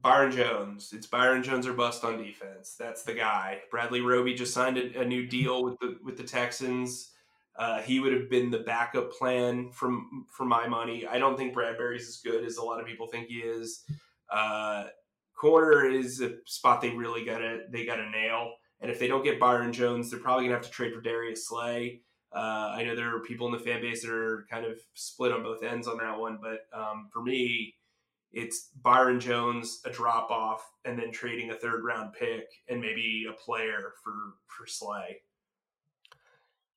Byron 0.04 0.32
Jones. 0.32 0.92
It's 0.92 1.06
Byron 1.06 1.42
Jones 1.42 1.66
or 1.66 1.72
bust 1.72 2.04
on 2.04 2.22
defense. 2.22 2.76
That's 2.78 3.04
the 3.04 3.14
guy. 3.14 3.60
Bradley 3.70 4.02
Roby 4.02 4.34
just 4.34 4.52
signed 4.52 4.76
a, 4.76 5.00
a 5.00 5.04
new 5.04 5.26
deal 5.26 5.64
with 5.64 5.80
the 5.80 5.96
with 6.04 6.18
the 6.18 6.22
Texans. 6.22 7.12
Uh, 7.56 7.80
he 7.80 8.00
would 8.00 8.12
have 8.12 8.28
been 8.28 8.50
the 8.50 8.58
backup 8.58 9.10
plan 9.12 9.70
from 9.70 10.26
for 10.28 10.44
my 10.44 10.68
money. 10.68 11.06
I 11.06 11.18
don't 11.18 11.38
think 11.38 11.54
Bradbury's 11.54 12.06
as 12.06 12.18
good 12.18 12.44
as 12.44 12.58
a 12.58 12.62
lot 12.62 12.80
of 12.80 12.86
people 12.86 13.06
think 13.06 13.28
he 13.28 13.36
is. 13.36 13.84
Uh, 14.30 14.88
corner 15.34 15.88
is 15.88 16.20
a 16.20 16.32
spot 16.44 16.82
they 16.82 16.90
really 16.90 17.24
gotta 17.24 17.60
they 17.70 17.86
gotta 17.86 18.10
nail. 18.10 18.52
And 18.82 18.90
if 18.90 18.98
they 18.98 19.08
don't 19.08 19.24
get 19.24 19.40
Byron 19.40 19.72
Jones, 19.72 20.10
they're 20.10 20.20
probably 20.20 20.44
gonna 20.44 20.56
have 20.56 20.66
to 20.66 20.70
trade 20.70 20.92
for 20.92 21.00
Darius 21.00 21.48
Slay. 21.48 22.02
Uh, 22.30 22.74
I 22.76 22.84
know 22.84 22.94
there 22.94 23.16
are 23.16 23.20
people 23.20 23.46
in 23.46 23.54
the 23.54 23.58
fan 23.58 23.80
base 23.80 24.02
that 24.02 24.12
are 24.12 24.44
kind 24.50 24.66
of 24.66 24.78
split 24.92 25.32
on 25.32 25.42
both 25.42 25.62
ends 25.62 25.88
on 25.88 25.96
that 25.96 26.18
one, 26.18 26.40
but 26.42 26.66
um, 26.78 27.08
for 27.10 27.22
me, 27.22 27.74
it's 28.34 28.70
Byron 28.82 29.20
Jones, 29.20 29.80
a 29.84 29.90
drop 29.90 30.30
off, 30.30 30.68
and 30.84 30.98
then 30.98 31.12
trading 31.12 31.50
a 31.50 31.54
third 31.54 31.84
round 31.84 32.12
pick 32.12 32.46
and 32.68 32.80
maybe 32.80 33.26
a 33.28 33.32
player 33.32 33.92
for 34.02 34.12
for 34.46 34.66
Slay. 34.66 35.20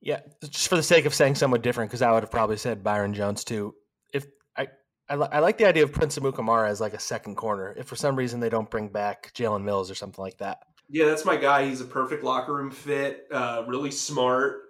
Yeah, 0.01 0.19
just 0.49 0.67
for 0.67 0.75
the 0.75 0.83
sake 0.83 1.05
of 1.05 1.13
saying 1.13 1.35
somewhat 1.35 1.63
different, 1.63 1.89
because 1.89 2.01
I 2.01 2.11
would 2.11 2.23
have 2.23 2.31
probably 2.31 2.57
said 2.57 2.83
Byron 2.83 3.13
Jones 3.13 3.43
too. 3.43 3.73
If 4.13 4.27
I 4.55 4.67
I, 5.09 5.15
li- 5.15 5.29
I 5.31 5.39
like 5.39 5.57
the 5.57 5.65
idea 5.65 5.83
of 5.83 5.91
Prince 5.91 6.17
Amukamara 6.17 6.69
as 6.69 6.79
like 6.79 6.93
a 6.93 6.99
second 6.99 7.35
corner. 7.35 7.73
If 7.77 7.87
for 7.87 7.95
some 7.95 8.15
reason 8.15 8.39
they 8.39 8.49
don't 8.49 8.69
bring 8.69 8.89
back 8.89 9.33
Jalen 9.33 9.63
Mills 9.63 9.89
or 9.89 9.95
something 9.95 10.21
like 10.21 10.37
that. 10.37 10.59
Yeah, 10.89 11.05
that's 11.05 11.25
my 11.25 11.35
guy. 11.35 11.65
He's 11.65 11.81
a 11.81 11.85
perfect 11.85 12.23
locker 12.23 12.53
room 12.53 12.71
fit. 12.71 13.25
Uh, 13.31 13.63
really 13.67 13.91
smart. 13.91 14.61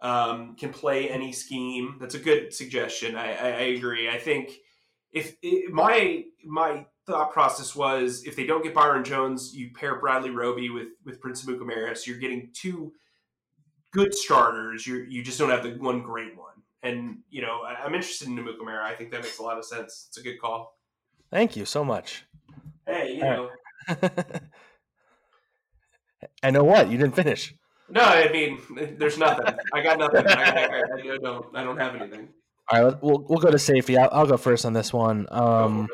Um, 0.00 0.56
can 0.56 0.72
play 0.72 1.10
any 1.10 1.32
scheme. 1.32 1.96
That's 1.98 2.14
a 2.14 2.18
good 2.18 2.54
suggestion. 2.54 3.16
I, 3.16 3.34
I, 3.34 3.48
I 3.48 3.62
agree. 3.76 4.08
I 4.08 4.18
think 4.18 4.52
if 5.16 5.34
it, 5.42 5.72
my 5.72 6.24
my 6.44 6.84
thought 7.06 7.32
process 7.32 7.74
was 7.74 8.22
if 8.24 8.36
they 8.36 8.44
don't 8.44 8.62
get 8.62 8.74
Byron 8.74 9.02
Jones, 9.02 9.54
you 9.54 9.70
pair 9.74 9.98
Bradley 9.98 10.28
Roby 10.30 10.68
with 10.68 10.88
with 11.04 11.20
Prince 11.20 11.42
so 11.42 11.50
you're 12.04 12.18
getting 12.18 12.50
two 12.52 12.92
good 13.92 14.14
starters. 14.14 14.86
You 14.86 15.06
you 15.08 15.22
just 15.22 15.38
don't 15.38 15.48
have 15.48 15.62
the 15.62 15.70
one 15.70 16.02
great 16.02 16.36
one. 16.36 16.52
And 16.82 17.20
you 17.30 17.40
know, 17.40 17.62
I, 17.62 17.86
am 17.86 17.94
interested 17.94 18.28
in 18.28 18.36
Amukamara. 18.36 18.82
I 18.82 18.94
think 18.94 19.10
that 19.10 19.22
makes 19.22 19.38
a 19.38 19.42
lot 19.42 19.56
of 19.56 19.64
sense. 19.64 20.08
It's 20.08 20.18
a 20.18 20.22
good 20.22 20.38
call. 20.38 20.76
Thank 21.30 21.56
you 21.56 21.64
so 21.64 21.82
much. 21.82 22.26
Hey, 22.86 23.14
you 23.14 23.22
know. 23.22 23.48
I 26.42 26.50
know 26.50 26.64
what 26.64 26.90
you 26.90 26.98
didn't 26.98 27.16
finish. 27.16 27.54
No, 27.88 28.02
I 28.02 28.30
mean, 28.30 28.58
there's 28.98 29.16
nothing. 29.16 29.46
I 29.72 29.82
got 29.82 29.98
nothing. 29.98 30.26
I, 30.26 30.32
I, 30.32 30.82
I, 31.14 31.18
don't. 31.18 31.56
I 31.56 31.64
don't 31.64 31.78
have 31.78 31.94
anything. 31.94 32.28
All 32.70 32.84
right, 32.84 33.02
we'll 33.02 33.24
we'll 33.28 33.38
go 33.38 33.50
to 33.50 33.58
safety. 33.58 33.96
I'll, 33.96 34.08
I'll 34.12 34.26
go 34.26 34.36
first 34.36 34.64
on 34.64 34.72
this 34.72 34.92
one. 34.92 35.26
Um, 35.30 35.88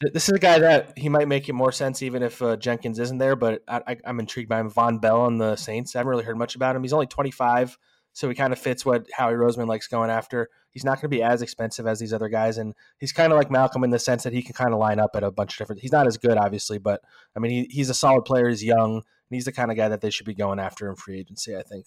this 0.00 0.28
is 0.28 0.34
a 0.34 0.38
guy 0.38 0.58
that 0.58 0.96
he 0.96 1.08
might 1.08 1.28
make 1.28 1.48
it 1.48 1.52
more 1.52 1.72
sense 1.72 2.02
even 2.02 2.22
if 2.22 2.40
uh, 2.40 2.56
Jenkins 2.56 2.98
isn't 2.98 3.18
there, 3.18 3.36
but 3.36 3.62
I, 3.68 3.96
am 4.04 4.18
intrigued 4.18 4.48
by 4.48 4.58
him. 4.58 4.70
Vonn 4.70 5.00
Bell 5.00 5.20
on 5.20 5.38
the 5.38 5.56
Saints. 5.56 5.94
I 5.94 5.98
haven't 5.98 6.10
really 6.10 6.24
heard 6.24 6.38
much 6.38 6.54
about 6.54 6.74
him. 6.74 6.82
He's 6.82 6.94
only 6.94 7.06
25, 7.06 7.76
so 8.12 8.28
he 8.28 8.34
kind 8.34 8.52
of 8.52 8.58
fits 8.58 8.84
what 8.84 9.06
Howie 9.12 9.34
Roseman 9.34 9.66
likes 9.66 9.88
going 9.88 10.10
after. 10.10 10.48
He's 10.70 10.84
not 10.84 10.96
going 10.96 11.10
to 11.10 11.16
be 11.16 11.22
as 11.22 11.42
expensive 11.42 11.86
as 11.86 11.98
these 11.98 12.14
other 12.14 12.28
guys, 12.28 12.56
and 12.56 12.74
he's 12.98 13.12
kind 13.12 13.32
of 13.32 13.38
like 13.38 13.50
Malcolm 13.50 13.84
in 13.84 13.90
the 13.90 13.98
sense 13.98 14.22
that 14.22 14.32
he 14.32 14.42
can 14.42 14.54
kind 14.54 14.72
of 14.72 14.78
line 14.78 15.00
up 15.00 15.10
at 15.16 15.24
a 15.24 15.30
bunch 15.30 15.54
of 15.54 15.58
different. 15.58 15.82
He's 15.82 15.92
not 15.92 16.06
as 16.06 16.16
good, 16.16 16.38
obviously, 16.38 16.78
but 16.78 17.02
I 17.36 17.40
mean, 17.40 17.50
he, 17.50 17.68
he's 17.70 17.90
a 17.90 17.94
solid 17.94 18.24
player. 18.24 18.48
He's 18.48 18.64
young, 18.64 18.94
and 18.94 19.04
he's 19.30 19.44
the 19.44 19.52
kind 19.52 19.70
of 19.70 19.76
guy 19.76 19.88
that 19.88 20.00
they 20.00 20.10
should 20.10 20.26
be 20.26 20.34
going 20.34 20.60
after 20.60 20.88
in 20.88 20.96
free 20.96 21.18
agency. 21.18 21.56
I 21.56 21.62
think. 21.62 21.86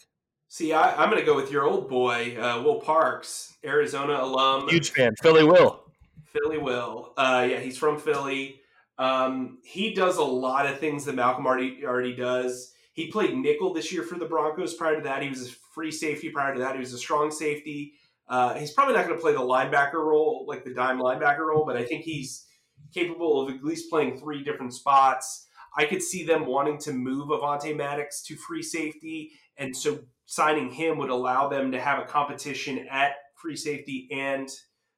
See, 0.54 0.72
I, 0.72 1.04
am 1.04 1.10
going 1.10 1.20
to 1.20 1.26
go 1.26 1.36
with 1.36 1.50
your 1.50 1.64
old 1.64 1.90
boy, 1.90 2.38
uh, 2.40 2.62
Will 2.62 2.80
Parks, 2.80 3.56
Arizona 3.66 4.20
alum. 4.22 4.70
Huge 4.70 4.92
fan, 4.92 5.16
Philly 5.20 5.44
Will. 5.44 5.82
Philly 6.26 6.60
Will. 6.60 7.12
Uh, 7.18 7.48
yeah, 7.50 7.60
he's 7.60 7.76
from 7.76 7.98
Philly. 7.98 8.62
Um, 9.00 9.58
he 9.64 9.96
does 9.96 10.18
a 10.18 10.24
lot 10.24 10.68
of 10.68 10.78
things 10.78 11.06
that 11.06 11.16
Malcolm 11.16 11.48
already 11.48 11.84
already 11.84 12.16
does. 12.16 12.72
He 12.94 13.10
played 13.10 13.36
nickel 13.36 13.74
this 13.74 13.92
year 13.92 14.04
for 14.04 14.20
the 14.20 14.28
Broncos. 14.28 14.76
Prior 14.76 14.98
to 14.98 15.02
that, 15.02 15.24
he 15.24 15.30
was 15.30 15.48
a 15.48 15.52
free 15.74 15.90
safety. 15.90 16.30
Prior 16.30 16.54
to 16.54 16.60
that, 16.60 16.76
he 16.76 16.80
was 16.80 16.94
a 16.94 17.00
strong 17.00 17.32
safety. 17.32 17.94
Uh, 18.28 18.54
he's 18.54 18.74
probably 18.74 18.94
not 18.94 19.08
going 19.08 19.18
to 19.18 19.22
play 19.24 19.34
the 19.34 19.40
linebacker 19.40 20.06
role, 20.06 20.46
like 20.48 20.64
the 20.64 20.74
dime 20.76 21.00
linebacker 21.00 21.48
role, 21.48 21.66
but 21.66 21.78
I 21.78 21.84
think 21.84 22.04
he's 22.04 22.46
capable 22.94 23.42
of 23.42 23.56
at 23.56 23.64
least 23.64 23.90
playing 23.90 24.20
three 24.20 24.44
different 24.44 24.76
spots. 24.76 25.48
I 25.76 25.86
could 25.86 26.04
see 26.04 26.24
them 26.24 26.46
wanting 26.46 26.78
to 26.82 26.94
move 26.94 27.30
Avante 27.30 27.76
Maddox 27.76 28.22
to 28.28 28.36
free 28.36 28.62
safety, 28.62 29.32
and 29.58 29.76
so 29.76 29.98
signing 30.34 30.72
him 30.72 30.98
would 30.98 31.12
allow 31.12 31.48
them 31.48 31.72
to 31.72 31.80
have 31.80 32.00
a 32.00 32.06
competition 32.06 32.88
at 32.90 33.12
free 33.36 33.56
safety 33.56 34.08
and 34.12 34.50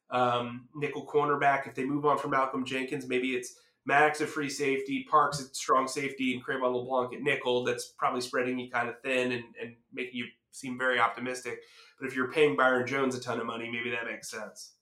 um, 0.09 0.69
nickel 0.73 1.05
cornerback. 1.05 1.67
If 1.67 1.75
they 1.75 1.83
move 1.83 2.05
on 2.05 2.17
from 2.17 2.31
Malcolm 2.31 2.63
Jenkins, 2.63 3.05
maybe 3.05 3.35
it's 3.35 3.53
Maddox 3.85 4.21
at 4.21 4.29
free 4.29 4.49
safety, 4.49 5.05
Parks 5.11 5.41
at 5.41 5.53
strong 5.53 5.89
safety, 5.89 6.33
and 6.33 6.41
Cre'Von 6.41 6.73
LeBlanc 6.73 7.13
at 7.13 7.21
nickel. 7.21 7.65
That's 7.65 7.93
probably 7.97 8.21
spreading 8.21 8.57
you 8.57 8.71
kind 8.71 8.87
of 8.87 8.95
thin 9.03 9.33
and, 9.33 9.43
and 9.61 9.75
making 9.91 10.15
you 10.15 10.27
seem 10.51 10.77
very 10.77 10.99
optimistic. 11.01 11.59
But 11.99 12.07
if 12.07 12.15
you're 12.15 12.31
paying 12.31 12.55
Byron 12.55 12.87
Jones 12.87 13.13
a 13.13 13.19
ton 13.19 13.41
of 13.41 13.45
money, 13.45 13.69
maybe 13.69 13.89
that 13.89 14.09
makes 14.09 14.31
sense. 14.31 14.75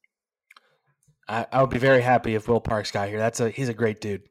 I, 1.28 1.48
I 1.52 1.62
would 1.62 1.72
be 1.72 1.80
very 1.80 2.02
happy 2.02 2.36
if 2.36 2.48
Will 2.48 2.62
Parks 2.62 2.92
got 2.92 3.10
here. 3.10 3.18
That's 3.18 3.40
a 3.40 3.50
he's 3.50 3.70
a 3.70 3.74
great 3.74 4.02
dude. 4.02 4.22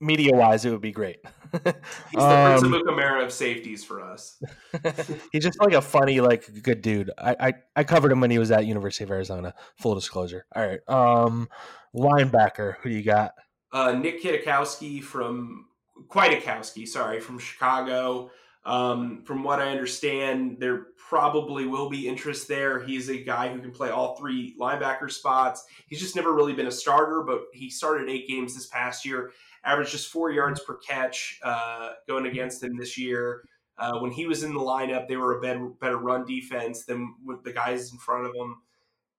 Media 0.00 0.34
wise, 0.34 0.64
it 0.64 0.70
would 0.70 0.80
be 0.80 0.92
great. 0.92 1.18
he's 1.52 1.62
the 1.62 2.22
um, 2.22 2.60
Prince 2.60 2.74
of 2.74 2.82
Camara 2.86 3.24
of 3.24 3.32
safeties 3.32 3.84
for 3.84 4.02
us. 4.02 4.42
he's 5.32 5.42
just 5.42 5.60
like 5.60 5.72
a 5.72 5.80
funny, 5.80 6.20
like 6.20 6.62
good 6.62 6.82
dude. 6.82 7.10
I, 7.18 7.36
I, 7.40 7.52
I 7.76 7.84
covered 7.84 8.12
him 8.12 8.20
when 8.20 8.30
he 8.30 8.38
was 8.38 8.50
at 8.50 8.66
University 8.66 9.04
of 9.04 9.10
Arizona. 9.10 9.54
Full 9.76 9.94
disclosure. 9.94 10.46
All 10.54 10.66
right. 10.66 10.80
Um, 10.88 11.48
linebacker. 11.94 12.76
Who 12.82 12.90
do 12.90 12.94
you 12.96 13.02
got? 13.02 13.32
uh, 13.72 13.92
Nick 13.92 14.22
Kwiatkoski 14.22 15.02
from 15.02 15.66
Kwiatkoski, 16.08 16.88
sorry, 16.88 17.20
from 17.20 17.38
Chicago. 17.38 18.30
Um, 18.64 19.22
from 19.24 19.44
what 19.44 19.60
I 19.60 19.70
understand, 19.70 20.56
there 20.58 20.86
probably 21.08 21.66
will 21.66 21.88
be 21.88 22.08
interest 22.08 22.48
there. 22.48 22.82
He's 22.82 23.08
a 23.08 23.22
guy 23.22 23.52
who 23.52 23.60
can 23.60 23.70
play 23.70 23.90
all 23.90 24.16
three 24.16 24.56
linebacker 24.58 25.10
spots. 25.10 25.64
He's 25.88 26.00
just 26.00 26.16
never 26.16 26.32
really 26.32 26.52
been 26.52 26.66
a 26.66 26.72
starter, 26.72 27.22
but 27.22 27.42
he 27.52 27.70
started 27.70 28.08
eight 28.08 28.26
games 28.26 28.54
this 28.54 28.66
past 28.66 29.04
year, 29.04 29.30
averaged 29.66 29.90
just 29.90 30.10
four 30.10 30.30
yards 30.30 30.60
per 30.60 30.76
catch 30.76 31.38
uh, 31.42 31.90
going 32.08 32.26
against 32.26 32.62
him 32.62 32.76
this 32.76 32.96
year. 32.96 33.42
Uh, 33.78 33.98
when 33.98 34.10
he 34.10 34.26
was 34.26 34.42
in 34.42 34.54
the 34.54 34.60
lineup, 34.60 35.06
they 35.06 35.16
were 35.16 35.36
a 35.36 35.40
better, 35.40 35.68
better 35.80 35.98
run 35.98 36.24
defense 36.24 36.86
than 36.86 37.14
with 37.24 37.42
the 37.44 37.52
guys 37.52 37.92
in 37.92 37.98
front 37.98 38.26
of 38.26 38.34
him 38.34 38.56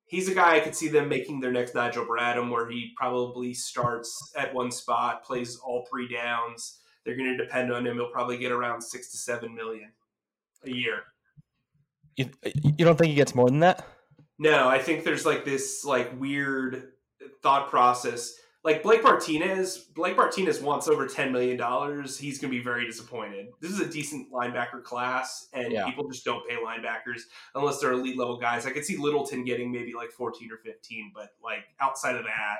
he's 0.08 0.30
a 0.30 0.34
guy 0.34 0.56
I 0.56 0.60
could 0.60 0.76
see 0.76 0.88
them 0.88 1.08
making 1.08 1.40
their 1.40 1.52
next 1.52 1.76
Nigel 1.76 2.06
Bradham, 2.06 2.50
where 2.50 2.68
he 2.70 2.94
probably 2.96 3.54
starts 3.54 4.32
at 4.36 4.54
one 4.54 4.72
spot, 4.72 5.24
plays 5.24 5.58
all 5.58 5.86
three 5.90 6.08
downs. 6.08 6.80
They're 7.06 7.16
going 7.16 7.38
to 7.38 7.44
depend 7.44 7.72
on 7.72 7.86
him. 7.86 7.96
He'll 7.96 8.10
probably 8.10 8.38
get 8.38 8.52
around 8.52 8.82
six 8.82 9.12
to 9.12 9.18
seven 9.18 9.54
million 9.54 9.92
a 10.66 10.72
year. 10.72 11.04
You, 12.16 12.30
you 12.44 12.84
don't 12.84 12.98
think 12.98 13.10
he 13.10 13.16
gets 13.16 13.36
more 13.36 13.48
than 13.48 13.60
that? 13.60 13.86
No, 14.40 14.68
I 14.68 14.80
think 14.80 15.04
there's 15.04 15.26
like 15.26 15.46
this 15.46 15.86
like 15.86 16.20
weird 16.20 16.94
thought 17.44 17.70
process 17.70 18.34
like 18.68 18.84
Blake 18.84 19.02
Martinez, 19.02 19.78
Blake 19.78 20.18
Martinez 20.18 20.60
wants 20.60 20.90
over 20.90 21.08
ten 21.08 21.32
million 21.32 21.56
dollars. 21.56 22.20
He's 22.20 22.38
going 22.38 22.52
to 22.52 22.58
be 22.58 22.62
very 22.62 22.86
disappointed. 22.86 23.48
This 23.62 23.72
is 23.72 23.80
a 23.80 23.88
decent 23.88 24.30
linebacker 24.30 24.84
class, 24.84 25.48
and 25.54 25.72
yeah. 25.72 25.86
people 25.86 26.06
just 26.10 26.26
don't 26.26 26.46
pay 26.50 26.58
linebackers 26.58 27.22
unless 27.56 27.80
they're 27.80 27.94
elite 27.94 28.18
level 28.18 28.38
guys. 28.38 28.66
I 28.66 28.72
could 28.72 28.84
see 28.84 28.98
Littleton 28.98 29.46
getting 29.46 29.72
maybe 29.72 29.94
like 29.94 30.12
fourteen 30.12 30.52
or 30.52 30.58
fifteen, 30.58 31.14
but 31.16 31.30
like 31.42 31.64
outside 31.80 32.18
of 32.18 32.26
that, 32.26 32.58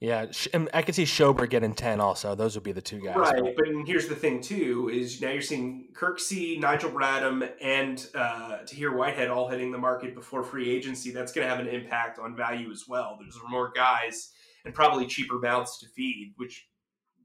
yeah, 0.00 0.26
I 0.74 0.82
could 0.82 0.96
see 0.96 1.04
Schobert 1.04 1.50
getting 1.50 1.72
ten. 1.72 2.00
Also, 2.00 2.34
those 2.34 2.56
would 2.56 2.64
be 2.64 2.72
the 2.72 2.82
two 2.82 3.00
guys. 3.00 3.14
Right, 3.14 3.54
but 3.56 3.64
here's 3.86 4.08
the 4.08 4.16
thing 4.16 4.40
too: 4.40 4.90
is 4.92 5.20
now 5.20 5.30
you're 5.30 5.40
seeing 5.40 5.86
Kirksey, 5.92 6.58
Nigel 6.58 6.90
Bradham, 6.90 7.48
and 7.62 8.04
uh, 8.12 8.58
Tahir 8.66 8.92
Whitehead 8.92 9.28
all 9.28 9.48
hitting 9.48 9.70
the 9.70 9.78
market 9.78 10.16
before 10.16 10.42
free 10.42 10.68
agency. 10.68 11.12
That's 11.12 11.30
going 11.30 11.46
to 11.46 11.48
have 11.48 11.64
an 11.64 11.72
impact 11.72 12.18
on 12.18 12.34
value 12.34 12.72
as 12.72 12.88
well. 12.88 13.16
There's 13.20 13.38
more 13.48 13.70
guys 13.72 14.32
and 14.64 14.74
probably 14.74 15.06
cheaper 15.06 15.38
mouths 15.38 15.78
to 15.78 15.86
feed, 15.88 16.34
which 16.36 16.68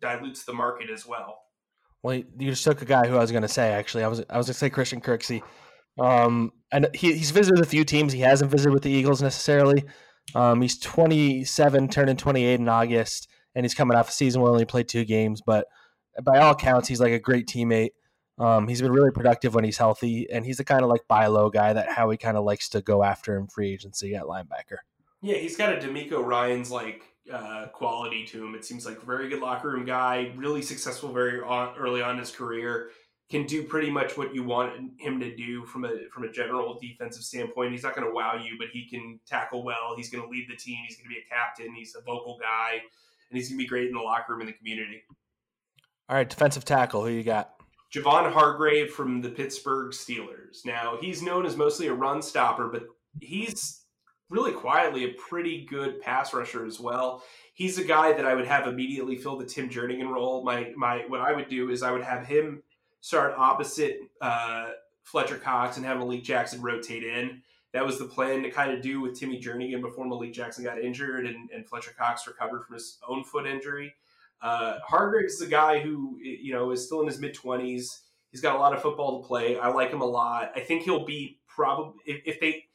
dilutes 0.01 0.43
the 0.43 0.53
market 0.53 0.89
as 0.89 1.05
well. 1.05 1.39
Well, 2.01 2.15
you 2.15 2.49
just 2.51 2.63
took 2.63 2.81
a 2.81 2.85
guy 2.85 3.07
who 3.07 3.17
I 3.17 3.19
was 3.19 3.31
going 3.31 3.43
to 3.43 3.49
say. 3.49 3.71
Actually, 3.71 4.03
I 4.03 4.07
was 4.07 4.19
I 4.29 4.37
was 4.37 4.47
going 4.47 4.53
to 4.53 4.59
say 4.59 4.69
Christian 4.69 5.01
Kirksey, 5.01 5.41
um, 5.99 6.53
and 6.71 6.87
he, 6.93 7.13
he's 7.13 7.31
visited 7.31 7.59
a 7.61 7.65
few 7.65 7.83
teams. 7.83 8.13
He 8.13 8.21
hasn't 8.21 8.51
visited 8.51 8.73
with 8.73 8.83
the 8.83 8.91
Eagles 8.91 9.21
necessarily, 9.21 9.83
Um, 10.35 10.61
he's 10.61 10.77
27, 10.77 11.89
turning 11.89 12.15
28 12.15 12.59
in 12.59 12.69
August, 12.69 13.27
and 13.55 13.65
he's 13.65 13.73
coming 13.73 13.97
off 13.97 14.09
a 14.09 14.11
season 14.11 14.41
where 14.41 14.51
he 14.51 14.53
only 14.53 14.65
played 14.65 14.87
two 14.87 15.03
games. 15.03 15.41
But 15.45 15.67
by 16.23 16.39
all 16.39 16.51
accounts, 16.51 16.87
he's 16.87 17.01
like 17.01 17.11
a 17.11 17.19
great 17.19 17.47
teammate. 17.47 17.91
Um, 18.37 18.69
he's 18.69 18.81
been 18.81 18.93
really 18.93 19.11
productive 19.11 19.53
when 19.53 19.65
he's 19.65 19.77
healthy, 19.77 20.29
and 20.31 20.45
he's 20.45 20.57
the 20.57 20.63
kind 20.63 20.83
of 20.83 20.89
like 20.89 21.01
buy 21.09 21.27
low 21.27 21.49
guy 21.49 21.73
that 21.73 21.89
Howie 21.89 22.17
kind 22.17 22.37
of 22.37 22.45
likes 22.45 22.69
to 22.69 22.81
go 22.81 23.03
after 23.03 23.37
in 23.37 23.47
free 23.47 23.73
agency 23.73 24.15
at 24.15 24.23
linebacker. 24.23 24.77
Yeah, 25.21 25.35
he's 25.35 25.57
got 25.57 25.73
a 25.73 25.77
DeMeco 25.77 26.23
Ryans 26.23 26.71
like 26.71 27.03
uh, 27.31 27.67
quality 27.67 28.25
to 28.27 28.45
him. 28.45 28.55
It 28.55 28.65
seems 28.65 28.85
like 28.85 29.01
a 29.01 29.05
very 29.05 29.29
good 29.29 29.41
locker 29.41 29.69
room 29.69 29.85
guy, 29.85 30.31
really 30.35 30.61
successful 30.61 31.11
very 31.11 31.41
on, 31.41 31.75
early 31.77 32.01
on 32.01 32.11
in 32.11 32.19
his 32.19 32.31
career. 32.31 32.89
Can 33.29 33.45
do 33.45 33.63
pretty 33.63 33.91
much 33.91 34.17
what 34.17 34.33
you 34.33 34.43
want 34.43 34.91
him 34.99 35.19
to 35.19 35.35
do 35.35 35.63
from 35.65 35.85
a 35.85 36.09
from 36.11 36.23
a 36.23 36.31
general 36.31 36.79
defensive 36.81 37.23
standpoint. 37.23 37.71
He's 37.71 37.83
not 37.83 37.95
going 37.95 38.07
to 38.07 38.13
wow 38.13 38.35
you, 38.35 38.55
but 38.57 38.69
he 38.73 38.89
can 38.89 39.19
tackle 39.27 39.63
well. 39.63 39.93
He's 39.95 40.09
going 40.09 40.23
to 40.23 40.29
lead 40.29 40.47
the 40.49 40.55
team. 40.55 40.79
He's 40.87 40.97
going 40.97 41.09
to 41.09 41.13
be 41.13 41.19
a 41.19 41.29
captain. 41.29 41.75
He's 41.75 41.95
a 41.95 42.01
vocal 42.01 42.39
guy, 42.41 42.79
and 43.29 43.37
he's 43.37 43.49
going 43.49 43.59
to 43.59 43.63
be 43.63 43.67
great 43.67 43.87
in 43.87 43.93
the 43.93 44.01
locker 44.01 44.33
room 44.33 44.41
and 44.41 44.49
the 44.49 44.53
community. 44.53 45.03
All 46.09 46.15
right, 46.15 46.27
defensive 46.27 46.65
tackle. 46.65 47.05
Who 47.05 47.11
you 47.11 47.21
got? 47.21 47.53
Javon 47.93 48.31
Hargrave 48.31 48.91
from 48.91 49.21
the 49.21 49.29
Pittsburgh 49.29 49.91
Steelers. 49.91 50.65
Now 50.65 50.97
he's 50.99 51.21
known 51.21 51.45
as 51.45 51.55
mostly 51.55 51.87
a 51.87 51.93
run 51.93 52.21
stopper, 52.21 52.67
but 52.67 52.83
he's 53.19 53.78
really 54.29 54.51
quietly 54.51 55.05
a 55.05 55.13
pretty 55.13 55.65
good 55.65 55.99
pass 56.01 56.33
rusher 56.33 56.65
as 56.65 56.79
well. 56.79 57.23
He's 57.53 57.77
a 57.77 57.83
guy 57.83 58.13
that 58.13 58.25
I 58.25 58.35
would 58.35 58.47
have 58.47 58.67
immediately 58.67 59.17
fill 59.17 59.37
the 59.37 59.45
Tim 59.45 59.69
Jernigan 59.69 60.09
role. 60.09 60.43
My 60.43 60.71
my 60.77 61.03
what 61.07 61.21
I 61.21 61.33
would 61.33 61.49
do 61.49 61.69
is 61.69 61.83
I 61.83 61.91
would 61.91 62.03
have 62.03 62.25
him 62.25 62.63
start 63.01 63.33
opposite 63.37 63.99
uh, 64.21 64.69
Fletcher 65.03 65.37
Cox 65.37 65.77
and 65.77 65.85
have 65.85 65.97
Malik 65.97 66.23
Jackson 66.23 66.61
rotate 66.61 67.03
in. 67.03 67.41
That 67.71 67.85
was 67.85 67.99
the 67.99 68.05
plan 68.05 68.41
to 68.43 68.49
kind 68.49 68.71
of 68.71 68.81
do 68.81 69.01
with 69.01 69.19
Timmy 69.19 69.39
Jernigan 69.39 69.81
before 69.81 70.07
Malik 70.07 70.33
Jackson 70.33 70.63
got 70.63 70.79
injured 70.79 71.25
and, 71.27 71.49
and 71.51 71.67
Fletcher 71.67 71.91
Cox 71.97 72.25
recovered 72.25 72.63
from 72.65 72.75
his 72.75 72.97
own 73.07 73.23
foot 73.23 73.45
injury. 73.45 73.93
Uh, 74.41 74.79
Hargraves 74.87 75.33
is 75.33 75.41
a 75.41 75.47
guy 75.49 75.79
who 75.79 76.17
you 76.21 76.53
know 76.53 76.71
is 76.71 76.85
still 76.85 77.01
in 77.01 77.07
his 77.07 77.19
mid 77.19 77.33
twenties. 77.33 78.01
He's 78.31 78.41
got 78.41 78.55
a 78.55 78.59
lot 78.59 78.73
of 78.73 78.81
football 78.81 79.21
to 79.21 79.27
play. 79.27 79.57
I 79.57 79.69
like 79.69 79.91
him 79.91 80.01
a 80.01 80.05
lot. 80.05 80.51
I 80.55 80.59
think 80.59 80.83
he'll 80.83 81.05
be 81.05 81.39
probably 81.47 81.99
if, 82.05 82.21
if 82.25 82.39
they 82.39 82.65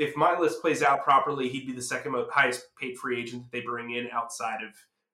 if 0.00 0.16
my 0.16 0.36
list 0.38 0.62
plays 0.62 0.82
out 0.82 1.04
properly, 1.04 1.48
he'd 1.50 1.66
be 1.66 1.74
the 1.74 1.82
second 1.82 2.12
most 2.12 2.30
highest 2.30 2.74
paid 2.80 2.96
free 2.96 3.20
agent 3.20 3.42
that 3.42 3.52
they 3.52 3.60
bring 3.60 3.90
in 3.90 4.08
outside 4.10 4.62
of 4.62 4.70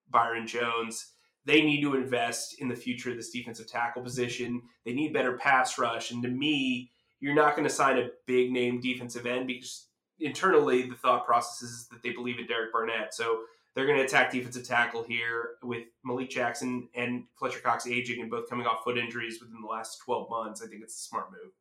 Byron 0.08 0.46
Jones. 0.46 1.14
They 1.44 1.60
need 1.60 1.80
to 1.82 1.96
invest 1.96 2.60
in 2.60 2.68
the 2.68 2.76
future 2.76 3.10
of 3.10 3.16
this 3.16 3.30
defensive 3.30 3.66
tackle 3.66 4.02
position. 4.02 4.62
They 4.84 4.92
need 4.92 5.12
better 5.12 5.36
pass 5.36 5.76
rush. 5.76 6.12
And 6.12 6.22
to 6.22 6.28
me, 6.28 6.92
you're 7.18 7.34
not 7.34 7.56
going 7.56 7.66
to 7.66 7.74
sign 7.74 7.98
a 7.98 8.10
big 8.26 8.52
name 8.52 8.80
defensive 8.80 9.26
end 9.26 9.48
because 9.48 9.88
internally 10.20 10.82
the 10.82 10.94
thought 10.94 11.26
process 11.26 11.68
is 11.68 11.88
that 11.88 12.04
they 12.04 12.10
believe 12.10 12.38
in 12.38 12.46
Derek 12.46 12.72
Barnett. 12.72 13.12
So 13.12 13.40
they're 13.74 13.86
going 13.86 13.98
to 13.98 14.04
attack 14.04 14.30
defensive 14.30 14.68
tackle 14.68 15.02
here 15.02 15.56
with 15.64 15.84
Malik 16.04 16.30
Jackson 16.30 16.88
and 16.94 17.24
Fletcher 17.36 17.58
Cox 17.58 17.88
aging 17.88 18.20
and 18.20 18.30
both 18.30 18.48
coming 18.48 18.66
off 18.66 18.84
foot 18.84 18.98
injuries 18.98 19.40
within 19.40 19.60
the 19.60 19.68
last 19.68 19.98
12 20.04 20.30
months. 20.30 20.62
I 20.62 20.68
think 20.68 20.82
it's 20.84 20.94
a 20.94 21.08
smart 21.08 21.32
move. 21.32 21.52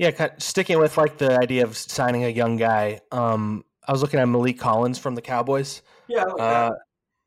Yeah, 0.00 0.12
kind 0.12 0.32
of 0.34 0.42
sticking 0.42 0.78
with 0.78 0.96
like 0.96 1.18
the 1.18 1.38
idea 1.38 1.62
of 1.62 1.76
signing 1.76 2.24
a 2.24 2.30
young 2.30 2.56
guy. 2.56 3.00
Um, 3.12 3.66
I 3.86 3.92
was 3.92 4.00
looking 4.00 4.18
at 4.18 4.26
Maliek 4.26 4.58
Collins 4.58 4.98
from 4.98 5.14
the 5.14 5.20
Cowboys. 5.20 5.82
Yeah, 6.08 6.24
I, 6.38 6.42
uh, 6.42 6.70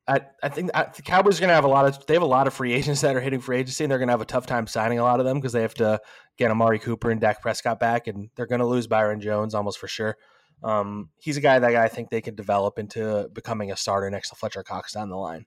I, 0.08 0.22
I 0.42 0.50
think 0.50 0.72
I, 0.74 0.86
the 0.86 1.04
Cowboys 1.04 1.38
are 1.38 1.42
going 1.42 1.50
to 1.50 1.54
have 1.54 1.66
a 1.66 1.68
lot 1.68 1.86
of 1.86 2.04
they 2.08 2.16
have 2.16 2.24
a 2.24 2.26
lot 2.26 2.48
of 2.48 2.54
free 2.56 2.74
agents 2.78 3.02
that 3.02 3.16
are 3.16 3.22
hitting 3.22 3.42
free 3.42 3.60
agency, 3.60 3.84
and 3.84 3.92
they're 3.92 4.00
going 4.00 4.08
to 4.08 4.14
have 4.14 4.22
a 4.22 4.26
tough 4.26 4.48
time 4.48 4.66
signing 4.66 4.98
a 4.98 5.04
lot 5.04 5.20
of 5.20 5.26
them 5.28 5.38
because 5.38 5.54
they 5.54 5.62
have 5.62 5.76
to 5.76 6.02
get 6.36 6.50
Amari 6.50 6.80
Cooper 6.80 7.12
and 7.12 7.22
Dak 7.22 7.44
Prescott 7.44 7.80
back, 7.80 8.08
and 8.08 8.32
they're 8.36 8.48
going 8.48 8.58
to 8.58 8.66
lose 8.66 8.88
Byron 8.88 9.22
Jones 9.22 9.54
almost 9.54 9.78
for 9.78 9.88
sure. 9.88 10.18
Um, 10.64 11.12
he's 11.20 11.38
a 11.38 11.42
guy 11.42 11.60
that 11.60 11.76
I 11.76 11.90
think 11.90 12.10
they 12.10 12.22
could 12.22 12.36
develop 12.36 12.80
into 12.80 13.30
becoming 13.34 13.72
a 13.72 13.78
starter 13.78 14.10
next 14.10 14.30
to 14.30 14.36
Fletcher 14.36 14.64
Cox 14.64 14.94
down 14.94 15.10
the 15.10 15.16
line. 15.16 15.46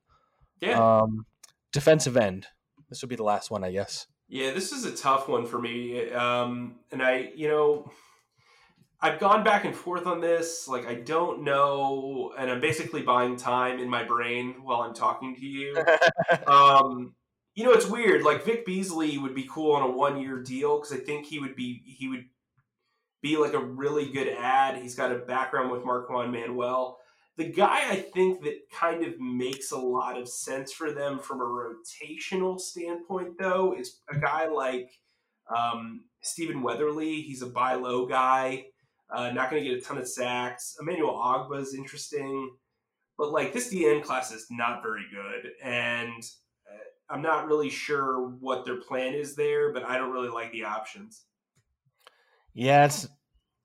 Yeah. 0.61 1.01
Um, 1.01 1.27
defensive 1.73 2.17
end. 2.17 2.47
This 2.89 3.03
would 3.03 3.09
be 3.09 3.17
the 3.17 3.25
last 3.25 3.51
one, 3.51 3.65
I 3.65 3.73
guess. 3.73 4.07
Yeah, 4.29 4.53
this 4.53 4.73
is 4.73 4.85
a 4.85 4.95
tough 4.95 5.29
one 5.29 5.47
for 5.47 5.59
me. 5.59 6.11
Um, 6.11 6.77
and 6.91 7.03
I, 7.03 7.31
you 7.37 7.49
know, 7.49 7.91
I've 9.01 9.21
gone 9.21 9.45
back 9.45 9.65
and 9.65 9.75
forth 9.75 10.07
on 10.07 10.21
this. 10.21 10.67
Like, 10.67 10.87
I 10.87 10.95
don't 10.95 11.45
know, 11.45 12.33
and 12.37 12.51
I'm 12.51 12.61
basically 12.61 13.03
buying 13.03 13.37
time 13.37 13.79
in 13.79 13.89
my 13.89 14.03
brain 14.03 14.57
while 14.63 14.81
I'm 14.81 14.95
talking 14.95 15.37
to 15.37 15.47
you. 15.47 15.77
um, 16.47 17.15
you 17.55 17.65
know, 17.65 17.73
it's 17.73 17.87
weird. 17.87 18.23
Like 18.23 18.45
Vic 18.45 18.67
Beasley 18.67 19.17
would 19.19 19.35
be 19.35 19.49
cool 19.51 19.73
on 19.75 19.83
a 19.83 19.91
one 19.91 20.21
year 20.21 20.43
deal 20.43 20.79
because 20.79 20.93
I 20.93 20.99
think 20.99 21.27
he 21.27 21.39
would 21.39 21.57
be 21.57 21.83
he 21.85 22.09
would 22.09 22.25
be 23.23 23.37
like 23.37 23.55
a 23.55 23.59
really 23.59 24.11
good 24.13 24.29
ad. 24.29 24.77
He's 24.77 24.95
got 24.95 25.13
a 25.13 25.17
background 25.17 25.71
with 25.71 25.85
Marquand 25.85 26.33
Manuel. 26.33 26.99
The 27.37 27.53
guy 27.53 27.91
I 27.91 27.97
think 27.97 28.43
that 28.45 28.71
kind 28.73 29.05
of 29.05 29.21
makes 29.21 29.71
a 29.71 29.79
lot 29.79 30.19
of 30.19 30.29
sense 30.29 30.73
for 30.73 30.93
them 30.93 31.19
from 31.19 31.41
a 31.41 31.45
rotational 31.45 32.59
standpoint, 32.59 33.39
though, 33.39 33.75
is 33.79 34.01
a 34.11 34.19
guy 34.19 34.49
like 34.49 34.91
um, 35.55 36.05
Stephen 36.23 36.63
Weatherly. 36.63 37.21
He's 37.23 37.43
a 37.43 37.47
buy 37.47 37.75
low 37.75 38.07
guy, 38.07 38.65
uh, 39.11 39.31
not 39.33 39.51
going 39.51 39.63
to 39.63 39.69
get 39.69 39.79
a 39.79 39.83
ton 39.83 39.99
of 39.99 40.09
sacks. 40.09 40.77
Emmanuel 40.81 41.13
Ogbah 41.13 41.61
is 41.61 41.75
interesting, 41.75 42.51
but 43.19 43.33
like 43.33 43.53
this 43.53 43.69
DE 43.69 44.01
class 44.01 44.33
is 44.33 44.47
not 44.51 44.83
very 44.83 45.05
good, 45.11 45.53
and 45.63 46.23
uh, 46.73 47.13
I'm 47.15 47.23
not 47.23 47.47
really 47.47 47.71
sure 47.71 48.29
what 48.41 48.65
their 48.65 48.81
plan 48.81 49.15
is 49.15 49.37
there. 49.37 49.73
But 49.73 49.85
I 49.85 49.99
don't 49.99 50.13
really 50.13 50.31
like 50.31 50.53
the 50.53 50.65
options. 50.65 51.25
Yeah, 52.55 52.87
it's 52.87 53.07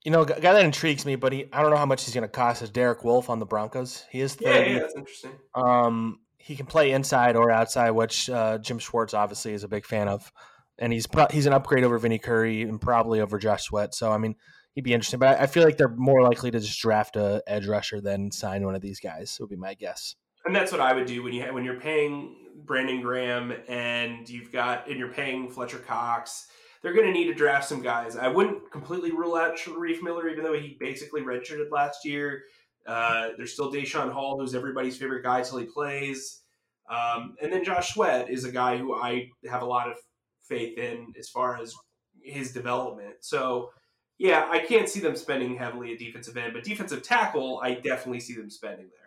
you 0.04 0.12
know, 0.12 0.22
a 0.22 0.26
guy 0.26 0.54
that 0.54 0.66
intrigues 0.66 1.06
me, 1.06 1.16
but 1.16 1.32
he 1.32 1.46
I 1.54 1.62
don't 1.62 1.72
know 1.72 1.78
how 1.78 1.86
much 1.86 2.06
he's 2.06 2.14
going 2.14 2.24
to 2.24 2.28
cost. 2.28 2.62
Is 2.62 2.70
Derek 2.70 3.04
Wolfe 3.04 3.30
on 3.30 3.40
the 3.40 3.46
Broncos? 3.46 4.06
He 4.10 4.22
is 4.22 4.36
30. 4.36 4.50
Yeah, 4.50 4.66
yeah, 4.66 4.80
that's 4.80 4.96
interesting. 4.96 5.32
Um, 5.54 6.20
he 6.38 6.56
can 6.56 6.66
play 6.66 6.92
inside 6.92 7.36
or 7.36 7.52
outside, 7.52 7.92
which 7.92 8.30
uh, 8.30 8.58
Jim 8.58 8.80
Schwartz 8.80 9.14
obviously 9.14 9.54
is 9.54 9.64
a 9.64 9.68
big 9.68 9.86
fan 9.86 10.08
of, 10.08 10.32
and 10.80 10.92
he's 10.92 11.06
pro- 11.06 11.28
he's 11.30 11.46
an 11.46 11.54
upgrade 11.54 11.84
over 11.84 12.00
Vinnie 12.00 12.18
Curry 12.18 12.64
and 12.64 12.82
probably 12.82 13.22
over 13.22 13.38
Josh 13.38 13.66
Sweat. 13.66 13.94
So 13.94 14.12
I 14.12 14.18
mean, 14.18 14.36
he'd 14.74 14.84
be 14.84 14.94
interesting. 14.94 15.20
But 15.20 15.40
I, 15.40 15.44
I 15.44 15.48
feel 15.48 15.64
like 15.64 15.78
they're 15.78 15.96
more 15.96 16.24
likely 16.24 16.50
to 16.50 16.60
just 16.60 16.80
draft 16.80 17.16
a 17.16 17.44
edge 17.46 17.68
rusher 17.68 18.02
than 18.02 18.32
sign 18.32 18.66
one 18.66 18.76
of 18.76 18.82
these 18.82 19.00
guys. 19.00 19.38
Would 19.40 19.50
be 19.50 19.56
my 19.56 19.76
guess. 19.76 20.16
And 20.46 20.56
that's 20.56 20.72
what 20.72 20.82
I 20.82 20.94
would 20.94 21.06
do 21.06 21.22
when 21.22 21.34
you 21.34 21.44
when 21.54 21.64
you're 21.64 21.80
paying 21.80 22.36
Brandon 22.66 23.02
Graham 23.02 23.54
and 23.68 24.28
you've 24.28 24.52
got 24.52 24.90
and 24.90 24.98
you're 24.98 25.14
paying 25.14 25.48
Fletcher 25.48 25.78
Cox 25.78 26.48
they're 26.82 26.94
going 26.94 27.08
to 27.08 27.14
need 27.14 27.28
to 27.28 27.34
draft 27.34 27.68
some 27.68 27.82
guys. 27.82 28.16
I 28.16 28.28
wouldn't 28.28 28.72
completely 28.72 29.12
rule 29.12 29.36
out 29.36 29.56
Shareef 29.56 30.02
Miller, 30.02 30.28
even 30.30 30.44
though 30.44 30.60
he 30.60 30.78
basically 30.80 31.22
redshirted 31.22 31.72
last 31.72 32.06
year. 32.06 32.44
Uh, 32.88 33.30
there's 33.38 33.54
still 33.54 33.72
Daeshon 33.72 34.12
Hall, 34.12 34.40
who's 34.40 34.56
everybody's 34.56 34.98
favorite 34.98 35.24
guy 35.24 35.44
till 35.44 35.60
he 35.60 35.66
plays. 35.66 36.42
Um, 36.90 37.36
and 37.42 37.54
then 37.54 37.64
Josh 37.64 37.94
Sweat 37.94 38.30
is 38.30 38.44
a 38.44 38.52
guy 38.52 38.78
who 38.78 38.96
I 38.96 39.30
have 39.50 39.62
a 39.62 39.66
lot 39.66 39.90
of 39.90 39.98
faith 40.42 40.78
in 40.78 41.14
as 41.18 41.30
far 41.30 41.62
as 41.62 41.76
his 42.22 42.52
development. 42.52 43.16
So, 43.22 43.70
yeah, 44.18 44.48
I 44.50 44.60
can't 44.60 44.90
see 44.90 45.00
them 45.00 45.16
spending 45.16 45.56
heavily 45.56 45.94
at 45.94 46.00
defensive 46.00 46.36
end, 46.36 46.54
but 46.54 46.64
defensive 46.64 47.04
tackle, 47.04 47.60
I 47.64 47.76
definitely 47.76 48.20
see 48.20 48.34
them 48.36 48.50
spending 48.50 48.88
there. 48.90 49.02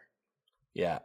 Yeah. 0.74 0.98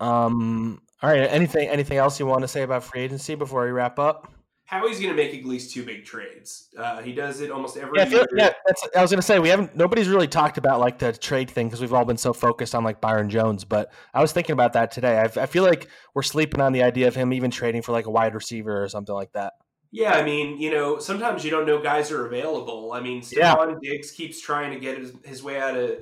Um, 0.00 0.82
all 1.02 1.10
right. 1.10 1.20
Anything 1.20 1.68
anything 1.68 1.98
else 1.98 2.20
you 2.20 2.26
want 2.26 2.42
to 2.42 2.48
say 2.48 2.62
about 2.62 2.84
free 2.84 3.00
agency 3.00 3.34
before 3.34 3.64
we 3.64 3.70
wrap 3.70 3.98
up? 3.98 4.32
Howie's 4.68 5.00
going 5.00 5.08
to 5.08 5.16
make 5.16 5.34
at 5.34 5.46
least 5.46 5.72
two 5.72 5.82
big 5.82 6.04
trades. 6.04 6.68
Uh, 6.76 7.00
he 7.00 7.14
does 7.14 7.40
it 7.40 7.50
almost 7.50 7.78
every 7.78 7.98
yeah, 7.98 8.06
year. 8.06 8.26
yeah, 8.36 8.50
I 8.94 9.00
was 9.00 9.10
going 9.10 9.18
to 9.18 9.22
say 9.22 9.38
we 9.38 9.48
haven't. 9.48 9.74
Nobody's 9.74 10.08
really 10.08 10.28
talked 10.28 10.58
about 10.58 10.78
like 10.78 10.98
the 10.98 11.14
trade 11.14 11.50
thing 11.50 11.68
because 11.68 11.80
we've 11.80 11.94
all 11.94 12.04
been 12.04 12.18
so 12.18 12.34
focused 12.34 12.74
on 12.74 12.84
like 12.84 13.00
Byron 13.00 13.30
Jones. 13.30 13.64
But 13.64 13.90
I 14.12 14.20
was 14.20 14.32
thinking 14.32 14.52
about 14.52 14.74
that 14.74 14.90
today. 14.90 15.20
I, 15.20 15.40
I 15.40 15.46
feel 15.46 15.62
like 15.62 15.88
we're 16.14 16.22
sleeping 16.22 16.60
on 16.60 16.74
the 16.74 16.82
idea 16.82 17.08
of 17.08 17.14
him 17.14 17.32
even 17.32 17.50
trading 17.50 17.80
for 17.80 17.92
like 17.92 18.04
a 18.04 18.10
wide 18.10 18.34
receiver 18.34 18.84
or 18.84 18.90
something 18.90 19.14
like 19.14 19.32
that. 19.32 19.54
Yeah, 19.90 20.12
I 20.12 20.22
mean, 20.22 20.60
you 20.60 20.70
know, 20.70 20.98
sometimes 20.98 21.46
you 21.46 21.50
don't 21.50 21.66
know 21.66 21.82
guys 21.82 22.12
are 22.12 22.26
available. 22.26 22.92
I 22.92 23.00
mean, 23.00 23.22
Stefon 23.22 23.78
yeah. 23.82 23.90
Diggs 23.90 24.10
keeps 24.10 24.38
trying 24.38 24.74
to 24.74 24.78
get 24.78 24.98
his, 24.98 25.12
his 25.24 25.42
way 25.42 25.58
out 25.58 25.78
of 25.78 25.92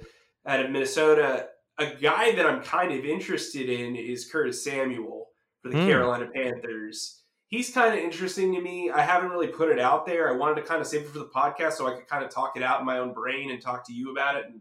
out 0.45 0.59
of 0.59 0.73
Minnesota. 0.73 1.51
A 1.79 1.87
guy 1.95 2.35
that 2.35 2.45
I'm 2.45 2.63
kind 2.63 2.93
of 2.93 3.05
interested 3.05 3.69
in 3.69 3.95
is 3.95 4.29
Curtis 4.29 4.65
Samuel 4.65 5.29
for 5.63 5.69
the 5.69 5.77
mm. 5.77 5.87
Carolina 5.87 6.29
Panthers 6.35 7.23
he's 7.49 7.71
kind 7.71 7.95
of 7.95 8.01
interesting 8.01 8.55
to 8.55 8.61
me. 8.61 8.91
I 8.91 9.03
haven't 9.03 9.31
really 9.31 9.49
put 9.49 9.71
it 9.71 9.79
out 9.79 10.07
there. 10.07 10.33
I 10.33 10.37
wanted 10.37 10.57
to 10.57 10.63
kind 10.63 10.81
of 10.81 10.87
save 10.87 11.03
it 11.03 11.09
for 11.09 11.19
the 11.19 11.27
podcast 11.27 11.73
so 11.73 11.87
I 11.87 11.95
could 11.95 12.09
kind 12.09 12.25
of 12.25 12.31
talk 12.31 12.57
it 12.57 12.63
out 12.63 12.81
in 12.81 12.87
my 12.87 12.99
own 12.99 13.13
brain 13.13 13.51
and 13.51 13.61
talk 13.61 13.87
to 13.87 13.93
you 13.93 14.11
about 14.13 14.37
it. 14.37 14.47
And 14.47 14.61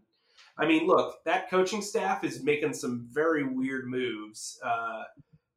I 0.57 0.65
mean, 0.65 0.87
look, 0.87 1.23
that 1.25 1.49
coaching 1.49 1.81
staff 1.81 2.23
is 2.23 2.43
making 2.43 2.73
some 2.73 3.07
very 3.11 3.43
weird 3.43 3.87
moves. 3.87 4.59
Uh, 4.63 5.03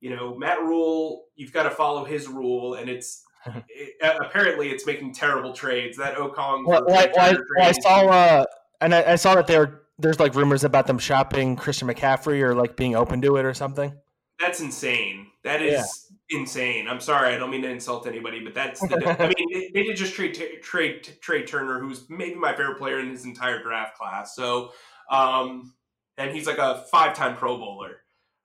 you 0.01 0.15
know, 0.15 0.37
Matt 0.37 0.61
Rhule, 0.61 1.27
you've 1.37 1.53
got 1.53 1.65
to 1.65 1.71
follow 1.71 2.05
his 2.05 2.29
rule, 2.29 2.75
and 2.75 2.89
it's 2.89 3.23
it, 3.69 3.95
apparently 4.21 4.71
it's 4.71 4.87
making 4.87 5.13
terrible 5.13 5.53
trades. 5.53 5.97
That 5.99 6.17
Okung, 6.17 6.67
well, 6.67 6.85
well, 6.87 7.09
well, 7.15 7.37
I 7.61 7.73
saw, 7.73 8.07
uh, 8.07 8.45
and 8.81 8.95
I, 8.95 9.13
I 9.13 9.17
saw 9.17 9.35
that 9.35 9.47
there 9.47 9.83
there's 9.99 10.21
like 10.21 10.35
rumors 10.35 10.63
about 10.63 10.87
them 10.87 10.99
shopping 10.99 11.57
Christian 11.57 11.89
McCaffrey 11.89 12.41
or 12.43 12.55
like 12.55 12.77
being 12.77 12.95
open 12.95 13.21
to 13.23 13.37
it 13.37 13.45
or 13.45 13.55
something. 13.55 13.93
That's 14.39 14.61
insane. 14.61 15.27
That 15.43 15.61
is. 15.61 15.73
Yeah 15.73 16.08
insane. 16.31 16.89
I'm 16.89 17.01
sorry, 17.01 17.35
I 17.35 17.39
don't 17.39 17.51
mean 17.51 17.63
to 17.63 17.71
insult 17.71 18.07
anybody, 18.07 18.41
but 18.41 18.55
that's 18.55 18.81
the. 18.81 19.17
I 19.23 19.29
mean, 19.29 19.71
they, 19.73 19.83
did 19.83 19.97
just 19.97 20.15
trade 20.15 20.35
trade 20.63 21.09
Trai 21.21 21.47
Turner, 21.47 21.81
who's 21.81 22.09
maybe 22.09 22.35
my 22.35 22.55
favorite 22.55 22.79
player 22.79 23.01
in 23.01 23.11
his 23.11 23.25
entire 23.25 23.63
draft 23.63 23.97
class. 23.97 24.35
So, 24.35 24.73
Um, 25.11 25.75
and 26.17 26.35
he's 26.35 26.47
like 26.47 26.59
a 26.59 26.85
five-time 26.91 27.37
Pro 27.37 27.57
Bowler. 27.57 27.99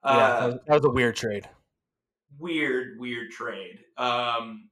Uh, 0.03 0.15
yeah, 0.17 0.39
that 0.39 0.45
was, 0.45 0.55
that 0.67 0.73
was, 0.75 0.85
a 0.85 0.89
weird 0.89 1.15
trade. 1.15 1.49
Weird, 2.37 2.99
weird 2.99 3.31
trade. 3.31 3.79
Um, 3.97 4.69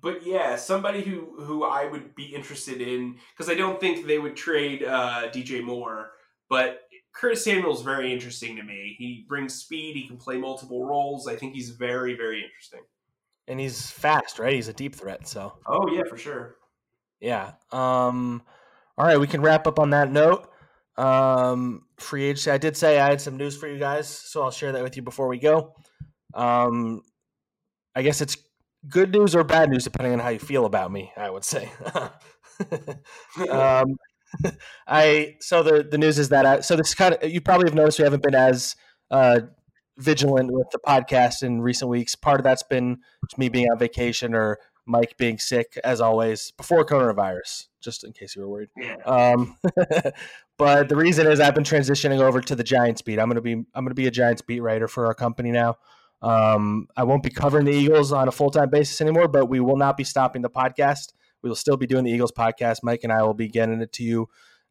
but 0.00 0.26
yeah, 0.26 0.56
somebody 0.56 1.02
who 1.02 1.42
who 1.42 1.64
I 1.64 1.86
would 1.86 2.14
be 2.14 2.34
interested 2.34 2.80
in 2.80 3.16
because 3.36 3.50
I 3.50 3.54
don't 3.54 3.80
think 3.80 4.06
they 4.06 4.18
would 4.18 4.36
trade 4.36 4.82
uh, 4.82 5.28
DJ 5.30 5.62
Moore, 5.62 6.12
but 6.48 6.82
Curtis 7.12 7.44
Samuel's 7.44 7.82
very 7.82 8.12
interesting 8.12 8.56
to 8.56 8.62
me. 8.62 8.94
He 8.98 9.24
brings 9.28 9.54
speed. 9.54 9.96
He 9.96 10.06
can 10.06 10.16
play 10.16 10.38
multiple 10.38 10.86
roles. 10.86 11.26
I 11.26 11.36
think 11.36 11.54
he's 11.54 11.70
very, 11.70 12.14
very 12.14 12.42
interesting. 12.42 12.80
And 13.48 13.58
he's 13.58 13.90
fast, 13.90 14.38
right? 14.38 14.54
He's 14.54 14.68
a 14.68 14.72
deep 14.72 14.94
threat. 14.94 15.26
So. 15.26 15.54
Oh 15.66 15.88
yeah, 15.92 16.02
for 16.08 16.16
sure. 16.16 16.56
Yeah. 17.20 17.52
Um. 17.72 18.42
All 18.96 19.06
right, 19.06 19.18
we 19.18 19.26
can 19.26 19.40
wrap 19.40 19.66
up 19.66 19.78
on 19.78 19.90
that 19.90 20.12
note. 20.12 20.50
Um, 20.96 21.86
free 21.98 22.24
agency. 22.24 22.50
I 22.50 22.58
did 22.58 22.76
say 22.76 23.00
I 23.00 23.08
had 23.08 23.20
some 23.20 23.38
news 23.38 23.56
for 23.56 23.66
you 23.66 23.78
guys, 23.78 24.06
so 24.06 24.42
I'll 24.42 24.50
share 24.50 24.72
that 24.72 24.82
with 24.82 24.96
you 24.96 25.02
before 25.02 25.28
we 25.28 25.38
go. 25.38 25.74
Um, 26.34 27.02
I 27.94 28.02
guess 28.02 28.20
it's 28.20 28.36
good 28.88 29.12
news 29.12 29.34
or 29.34 29.42
bad 29.42 29.70
news 29.70 29.84
depending 29.84 30.12
on 30.12 30.18
how 30.18 30.28
you 30.28 30.38
feel 30.38 30.66
about 30.66 30.92
me. 30.92 31.12
I 31.16 31.30
would 31.30 31.44
say. 31.44 31.70
um, 33.50 33.96
I 34.86 35.36
so 35.40 35.62
the 35.62 35.82
the 35.82 35.98
news 35.98 36.18
is 36.18 36.28
that 36.30 36.46
I, 36.46 36.60
so 36.60 36.76
this 36.76 36.94
kind 36.94 37.14
of 37.14 37.30
you 37.30 37.40
probably 37.40 37.66
have 37.66 37.74
noticed 37.74 37.98
we 37.98 38.04
haven't 38.04 38.22
been 38.22 38.34
as 38.34 38.76
uh, 39.10 39.40
vigilant 39.98 40.52
with 40.52 40.68
the 40.70 40.78
podcast 40.78 41.42
in 41.42 41.60
recent 41.60 41.90
weeks. 41.90 42.14
Part 42.14 42.40
of 42.40 42.44
that's 42.44 42.62
been 42.62 42.98
me 43.36 43.48
being 43.48 43.70
on 43.70 43.78
vacation 43.78 44.34
or 44.34 44.58
Mike 44.86 45.16
being 45.16 45.38
sick, 45.38 45.78
as 45.84 46.00
always, 46.00 46.52
before 46.56 46.84
coronavirus, 46.84 47.68
just 47.80 48.04
in 48.04 48.12
case 48.12 48.34
you 48.34 48.42
were 48.42 48.48
worried. 48.48 48.70
Yeah. 48.76 48.96
Um, 49.04 49.56
but 50.58 50.88
the 50.88 50.96
reason 50.96 51.26
is 51.26 51.38
I've 51.38 51.54
been 51.54 51.64
transitioning 51.64 52.20
over 52.20 52.40
to 52.40 52.56
the 52.56 52.64
Giants 52.64 53.02
beat. 53.02 53.18
I'm 53.18 53.28
gonna 53.28 53.40
be 53.40 53.52
I'm 53.52 53.84
gonna 53.84 53.94
be 53.94 54.06
a 54.06 54.10
Giants 54.10 54.42
beat 54.42 54.60
writer 54.60 54.88
for 54.88 55.06
our 55.06 55.14
company 55.14 55.50
now. 55.50 55.76
Um, 56.22 56.88
I 56.96 57.04
won't 57.04 57.22
be 57.22 57.30
covering 57.30 57.64
the 57.64 57.72
Eagles 57.72 58.12
on 58.12 58.28
a 58.28 58.32
full 58.32 58.50
time 58.50 58.70
basis 58.70 59.00
anymore, 59.00 59.28
but 59.28 59.46
we 59.46 59.60
will 59.60 59.76
not 59.76 59.96
be 59.96 60.04
stopping 60.04 60.42
the 60.42 60.50
podcast. 60.50 61.12
We 61.42 61.48
will 61.48 61.56
still 61.56 61.76
be 61.76 61.86
doing 61.86 62.04
the 62.04 62.10
Eagles 62.10 62.32
podcast. 62.32 62.78
Mike 62.82 63.00
and 63.04 63.12
I 63.12 63.22
will 63.22 63.34
be 63.34 63.48
getting 63.48 63.80
it 63.80 63.92
to 63.94 64.02
you. 64.02 64.28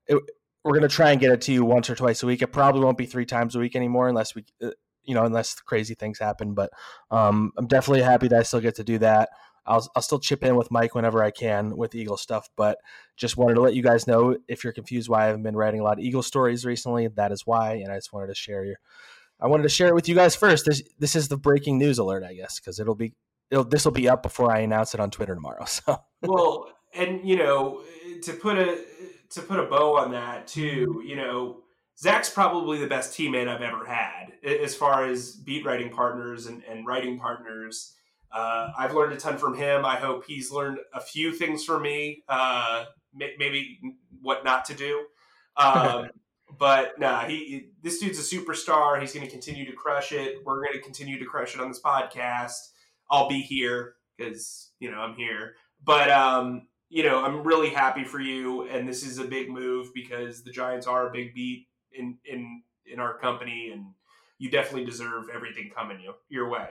It, 0.08 0.22
we're 0.64 0.74
going 0.74 0.82
to 0.82 0.94
try 0.94 1.12
and 1.12 1.22
get 1.22 1.32
it 1.32 1.42
to 1.42 1.54
you 1.54 1.64
once 1.64 1.90
or 1.90 1.96
twice 1.96 2.22
a 2.24 2.28
week. 2.28 2.42
It 2.42 2.48
probably 2.48 2.82
won't 2.82 2.98
be 2.98 3.06
three 3.06 3.26
times 3.26 3.56
a 3.56 3.60
week 3.60 3.76
anymore, 3.76 4.10
unless 4.10 4.36
we, 4.36 4.46
uh, 4.62 4.72
you 5.04 5.16
know, 5.16 5.24
unless 5.24 5.56
crazy 5.56 5.96
things 5.96 6.20
happen. 6.20 6.54
But 6.54 6.72
um, 7.12 7.52
I'm 7.58 7.68
definitely 7.68 8.02
happy 8.04 8.28
that 8.28 8.40
I 8.40 8.44
still 8.44 8.60
get 8.60 8.76
to 8.76 8.84
do 8.84 8.98
that. 9.00 9.30
I'll, 9.66 9.88
I'll 9.96 10.02
still 10.02 10.20
chip 10.20 10.44
in 10.44 10.56
with 10.56 10.72
Mike 10.72 10.96
whenever 10.96 11.24
I 11.24 11.32
can 11.32 11.78
with 11.78 11.96
Eagle 11.96 12.18
stuff, 12.18 12.50
but 12.56 12.80
just 13.16 13.38
wanted 13.38 13.56
to 13.56 13.62
let 13.62 13.76
you 13.76 13.84
guys 13.84 14.08
know 14.08 14.36
if 14.48 14.64
you're 14.64 14.74
confused 14.74 15.10
why 15.10 15.24
I 15.24 15.28
haven't 15.28 15.44
been 15.44 15.56
writing 15.56 15.80
a 15.80 15.84
lot 15.84 16.00
of 16.00 16.04
Eagle 16.04 16.24
stories 16.24 16.66
recently, 16.66 17.08
that 17.08 17.32
is 17.32 17.46
why. 17.46 17.74
And 17.76 17.92
I 17.92 17.96
just 17.96 18.12
wanted 18.12 18.28
to 18.28 18.36
share 18.36 18.66
your, 18.66 18.78
I 19.40 19.48
wanted 19.48 19.64
to 19.64 19.70
share 19.70 19.88
it 19.88 19.96
with 19.96 20.10
you 20.10 20.16
guys 20.16 20.36
first. 20.36 20.66
This 20.66 20.82
this 20.98 21.16
is 21.16 21.28
the 21.28 21.38
breaking 21.38 21.78
news 21.78 22.00
alert, 22.00 22.24
I 22.24 22.34
guess, 22.34 22.60
because 22.60 22.80
it'll 22.80 22.96
be 22.96 23.14
this 23.50 23.86
will 23.86 23.92
be 23.92 24.08
up 24.08 24.24
before 24.24 24.52
I 24.52 24.60
announce 24.60 24.94
it 24.94 25.00
on 25.00 25.12
Twitter 25.12 25.36
tomorrow. 25.36 25.66
So 25.68 26.02
well, 26.22 26.72
and 26.94 27.28
you 27.28 27.38
know, 27.38 27.82
to 28.24 28.34
put 28.34 28.58
a 28.58 28.84
to 29.32 29.42
put 29.42 29.60
a 29.60 29.66
bow 29.66 29.98
on 29.98 30.12
that 30.12 30.48
too, 30.48 31.02
you 31.06 31.16
know, 31.16 31.62
Zack's 31.98 32.30
probably 32.30 32.80
the 32.80 32.88
best 32.88 33.18
teammate 33.18 33.48
I've 33.48 33.62
ever 33.62 33.86
had 33.86 34.34
as 34.44 34.76
far 34.76 35.06
as 35.06 35.32
beat 35.32 35.66
writing 35.66 35.90
partners 35.90 36.48
and, 36.48 36.64
and 36.64 36.86
writing 36.86 37.20
partners. 37.20 37.94
Uh, 38.32 38.72
I've 38.78 38.94
learned 38.94 39.14
a 39.14 39.18
ton 39.18 39.38
from 39.38 39.56
him. 39.56 39.86
I 39.86 39.96
hope 39.96 40.26
he's 40.26 40.52
learned 40.52 40.80
a 40.94 41.02
few 41.02 41.34
things 41.34 41.66
from 41.66 41.82
me, 41.82 42.24
uh, 42.30 42.86
maybe 43.14 43.80
what 44.22 44.46
not 44.46 44.66
to 44.66 44.74
do. 44.74 45.06
Um, 45.58 46.10
but 46.58 47.00
nah, 47.00 47.26
he 47.26 47.70
this 47.82 48.00
dude's 48.00 48.20
a 48.20 48.36
superstar. 48.36 49.00
He's 49.00 49.14
going 49.14 49.26
to 49.26 49.32
continue 49.32 49.66
to 49.66 49.76
crush 49.76 50.12
it. 50.12 50.38
We're 50.46 50.64
going 50.64 50.74
to 50.74 50.82
continue 50.82 51.20
to 51.20 51.26
crush 51.26 51.56
it 51.56 51.62
on 51.62 51.70
this 51.70 51.82
podcast. 51.82 52.70
I'll 53.10 53.30
be 53.30 53.42
here 53.42 53.96
because 54.18 54.72
you 54.80 54.92
know 54.92 54.98
I'm 54.98 55.16
here. 55.16 55.56
But 55.84 56.10
um, 56.10 56.68
you 56.90 57.04
know, 57.04 57.24
I'm 57.24 57.44
really 57.44 57.70
happy 57.70 58.04
for 58.04 58.20
you, 58.20 58.68
and 58.68 58.88
this 58.88 59.04
is 59.04 59.20
a 59.20 59.26
big 59.26 59.50
move 59.50 59.94
because 59.94 60.44
the 60.44 60.52
Giants 60.52 60.88
are 60.88 61.08
a 61.08 61.12
big 61.12 61.34
beat 61.34 61.68
in 61.94 62.18
in 62.26 62.64
in 62.86 63.00
our 63.00 63.18
company, 63.18 63.72
and 63.72 63.86
you 64.40 64.50
definitely 64.50 64.86
deserve 64.86 65.26
everything 65.34 65.70
coming 65.76 66.00
you 66.00 66.14
your 66.30 66.50
way. 66.50 66.68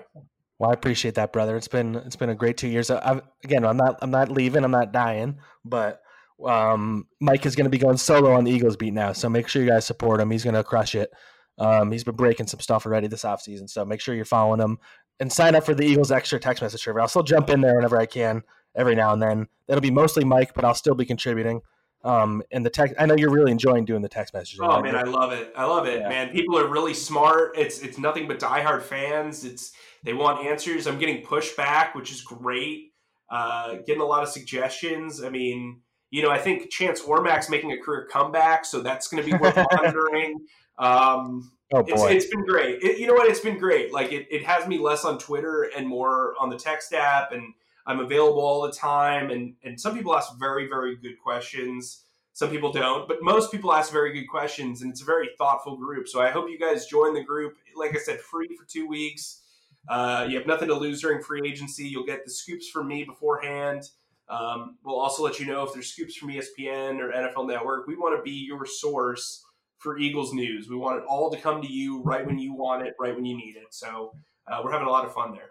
Well, 0.59 0.71
I 0.71 0.73
appreciate 0.73 1.15
that, 1.15 1.33
brother. 1.33 1.57
It's 1.57 1.69
been 1.69 1.95
it's 1.95 2.17
been 2.17 2.31
a 2.31 2.35
great 2.35 2.57
two 2.57 2.69
years. 2.69 2.91
I've, 2.91 3.23
again, 3.45 3.65
I'm 3.65 3.77
not 3.77 3.99
I'm 4.03 4.11
not 4.11 4.31
leaving. 4.31 4.65
I'm 4.65 4.73
not 4.73 4.93
dying, 4.93 5.39
but 5.65 6.03
um, 6.45 7.07
Mike 7.21 7.47
is 7.47 7.55
going 7.55 7.67
to 7.67 7.71
be 7.71 7.79
going 7.79 7.97
solo 7.97 8.33
on 8.33 8.45
the 8.45 8.51
Eagles 8.51 8.77
beat 8.77 8.93
now, 8.93 9.13
so 9.13 9.29
make 9.29 9.49
sure 9.49 9.63
you 9.63 9.69
guys 9.69 9.87
support 9.87 10.21
him. 10.21 10.31
He's 10.31 10.45
going 10.45 10.55
to 10.55 10.65
crush 10.65 10.95
it. 10.95 11.11
Um, 11.59 11.91
he's 11.91 12.05
been 12.05 12.15
breaking 12.15 12.47
some 12.47 12.61
stuff 12.61 12.87
already 12.87 13.09
this 13.09 13.25
offseason, 13.25 13.69
so 13.69 13.85
make 13.85 14.01
sure 14.01 14.15
you're 14.15 14.25
following 14.25 14.61
him 14.61 14.79
and 15.21 15.33
sign 15.33 15.55
up 15.55 15.65
for 15.65 15.75
the 15.75 15.85
Eagles 15.85 16.13
extra 16.13 16.39
text 16.39 16.63
message 16.63 16.83
server. 16.83 17.01
I'll 17.01 17.09
still 17.09 17.23
jump 17.23 17.51
in 17.51 17.61
there 17.61 17.75
whenever 17.75 17.99
I 17.99 18.07
can, 18.07 18.43
every 18.75 18.95
now 18.95 19.13
and 19.13 19.23
then. 19.23 19.49
That'll 19.67 19.83
be 19.83 19.91
mostly 19.91 20.25
Mike, 20.25 20.55
but 20.55 20.65
I'll 20.65 20.75
still 20.75 20.95
be 20.95 21.05
contributing. 21.05 21.63
Um, 22.05 22.43
and 22.53 22.65
the 22.65 22.71
text, 22.71 22.95
I 22.99 23.07
know 23.07 23.17
you're 23.17 23.31
really 23.31 23.51
enjoying 23.51 23.85
doing 23.85 24.03
the 24.03 24.09
text 24.09 24.33
messages. 24.33 24.61
Oh 24.63 24.81
right? 24.81 24.85
man, 24.85 24.97
I 24.97 25.03
love 25.03 25.33
it. 25.33 25.53
I 25.57 25.65
love 25.65 25.87
it, 25.87 26.01
yeah. 26.01 26.09
man. 26.09 26.31
People 26.31 26.57
are 26.59 26.69
really 26.69 26.95
smart. 26.95 27.59
It's 27.59 27.81
it's 27.81 27.99
nothing 27.99 28.29
but 28.29 28.39
diehard 28.39 28.83
fans. 28.83 29.45
It's 29.45 29.73
they 30.05 30.13
want 30.13 30.47
answers. 30.47 30.87
I'm 30.87 30.99
getting 30.99 31.25
pushback, 31.25 31.97
which 31.97 32.13
is 32.13 32.21
great. 32.21 32.93
Uh, 33.29 33.79
getting 33.85 34.01
a 34.01 34.07
lot 34.07 34.23
of 34.23 34.29
suggestions. 34.29 35.25
I 35.25 35.29
mean 35.29 35.83
you 36.11 36.23
know, 36.23 36.31
I 36.31 36.39
think 36.39 36.71
Chance 36.71 37.03
Warmack's 37.03 37.51
making 37.51 37.73
a 37.73 37.79
career 37.79 38.09
comeback, 38.11 38.65
so 38.65 38.81
that's 38.81 39.09
going 39.09 39.23
to 39.23 39.31
be 39.31 39.37
worth 39.37 39.57
monitoring. 39.73 40.47
Um, 40.79 41.53
oh 41.73 41.83
boy, 41.83 42.11
it's, 42.11 42.25
it's 42.25 42.27
been 42.27 42.45
great. 42.47 42.83
It, 42.83 42.99
you 42.99 43.07
know 43.07 43.15
what? 43.15 43.29
It's 43.29 43.41
been 43.41 43.59
great. 43.59 43.93
Like 43.93 44.13
it, 44.13 44.27
it 44.31 44.45
has 44.45 44.67
me 44.67 44.79
less 44.79 45.05
on 45.05 45.19
Twitter 45.19 45.71
and 45.77 45.87
more 45.87 46.35
on 46.41 46.51
the 46.51 46.57
text 46.57 46.93
app, 46.93 47.33
and 47.33 47.55
I'm 47.87 48.01
available 48.01 48.41
all 48.41 48.63
the 48.63 48.73
time. 48.73 49.31
And 49.31 49.55
and 49.63 49.81
some 49.81 49.97
people 49.97 50.17
ask 50.17 50.39
very 50.39 50.69
very 50.69 50.97
good 50.97 51.19
questions. 51.23 52.05
Some 52.33 52.51
people 52.51 52.71
don't, 52.71 53.09
but 53.09 53.21
most 53.21 53.51
people 53.51 53.73
ask 53.73 53.91
very 53.91 54.13
good 54.13 54.29
questions, 54.29 54.83
and 54.83 54.93
it's 54.93 55.03
a 55.03 55.05
very 55.05 55.31
thoughtful 55.39 55.77
group. 55.77 56.07
So 56.07 56.21
I 56.21 56.31
hope 56.31 56.49
you 56.49 56.59
guys 56.59 56.87
join 56.87 57.13
the 57.13 57.25
group. 57.25 57.55
Like 57.75 57.97
I 57.97 57.99
said, 57.99 58.21
free 58.21 58.49
for 58.57 58.65
two 58.65 58.87
weeks. 58.87 59.43
Uh, 59.89 60.27
you 60.29 60.37
have 60.37 60.47
nothing 60.47 60.69
to 60.69 60.75
lose 60.75 61.01
during 61.01 61.21
free 61.21 61.43
agency. 61.45 61.89
You'll 61.89 62.07
get 62.07 62.25
the 62.25 62.31
scoops 62.31 62.69
from 62.69 62.87
me 62.87 63.03
beforehand. 63.03 63.91
Um, 64.29 64.77
we'll 64.85 65.01
also 65.01 65.25
let 65.25 65.41
you 65.41 65.47
know 65.47 65.65
if 65.65 65.73
there's 65.73 65.91
scoops 65.91 66.15
from 66.15 66.29
ESPN 66.29 67.01
or 67.01 67.11
NFL 67.11 67.49
Network. 67.49 67.87
We 67.87 67.97
want 67.97 68.17
to 68.17 68.23
be 68.23 68.31
your 68.47 68.67
source 68.67 69.45
for 69.79 69.99
Eagles 69.99 70.33
news. 70.33 70.69
We 70.69 70.77
want 70.77 70.99
it 70.99 71.05
all 71.09 71.31
to 71.31 71.39
come 71.39 71.63
to 71.63 71.73
you 71.73 72.03
right 72.03 72.27
when 72.27 72.39
you 72.39 72.55
want 72.55 72.87
it, 72.87 72.95
right 73.01 73.15
when 73.15 73.25
you 73.25 73.37
need 73.37 73.57
it. 73.57 73.69
So 73.71 74.13
uh, 74.51 74.61
we're 74.63 74.73
having 74.73 74.89
a 74.89 74.91
lot 74.91 75.05
of 75.05 75.13
fun 75.13 75.33
there. 75.33 75.49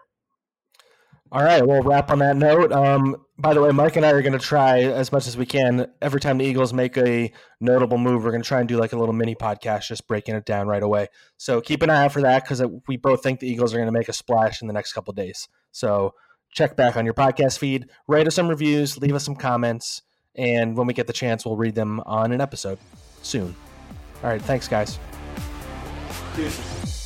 All 1.30 1.42
right, 1.42 1.66
we'll 1.66 1.82
wrap 1.82 2.10
on 2.10 2.20
that 2.20 2.38
note. 2.38 2.72
Um, 2.72 3.16
by 3.38 3.52
the 3.52 3.60
way, 3.60 3.70
Mike 3.70 3.96
and 3.96 4.06
I 4.06 4.12
are 4.12 4.22
going 4.22 4.32
to 4.32 4.38
try 4.38 4.80
as 4.80 5.12
much 5.12 5.26
as 5.26 5.36
we 5.36 5.44
can. 5.44 5.86
Every 6.00 6.20
time 6.20 6.38
the 6.38 6.46
Eagles 6.46 6.72
make 6.72 6.96
a 6.96 7.30
notable 7.60 7.98
move, 7.98 8.24
we're 8.24 8.30
going 8.30 8.42
to 8.42 8.48
try 8.48 8.60
and 8.60 8.68
do 8.68 8.78
like 8.78 8.94
a 8.94 8.96
little 8.96 9.12
mini 9.12 9.34
podcast, 9.34 9.88
just 9.88 10.08
breaking 10.08 10.36
it 10.36 10.46
down 10.46 10.68
right 10.68 10.82
away. 10.82 11.08
So 11.36 11.60
keep 11.60 11.82
an 11.82 11.90
eye 11.90 12.06
out 12.06 12.12
for 12.12 12.22
that 12.22 12.44
because 12.44 12.62
we 12.86 12.96
both 12.96 13.22
think 13.22 13.40
the 13.40 13.48
Eagles 13.48 13.74
are 13.74 13.76
going 13.76 13.88
to 13.88 13.92
make 13.92 14.08
a 14.08 14.14
splash 14.14 14.62
in 14.62 14.68
the 14.68 14.74
next 14.74 14.94
couple 14.94 15.12
days. 15.12 15.48
So 15.70 16.14
check 16.50 16.76
back 16.76 16.96
on 16.96 17.04
your 17.04 17.14
podcast 17.14 17.58
feed, 17.58 17.90
write 18.06 18.26
us 18.26 18.34
some 18.34 18.48
reviews, 18.48 18.96
leave 18.96 19.14
us 19.14 19.24
some 19.24 19.36
comments, 19.36 20.00
and 20.34 20.78
when 20.78 20.86
we 20.86 20.94
get 20.94 21.06
the 21.06 21.12
chance, 21.12 21.44
we'll 21.44 21.56
read 21.56 21.74
them 21.74 22.00
on 22.06 22.32
an 22.32 22.40
episode 22.40 22.78
soon. 23.20 23.54
All 24.22 24.30
right, 24.30 24.42
thanks, 24.42 24.66
guys. 24.66 24.98
Peace. 26.34 26.97